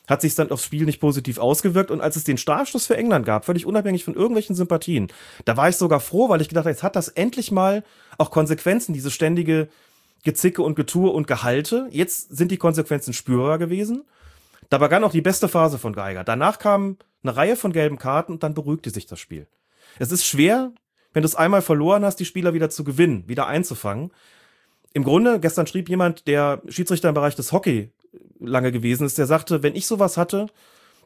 [0.08, 1.90] hat sich dann aufs Spiel nicht positiv ausgewirkt.
[1.90, 5.08] Und als es den Startschuss für England gab, völlig unabhängig von irgendwelchen Sympathien,
[5.44, 7.82] da war ich sogar froh, weil ich gedacht habe, jetzt hat das endlich mal
[8.18, 9.68] auch Konsequenzen, diese ständige
[10.22, 11.88] Gezicke und Getue und Gehalte.
[11.90, 14.04] Jetzt sind die Konsequenzen spürbar gewesen.
[14.70, 16.24] Da begann auch die beste Phase von Geiger.
[16.24, 19.46] Danach kam eine Reihe von gelben Karten und dann beruhigte sich das Spiel.
[19.98, 20.72] Es ist schwer,
[21.12, 24.12] wenn du es einmal verloren hast, die Spieler wieder zu gewinnen, wieder einzufangen.
[24.94, 27.90] Im Grunde, gestern schrieb jemand, der Schiedsrichter im Bereich des Hockey
[28.40, 30.46] lange gewesen ist, der sagte, wenn ich sowas hatte,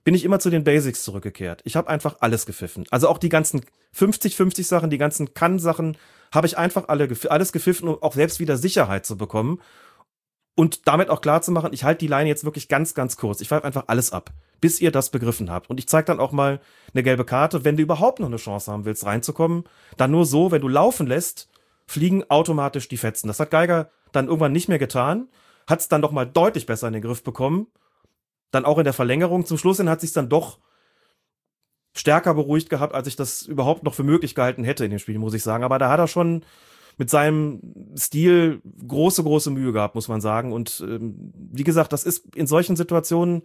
[0.07, 1.63] bin ich immer zu den Basics zurückgekehrt.
[1.65, 2.85] Ich habe einfach alles gepfiffen.
[2.93, 5.97] Also auch die ganzen 50-50 Sachen, die ganzen Kann-Sachen,
[6.33, 9.61] habe ich einfach alle, alles gepfiffen, um auch selbst wieder Sicherheit zu bekommen.
[10.55, 13.41] Und damit auch klar zu machen, ich halte die Leine jetzt wirklich ganz, ganz kurz.
[13.41, 14.31] Ich pfeife einfach alles ab,
[14.61, 15.71] bis ihr das begriffen habt.
[15.71, 16.61] Und ich zeige dann auch mal
[16.95, 19.65] eine gelbe Karte, wenn du überhaupt noch eine Chance haben willst, reinzukommen.
[19.97, 21.49] Dann nur so, wenn du laufen lässt,
[21.89, 23.27] fliegen automatisch die Fetzen.
[23.27, 25.27] Das hat Geiger dann irgendwann nicht mehr getan,
[25.67, 27.67] hat es dann doch mal deutlich besser in den Griff bekommen.
[28.51, 29.47] Dann auch in der Verlängerung.
[29.47, 30.59] Zum Schluss hin hat sich dann doch
[31.95, 35.19] stärker beruhigt gehabt, als ich das überhaupt noch für möglich gehalten hätte in dem Spiel,
[35.19, 35.65] muss ich sagen.
[35.65, 36.45] Aber da hat er schon
[36.99, 37.61] mit seinem
[37.97, 40.53] Stil große, große Mühe gehabt, muss man sagen.
[40.53, 43.43] Und ähm, wie gesagt, das ist in solchen Situationen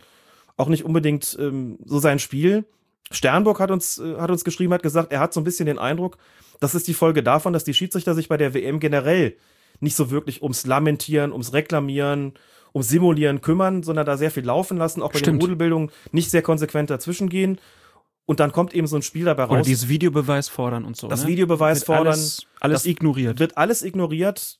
[0.57, 2.65] auch nicht unbedingt ähm, so sein Spiel.
[3.09, 5.79] Sternburg hat uns, äh, hat uns geschrieben, hat gesagt, er hat so ein bisschen den
[5.79, 6.17] Eindruck,
[6.59, 9.35] das ist die Folge davon, dass die Schiedsrichter sich bei der WM generell
[9.79, 12.33] nicht so wirklich ums Lamentieren, ums Reklamieren,
[12.73, 15.37] ums Simulieren kümmern, sondern da sehr viel laufen lassen, auch bei Stimmt.
[15.37, 17.59] den Rudelbildungen nicht sehr konsequent dazwischen gehen.
[18.25, 19.65] Und dann kommt eben so ein Spiel dabei Oder raus.
[19.65, 21.07] dieses Videobeweis fordern und so.
[21.07, 21.29] Das ne?
[21.29, 23.39] Videobeweis Wird fordern, Alles, alles ignoriert.
[23.39, 24.59] Wird alles ignoriert,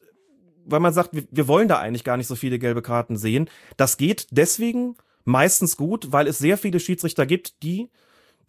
[0.66, 3.49] weil man sagt, wir, wir wollen da eigentlich gar nicht so viele gelbe Karten sehen.
[3.78, 7.89] Das geht deswegen meistens gut, weil es sehr viele Schiedsrichter gibt, die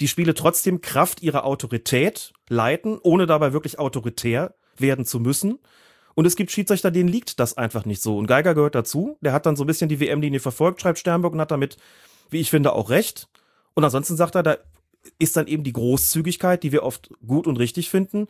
[0.00, 5.58] die Spiele trotzdem Kraft ihrer Autorität leiten, ohne dabei wirklich autoritär werden zu müssen.
[6.14, 8.18] Und es gibt Schiedsrichter, denen liegt das einfach nicht so.
[8.18, 9.16] Und Geiger gehört dazu.
[9.20, 11.78] Der hat dann so ein bisschen die WM-Linie verfolgt, schreibt Sternburg, und hat damit
[12.32, 13.28] wie ich finde, auch recht.
[13.74, 14.56] Und ansonsten sagt er, da
[15.18, 18.26] ist dann eben die Großzügigkeit, die wir oft gut und richtig finden,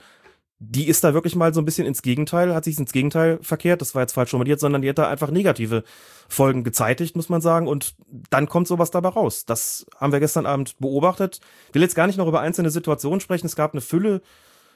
[0.65, 3.81] die ist da wirklich mal so ein bisschen ins Gegenteil, hat sich ins Gegenteil verkehrt,
[3.81, 5.83] das war jetzt falsch formuliert, sondern die hat da einfach negative
[6.29, 7.97] Folgen gezeitigt, muss man sagen, und
[8.31, 9.45] dann kommt sowas dabei raus.
[9.45, 11.41] Das haben wir gestern Abend beobachtet.
[11.69, 14.23] Ich will jetzt gar nicht noch über einzelne Situationen sprechen, es gab eine Fülle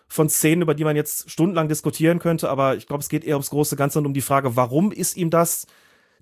[0.08, 3.34] von Szenen, über die man jetzt stundenlang diskutieren könnte, aber ich glaube, es geht eher
[3.34, 5.66] ums große Ganze und um die Frage, warum ist ihm das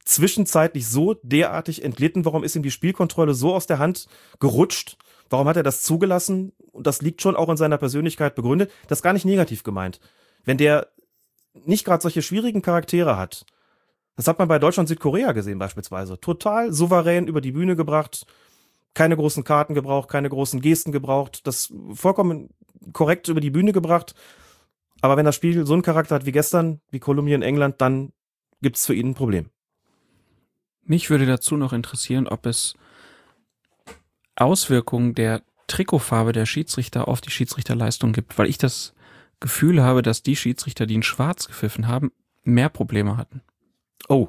[0.05, 4.07] zwischenzeitlich so derartig entglitten, warum ist ihm die Spielkontrolle so aus der Hand
[4.39, 4.97] gerutscht,
[5.31, 6.53] Warum hat er das zugelassen?
[6.73, 8.71] Und das liegt schon auch in seiner Persönlichkeit begründet.
[8.89, 10.01] Das ist gar nicht negativ gemeint.
[10.45, 10.89] Wenn der
[11.65, 13.47] nicht gerade solche schwierigen Charaktere hat,
[14.17, 18.27] das hat man bei Deutschland-Südkorea gesehen beispielsweise, total souverän über die Bühne gebracht,
[18.93, 22.51] keine großen Karten gebraucht, keine großen Gesten gebraucht, das vollkommen
[22.93, 24.15] korrekt über die Bühne gebracht.
[25.01, 28.13] Aber wenn das Spiel so einen Charakter hat wie gestern, wie Kolumbien, England, dann
[28.63, 29.51] gibt es für ihn ein Problem.
[30.83, 32.75] Mich würde dazu noch interessieren, ob es
[34.37, 38.95] Auswirkungen der Trikotfarbe der Schiedsrichter auf die Schiedsrichterleistung gibt, weil ich das
[39.41, 42.13] Gefühl habe, dass die Schiedsrichter, die in Schwarz gepfiffen haben,
[42.43, 43.43] mehr Probleme hatten.
[44.09, 44.29] Oh.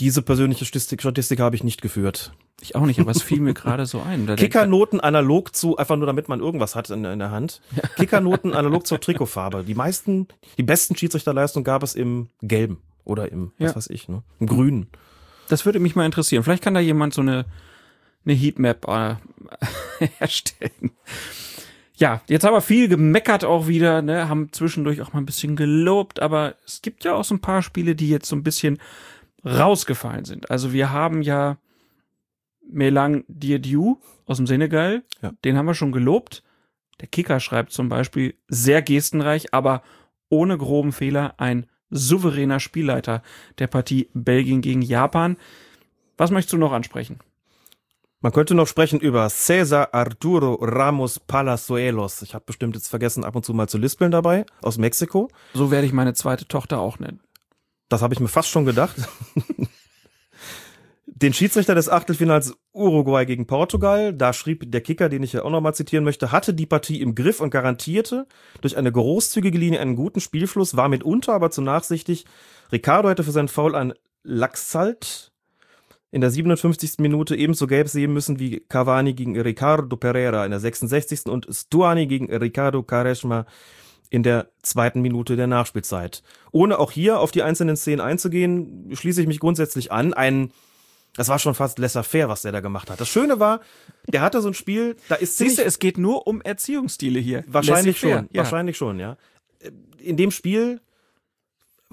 [0.00, 2.32] Diese persönliche Statistik, Statistik habe ich nicht geführt.
[2.60, 4.26] Ich auch nicht, aber es fiel mir gerade so ein.
[4.36, 7.60] Kickernoten analog zu, einfach nur damit man irgendwas hat in, in der Hand.
[7.96, 9.64] Kickernoten analog zur Trikotfarbe.
[9.64, 10.28] Die meisten,
[10.58, 13.76] die besten Schiedsrichterleistungen gab es im Gelben oder im, was ja.
[13.76, 14.22] weiß ich, ne?
[14.40, 14.88] im Grünen.
[15.48, 16.42] Das würde mich mal interessieren.
[16.42, 17.44] Vielleicht kann da jemand so eine
[18.24, 19.16] eine Heatmap äh,
[20.18, 20.92] erstellen.
[21.96, 25.54] Ja, jetzt haben wir viel gemeckert auch wieder, ne, haben zwischendurch auch mal ein bisschen
[25.54, 28.78] gelobt, aber es gibt ja auch so ein paar Spiele, die jetzt so ein bisschen
[29.44, 30.50] rausgefallen sind.
[30.50, 31.58] Also wir haben ja
[32.70, 35.32] Melang Diediu aus dem Senegal, ja.
[35.44, 36.42] den haben wir schon gelobt.
[37.00, 39.82] Der Kicker schreibt zum Beispiel sehr gestenreich, aber
[40.28, 43.22] ohne groben Fehler ein souveräner Spielleiter
[43.58, 45.36] der Partie Belgien gegen Japan.
[46.16, 47.20] Was möchtest du noch ansprechen?
[48.20, 52.22] Man könnte noch sprechen über Cesar Arturo Ramos Palazuelos.
[52.22, 55.28] Ich habe bestimmt jetzt vergessen, ab und zu mal zu lispeln dabei, aus Mexiko.
[55.52, 57.20] So werde ich meine zweite Tochter auch nennen.
[57.90, 58.96] Das habe ich mir fast schon gedacht.
[61.24, 65.50] Den Schiedsrichter des Achtelfinals Uruguay gegen Portugal, da schrieb der Kicker, den ich ja auch
[65.50, 68.26] nochmal zitieren möchte, hatte die Partie im Griff und garantierte
[68.60, 72.26] durch eine großzügige Linie einen guten Spielfluss, war mitunter aber zu nachsichtig.
[72.70, 75.32] Ricardo hätte für seinen Foul an Laxalt
[76.10, 76.98] in der 57.
[76.98, 81.24] Minute ebenso gelb sehen müssen wie Cavani gegen Ricardo Pereira in der 66.
[81.24, 83.46] und Stuani gegen Ricardo Quaresma
[84.10, 86.22] in der zweiten Minute der Nachspielzeit.
[86.52, 90.12] Ohne auch hier auf die einzelnen Szenen einzugehen, schließe ich mich grundsätzlich an.
[90.12, 90.50] Ein,
[91.16, 93.00] das war schon fast laissez-faire, was der da gemacht hat.
[93.00, 93.60] Das Schöne war,
[94.08, 97.44] der hatte so ein Spiel, da ist Siehst du, es geht nur um Erziehungsstile hier.
[97.46, 98.26] Wahrscheinlich schon, ja.
[98.32, 99.16] wahrscheinlich schon, ja.
[99.98, 100.80] In dem Spiel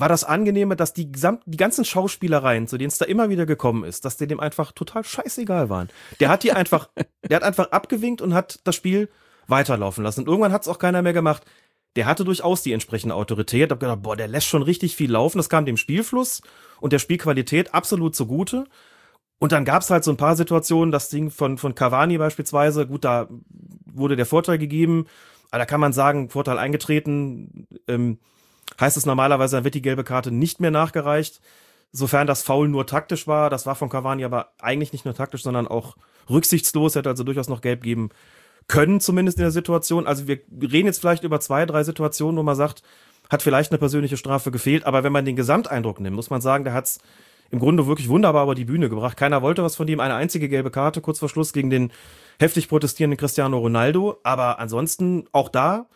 [0.01, 3.45] war das Angenehme, dass die, gesamt, die ganzen Schauspielereien, zu denen es da immer wieder
[3.45, 5.89] gekommen ist, dass die dem einfach total scheißegal waren.
[6.19, 6.89] Der hat die einfach,
[7.29, 9.09] der hat einfach abgewinkt und hat das Spiel
[9.47, 10.21] weiterlaufen lassen.
[10.21, 11.43] Und irgendwann hat es auch keiner mehr gemacht.
[11.95, 13.69] Der hatte durchaus die entsprechende Autorität.
[13.69, 15.37] Hab gedacht, boah, der lässt schon richtig viel laufen.
[15.37, 16.41] Das kam dem Spielfluss
[16.79, 18.65] und der Spielqualität absolut zugute.
[19.41, 22.85] Und dann gab es halt so ein paar Situationen, das Ding von, von Cavani beispielsweise,
[22.85, 23.27] gut, da
[23.85, 25.07] wurde der Vorteil gegeben,
[25.49, 28.19] aber da kann man sagen, Vorteil eingetreten, ähm,
[28.79, 31.41] heißt es normalerweise, dann wird die gelbe Karte nicht mehr nachgereicht.
[31.91, 35.41] Sofern das Foul nur taktisch war, das war von Cavani aber eigentlich nicht nur taktisch,
[35.41, 35.97] sondern auch
[36.29, 38.09] rücksichtslos, hätte also durchaus noch gelb geben
[38.67, 40.05] können, zumindest in der Situation.
[40.05, 42.83] Also wir reden jetzt vielleicht über zwei, drei Situationen, wo man sagt,
[43.31, 46.63] hat vielleicht eine persönliche Strafe gefehlt, aber wenn man den Gesamteindruck nimmt, muss man sagen,
[46.63, 46.99] der hat es
[47.51, 49.17] im Grunde wirklich wunderbar über die Bühne gebracht.
[49.17, 51.91] Keiner wollte was von ihm, eine einzige gelbe Karte kurz vor Schluss gegen den
[52.39, 55.87] heftig protestierenden Cristiano Ronaldo, aber ansonsten auch da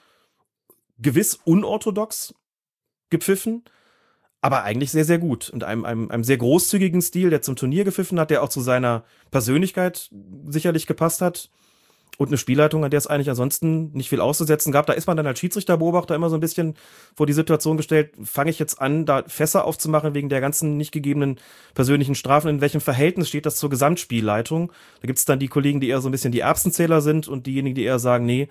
[0.98, 2.36] gewiss unorthodox,
[3.10, 3.64] gepfiffen,
[4.42, 5.50] aber eigentlich sehr, sehr gut.
[5.50, 8.62] Und einem, einem, einem sehr großzügigen Stil, der zum Turnier gepfiffen hat, der auch zu
[8.62, 10.10] seiner Persönlichkeit
[10.48, 11.50] sicherlich gepasst hat.
[12.18, 14.86] Und eine Spielleitung, an der es eigentlich ansonsten nicht viel auszusetzen gab.
[14.86, 16.76] Da ist man dann als Schiedsrichterbeobachter immer so ein bisschen
[17.16, 20.92] vor die Situation gestellt, fange ich jetzt an, da Fässer aufzumachen wegen der ganzen nicht
[20.92, 21.40] gegebenen
[21.74, 22.50] persönlichen Strafen.
[22.50, 24.72] In welchem Verhältnis steht das zur Gesamtspielleitung?
[25.02, 27.48] Da gibt es dann die Kollegen, die eher so ein bisschen die Erbsenzähler sind und
[27.48, 28.48] diejenigen, die eher sagen, nee,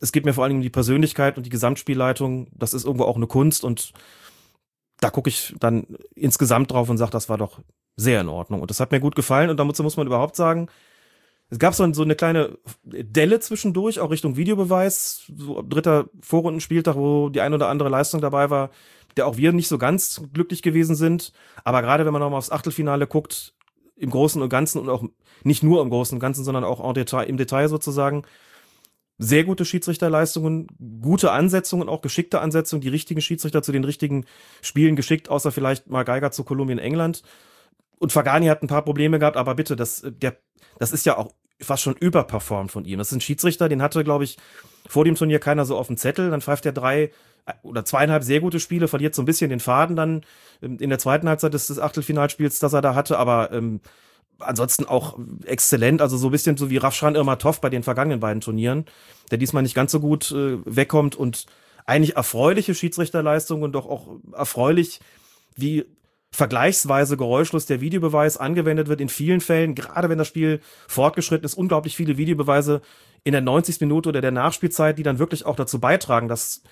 [0.00, 2.48] es geht mir vor allem um die Persönlichkeit und die Gesamtspielleitung.
[2.52, 3.92] Das ist irgendwo auch eine Kunst und
[5.00, 7.60] da gucke ich dann insgesamt drauf und sage, das war doch
[7.96, 8.60] sehr in Ordnung.
[8.60, 10.68] Und das hat mir gut gefallen und damit muss man überhaupt sagen,
[11.54, 17.40] es gab so, eine kleine Delle zwischendurch, auch Richtung Videobeweis, so dritter Vorrundenspieltag, wo die
[17.40, 18.70] ein oder andere Leistung dabei war,
[19.16, 21.32] der auch wir nicht so ganz glücklich gewesen sind.
[21.62, 23.54] Aber gerade wenn man nochmal aufs Achtelfinale guckt,
[23.94, 25.04] im Großen und Ganzen und auch
[25.44, 28.24] nicht nur im Großen und Ganzen, sondern auch Detail, im Detail sozusagen,
[29.18, 30.66] sehr gute Schiedsrichterleistungen,
[31.00, 34.24] gute Ansetzungen, auch geschickte Ansetzungen, die richtigen Schiedsrichter zu den richtigen
[34.60, 37.22] Spielen geschickt, außer vielleicht mal Geiger zu Kolumbien, England.
[38.00, 40.36] und Fagani hat ein paar Probleme gehabt, aber bitte, das, der,
[40.80, 41.30] das ist ja auch
[41.60, 42.98] fast schon überperformt von ihm.
[42.98, 44.36] Das ist ein Schiedsrichter, den hatte, glaube ich,
[44.88, 46.30] vor dem Turnier keiner so auf dem Zettel.
[46.30, 47.10] Dann pfeift er drei
[47.62, 50.22] oder zweieinhalb sehr gute Spiele, verliert so ein bisschen den Faden dann
[50.62, 53.80] ähm, in der zweiten Halbzeit des, des Achtelfinalspiels, das er da hatte, aber ähm,
[54.38, 58.40] ansonsten auch exzellent, also so ein bisschen so wie Rafshan Irmatov bei den vergangenen beiden
[58.40, 58.86] Turnieren,
[59.30, 61.46] der diesmal nicht ganz so gut äh, wegkommt und
[61.86, 65.00] eigentlich erfreuliche Schiedsrichterleistung und doch auch erfreulich,
[65.54, 65.84] wie
[66.34, 71.54] vergleichsweise geräuschlos der Videobeweis angewendet wird in vielen Fällen, gerade wenn das Spiel fortgeschritten ist,
[71.54, 72.82] unglaublich viele Videobeweise
[73.22, 73.80] in der 90.
[73.80, 76.62] Minute oder der Nachspielzeit, die dann wirklich auch dazu beitragen, dass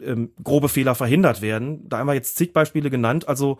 [0.00, 1.88] ähm, grobe Fehler verhindert werden.
[1.88, 3.26] Da haben wir jetzt zig Beispiele genannt.
[3.26, 3.58] Also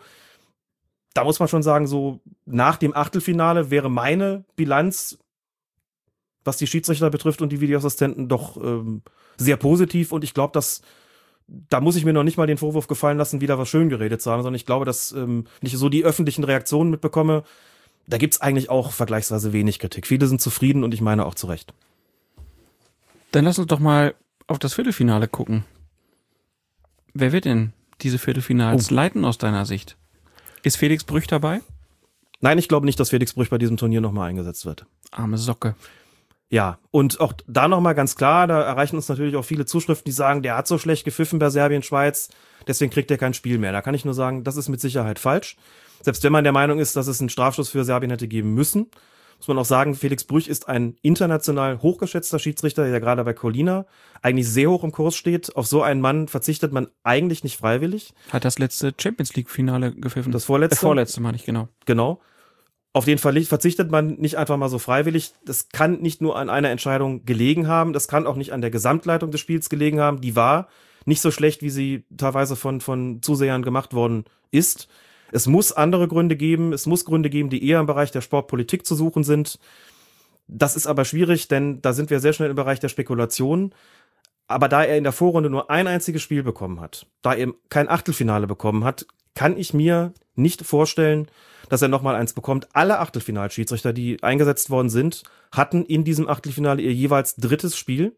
[1.13, 5.19] da muss man schon sagen, so nach dem Achtelfinale wäre meine Bilanz,
[6.45, 9.01] was die Schiedsrichter betrifft und die Videoassistenten, doch ähm,
[9.35, 10.13] sehr positiv.
[10.13, 10.81] Und ich glaube, dass
[11.47, 14.21] da muss ich mir noch nicht mal den Vorwurf gefallen lassen, wieder was schön geredet
[14.21, 17.43] zu haben, sondern ich glaube, dass ähm, wenn ich so die öffentlichen Reaktionen mitbekomme,
[18.07, 20.07] da gibt's eigentlich auch vergleichsweise wenig Kritik.
[20.07, 21.73] Viele sind zufrieden und ich meine auch zu Recht.
[23.31, 24.15] Dann lass uns doch mal
[24.47, 25.65] auf das Viertelfinale gucken.
[27.13, 28.95] Wer wird denn diese Viertelfinals Oh.
[28.95, 29.97] leiten aus deiner Sicht?
[30.63, 31.61] Ist Felix Brüch dabei?
[32.41, 34.85] Nein, ich glaube nicht, dass Felix Brüch bei diesem Turnier nochmal eingesetzt wird.
[35.11, 35.75] Arme Socke.
[36.49, 40.11] Ja, und auch da nochmal ganz klar, da erreichen uns natürlich auch viele Zuschriften, die
[40.11, 42.29] sagen, der hat so schlecht gepfiffen bei Serbien, Schweiz,
[42.67, 43.71] deswegen kriegt er kein Spiel mehr.
[43.71, 45.57] Da kann ich nur sagen, das ist mit Sicherheit falsch.
[46.01, 48.91] Selbst wenn man der Meinung ist, dass es einen Strafschuss für Serbien hätte geben müssen,
[49.37, 53.85] muss man auch sagen, Felix Brüch ist ein international hochgeschätzter Schiedsrichter, der gerade bei Colina
[54.21, 55.55] eigentlich sehr hoch im Kurs steht.
[55.55, 58.13] Auf so einen Mann verzichtet man eigentlich nicht freiwillig.
[58.31, 60.31] Hat das letzte Champions League Finale gepfiffen.
[60.31, 60.77] Das vorletzte?
[60.77, 61.67] Äh, vorletzte meine ich, genau.
[61.85, 62.21] Genau.
[62.95, 65.33] Auf den verzichtet man nicht einfach mal so freiwillig.
[65.43, 68.71] Das kann nicht nur an einer Entscheidung gelegen haben, das kann auch nicht an der
[68.71, 70.21] Gesamtleitung des Spiels gelegen haben.
[70.21, 70.69] Die war
[71.03, 74.87] nicht so schlecht, wie sie teilweise von, von Zusehern gemacht worden ist.
[75.33, 78.85] Es muss andere Gründe geben, es muss Gründe geben, die eher im Bereich der Sportpolitik
[78.85, 79.59] zu suchen sind.
[80.47, 83.75] Das ist aber schwierig, denn da sind wir sehr schnell im Bereich der Spekulation.
[84.47, 87.89] Aber da er in der Vorrunde nur ein einziges Spiel bekommen hat, da er kein
[87.89, 91.27] Achtelfinale bekommen hat, kann ich mir nicht vorstellen,
[91.69, 92.67] dass er nochmal eins bekommt.
[92.73, 98.15] Alle Achtelfinalschiedsrichter, die eingesetzt worden sind, hatten in diesem Achtelfinale ihr jeweils drittes Spiel.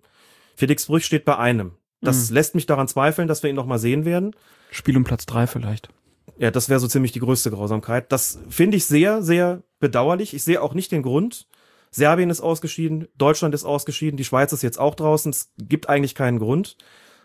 [0.56, 1.74] Felix Brüch steht bei einem.
[2.02, 4.36] Das lässt mich daran zweifeln, dass wir ihn nochmal sehen werden.
[4.70, 5.90] Spiel um Platz drei vielleicht.
[6.38, 8.12] Ja, das wäre so ziemlich die größte Grausamkeit.
[8.12, 10.34] Das finde ich sehr, sehr bedauerlich.
[10.34, 11.48] Ich sehe auch nicht den Grund.
[11.90, 15.32] Serbien ist ausgeschieden, Deutschland ist ausgeschieden, die Schweiz ist jetzt auch draußen.
[15.32, 16.78] Es gibt eigentlich keinen Grund.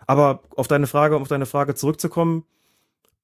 [0.06, 2.44] Aber auf deine Frage, um auf deine Frage zurückzukommen,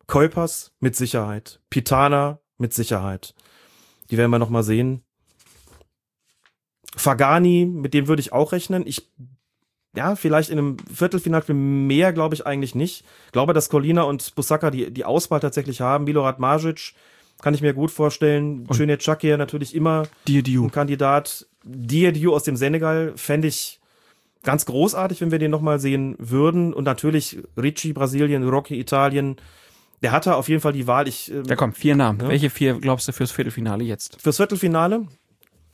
[0.06, 3.34] Kuipers mit Sicherheit, Pitana mit Sicherheit.
[4.10, 5.02] Die werden wir noch mal sehen.
[6.96, 8.86] Fagani, mit dem würde ich auch rechnen.
[8.86, 9.08] Ich
[9.96, 13.04] ja, vielleicht in einem Viertelfinalspiel mehr glaube ich eigentlich nicht.
[13.26, 16.04] Ich glaube, dass Colina und Busaka die, die Auswahl tatsächlich haben.
[16.04, 16.94] Milorad Majic
[17.40, 18.66] kann ich mir gut vorstellen.
[18.72, 20.64] Schöne Chakir natürlich immer Diediu.
[20.64, 21.46] ein Kandidat.
[21.64, 23.80] Diediu aus dem Senegal fände ich
[24.42, 26.74] ganz großartig, wenn wir den nochmal sehen würden.
[26.74, 29.36] Und natürlich Ricci, Brasilien, Rocky, Italien.
[30.02, 31.08] Der hatte auf jeden Fall die Wahl.
[31.08, 32.20] Ich, ähm, Ja, komm, vier Namen.
[32.20, 32.28] Ja.
[32.28, 34.20] Welche vier glaubst du fürs Viertelfinale jetzt?
[34.20, 35.06] Fürs Viertelfinale?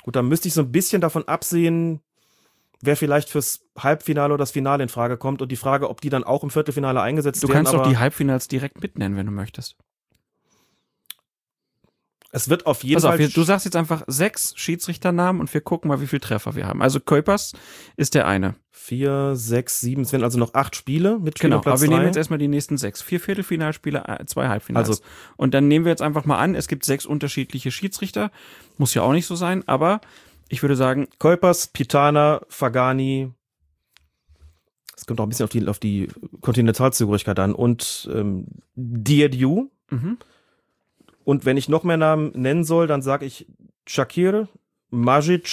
[0.03, 2.01] Gut, dann müsste ich so ein bisschen davon absehen,
[2.81, 6.11] wer vielleicht fürs Halbfinale oder das Finale in Frage kommt und die Frage, ob die
[6.11, 7.57] dann auch im Viertelfinale eingesetzt Du werden.
[7.59, 9.77] kannst doch aber die Halbfinals direkt mitnennen, wenn du möchtest.
[12.33, 13.19] es wird auf jeden Pass auf, Fall.
[13.21, 16.67] wir, du sagst jetzt einfach sechs Schiedsrichternamen und wir gucken mal, wie viel Treffer wir
[16.67, 16.83] haben.
[16.83, 17.53] Also Kuipers
[17.97, 18.57] ist der eine.
[18.77, 21.89] Vier, sechs, sieben, es werden also noch acht Spiele mit Spiel Genau, Platz aber wir
[21.91, 22.07] nehmen drei.
[22.09, 23.01] jetzt erstmal die nächsten sechs.
[23.03, 24.89] Vier Viertelfinalspiele, äh, zwei Halbfinals.
[24.89, 25.03] Also-
[25.37, 28.31] und dann nehmen wir jetzt einfach mal an, es gibt sechs unterschiedliche Schiedsrichter.
[28.77, 30.01] Muss ja auch nicht so sein, aber
[30.49, 33.31] ich würde sagen, Kuipers, Pitana, Fagani.
[34.97, 36.09] Es kommt auch ein bisschen auf die, auf die
[36.41, 37.55] Kontinentalzugehörigkeit an.
[37.55, 39.71] Und ähm, Diediu.
[39.91, 40.19] mhm.
[41.25, 43.47] Und wenn ich noch mehr Namen nennen soll, dann sage ich
[43.87, 44.49] Shakir,
[44.91, 45.45] Majic.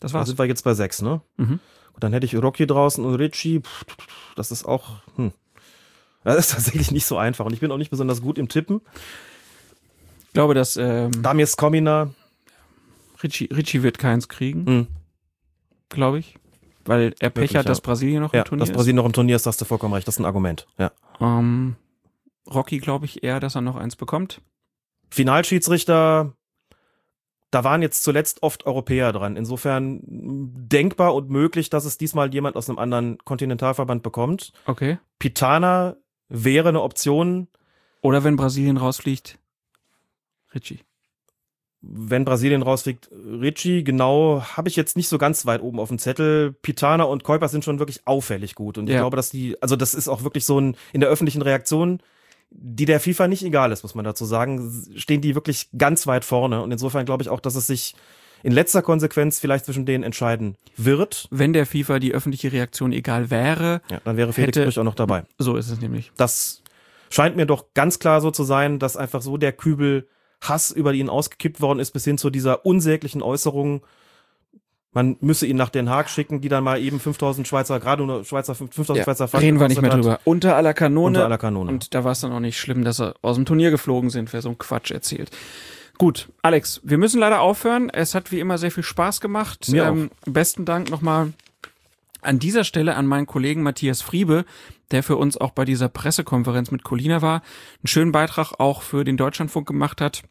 [0.00, 0.28] das Da war's.
[0.28, 1.22] sind wir jetzt bei sechs, ne?
[1.38, 1.60] Mhm.
[1.94, 3.60] Und dann hätte ich Rocky draußen und Richie.
[3.60, 3.84] Pff,
[4.36, 5.02] Das ist auch.
[5.16, 5.32] Hm.
[6.24, 7.44] Das ist tatsächlich nicht so einfach.
[7.46, 8.80] Und ich bin auch nicht besonders gut im Tippen.
[10.28, 12.10] Ich glaube, dass ähm, Damir Skomina.
[13.22, 14.86] Richie, Richie wird keins kriegen, Hm.
[15.90, 16.36] glaube ich.
[16.84, 17.80] Weil er Pech hat, dass.
[17.80, 20.08] Brasilien noch Ja, im Turnier dass Brasilien noch im Turnier ist, hast du vollkommen recht.
[20.08, 20.66] Das ist ein Argument.
[20.78, 20.86] Ja.
[20.86, 20.92] ist.
[21.20, 21.76] Ähm,
[22.52, 24.40] Rocky glaube ich eher, dass er noch eins bekommt.
[25.10, 26.32] Finalschiedsrichter,
[27.52, 29.36] da waren jetzt zuletzt oft Europäer dran.
[29.36, 34.52] Insofern mh, denkbar und möglich, dass es diesmal jemand aus einem anderen Kontinentalverband bekommt.
[34.66, 34.98] Okay.
[35.20, 35.96] Pitana
[36.28, 37.46] wäre eine Option,
[38.00, 39.38] Oder wenn Brasilien rausfliegt,
[40.54, 40.80] Richie.
[41.82, 43.10] wenn Brasilien rausfliegt.
[43.12, 46.52] Ricci, genau, habe ich jetzt nicht so ganz weit oben auf dem Zettel.
[46.52, 48.78] Pitana und Kuipers sind schon wirklich auffällig gut.
[48.78, 49.00] Und ich Ja.
[49.00, 52.00] glaube, dass die, also das ist auch wirklich so ein, in der öffentlichen Reaktion,
[52.54, 56.24] die der FIFA nicht egal ist, muss man dazu sagen, stehen die wirklich ganz weit
[56.24, 56.62] vorne.
[56.62, 57.94] Und insofern glaube ich auch, dass es sich
[58.42, 61.28] in letzter Konsequenz vielleicht zwischen denen entscheiden wird.
[61.30, 64.84] Wenn der FIFA die öffentliche Reaktion egal wäre, ja, dann wäre Felix hätte, Brüch auch
[64.84, 65.24] noch dabei.
[65.38, 66.12] So ist es nämlich.
[66.16, 66.62] Das
[67.10, 70.08] scheint mir doch ganz klar so zu sein, dass einfach so der Kübel
[70.40, 73.82] Hass über ihn ausgekippt worden ist, bis hin zu dieser unsäglichen Äußerung,
[74.92, 78.24] man müsse ihn nach Den Haag schicken, die dann mal eben 5000 Schweizer, gerade nur
[78.24, 80.20] Schweizer, 5000 Ja, Schweizer Franken reden wir nicht mehr drüber.
[80.24, 81.06] Unter aller Kanone.
[81.06, 81.70] Unter aller Kanone.
[81.70, 84.32] Und da war es dann auch nicht schlimm, dass er aus dem Turnier geflogen sind,
[84.32, 85.30] wer so einen Quatsch erzählt.
[85.98, 87.88] Gut, Alex, wir müssen leider aufhören.
[87.88, 89.68] Es hat wie immer sehr viel Spaß gemacht.
[89.72, 91.32] Ähm, Mir besten Dank nochmal
[92.20, 94.44] an dieser Stelle an meinen Kollegen Matthias Friebe,
[94.90, 99.04] der für uns auch bei dieser Pressekonferenz mit Colina war, einen schönen Beitrag auch für
[99.04, 100.22] den Deutschlandfunk gemacht hat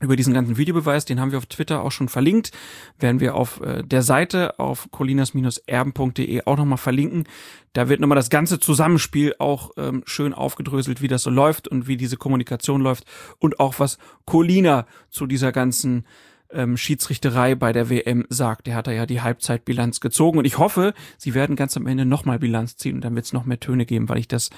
[0.00, 2.50] über diesen ganzen Videobeweis, den haben wir auf Twitter auch schon verlinkt,
[2.98, 7.24] werden wir auf äh, der Seite auf colinas-erben.de auch nochmal verlinken.
[7.72, 11.86] Da wird nochmal das ganze Zusammenspiel auch ähm, schön aufgedröselt, wie das so läuft und
[11.86, 13.04] wie diese Kommunikation läuft
[13.38, 16.04] und auch was Colina zu dieser ganzen
[16.50, 18.66] ähm, Schiedsrichterei bei der WM sagt.
[18.66, 22.04] Der hat da ja die Halbzeitbilanz gezogen und ich hoffe, sie werden ganz am Ende
[22.04, 24.50] nochmal Bilanz ziehen und dann wird es noch mehr Töne geben, weil ich das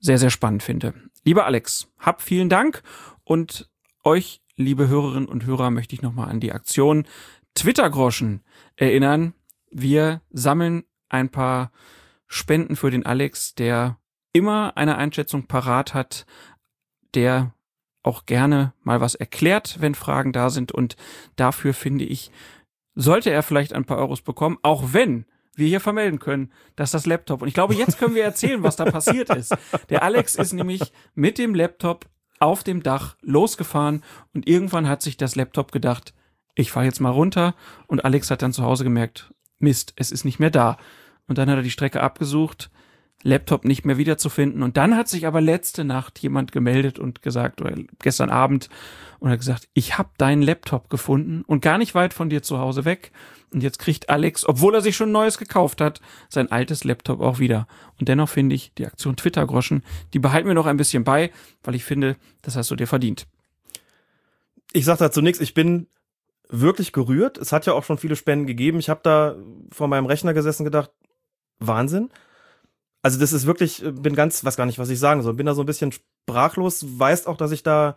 [0.00, 0.94] sehr, sehr spannend finde.
[1.24, 2.82] Lieber Alex, hab vielen Dank
[3.24, 3.68] und
[4.04, 7.06] euch liebe Hörerinnen und Hörer, möchte ich nochmal an die Aktion
[7.54, 8.42] Twitter-Groschen
[8.76, 9.34] erinnern.
[9.70, 11.70] Wir sammeln ein paar
[12.26, 13.98] Spenden für den Alex, der
[14.32, 16.26] immer eine Einschätzung parat hat,
[17.14, 17.54] der
[18.02, 20.72] auch gerne mal was erklärt, wenn Fragen da sind.
[20.72, 20.96] Und
[21.36, 22.30] dafür finde ich,
[22.94, 27.06] sollte er vielleicht ein paar Euros bekommen, auch wenn wir hier vermelden können, dass das
[27.06, 29.56] Laptop, und ich glaube, jetzt können wir erzählen, was da passiert ist.
[29.88, 32.06] Der Alex ist nämlich mit dem Laptop
[32.38, 34.02] auf dem Dach losgefahren
[34.34, 36.14] und irgendwann hat sich das Laptop gedacht,
[36.54, 37.54] ich fahre jetzt mal runter
[37.86, 40.76] und Alex hat dann zu Hause gemerkt, Mist, es ist nicht mehr da.
[41.28, 42.70] Und dann hat er die Strecke abgesucht,
[43.22, 44.62] Laptop nicht mehr wiederzufinden.
[44.62, 48.68] Und dann hat sich aber letzte Nacht jemand gemeldet und gesagt, oder gestern Abend,
[49.18, 52.58] und hat gesagt, ich habe deinen Laptop gefunden und gar nicht weit von dir zu
[52.58, 53.12] Hause weg.
[53.52, 57.38] Und jetzt kriegt Alex, obwohl er sich schon neues gekauft hat, sein altes Laptop auch
[57.38, 57.66] wieder.
[57.98, 59.82] Und dennoch finde ich die Aktion Twitter-Groschen,
[60.12, 61.30] die behalten wir noch ein bisschen bei,
[61.62, 63.26] weil ich finde, das hast du dir verdient.
[64.72, 65.86] Ich sag dazu nichts, ich bin
[66.48, 67.38] wirklich gerührt.
[67.38, 68.78] Es hat ja auch schon viele Spenden gegeben.
[68.78, 69.36] Ich habe da
[69.72, 70.90] vor meinem Rechner gesessen gedacht,
[71.58, 72.10] Wahnsinn.
[73.06, 75.34] Also das ist wirklich, bin ganz, weiß gar nicht, was ich sagen soll.
[75.34, 77.96] Bin da so ein bisschen sprachlos, weißt auch, dass ich da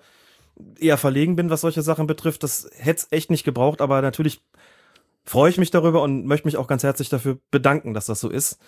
[0.80, 2.44] eher verlegen bin, was solche Sachen betrifft.
[2.44, 4.44] Das hätte es echt nicht gebraucht, aber natürlich
[5.26, 8.30] freue ich mich darüber und möchte mich auch ganz herzlich dafür bedanken, dass das so
[8.30, 8.60] ist.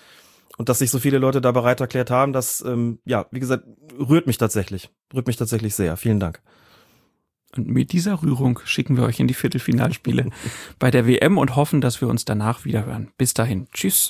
[0.57, 3.63] Und dass sich so viele Leute da bereit erklärt haben, das, ähm, ja, wie gesagt,
[3.99, 4.89] rührt mich tatsächlich.
[5.13, 5.95] Rührt mich tatsächlich sehr.
[5.95, 6.41] Vielen Dank.
[7.55, 10.31] Und mit dieser Rührung schicken wir euch in die Viertelfinalspiele
[10.79, 13.11] bei der WM und hoffen, dass wir uns danach wieder hören.
[13.15, 13.67] Bis dahin.
[13.73, 14.09] Tschüss.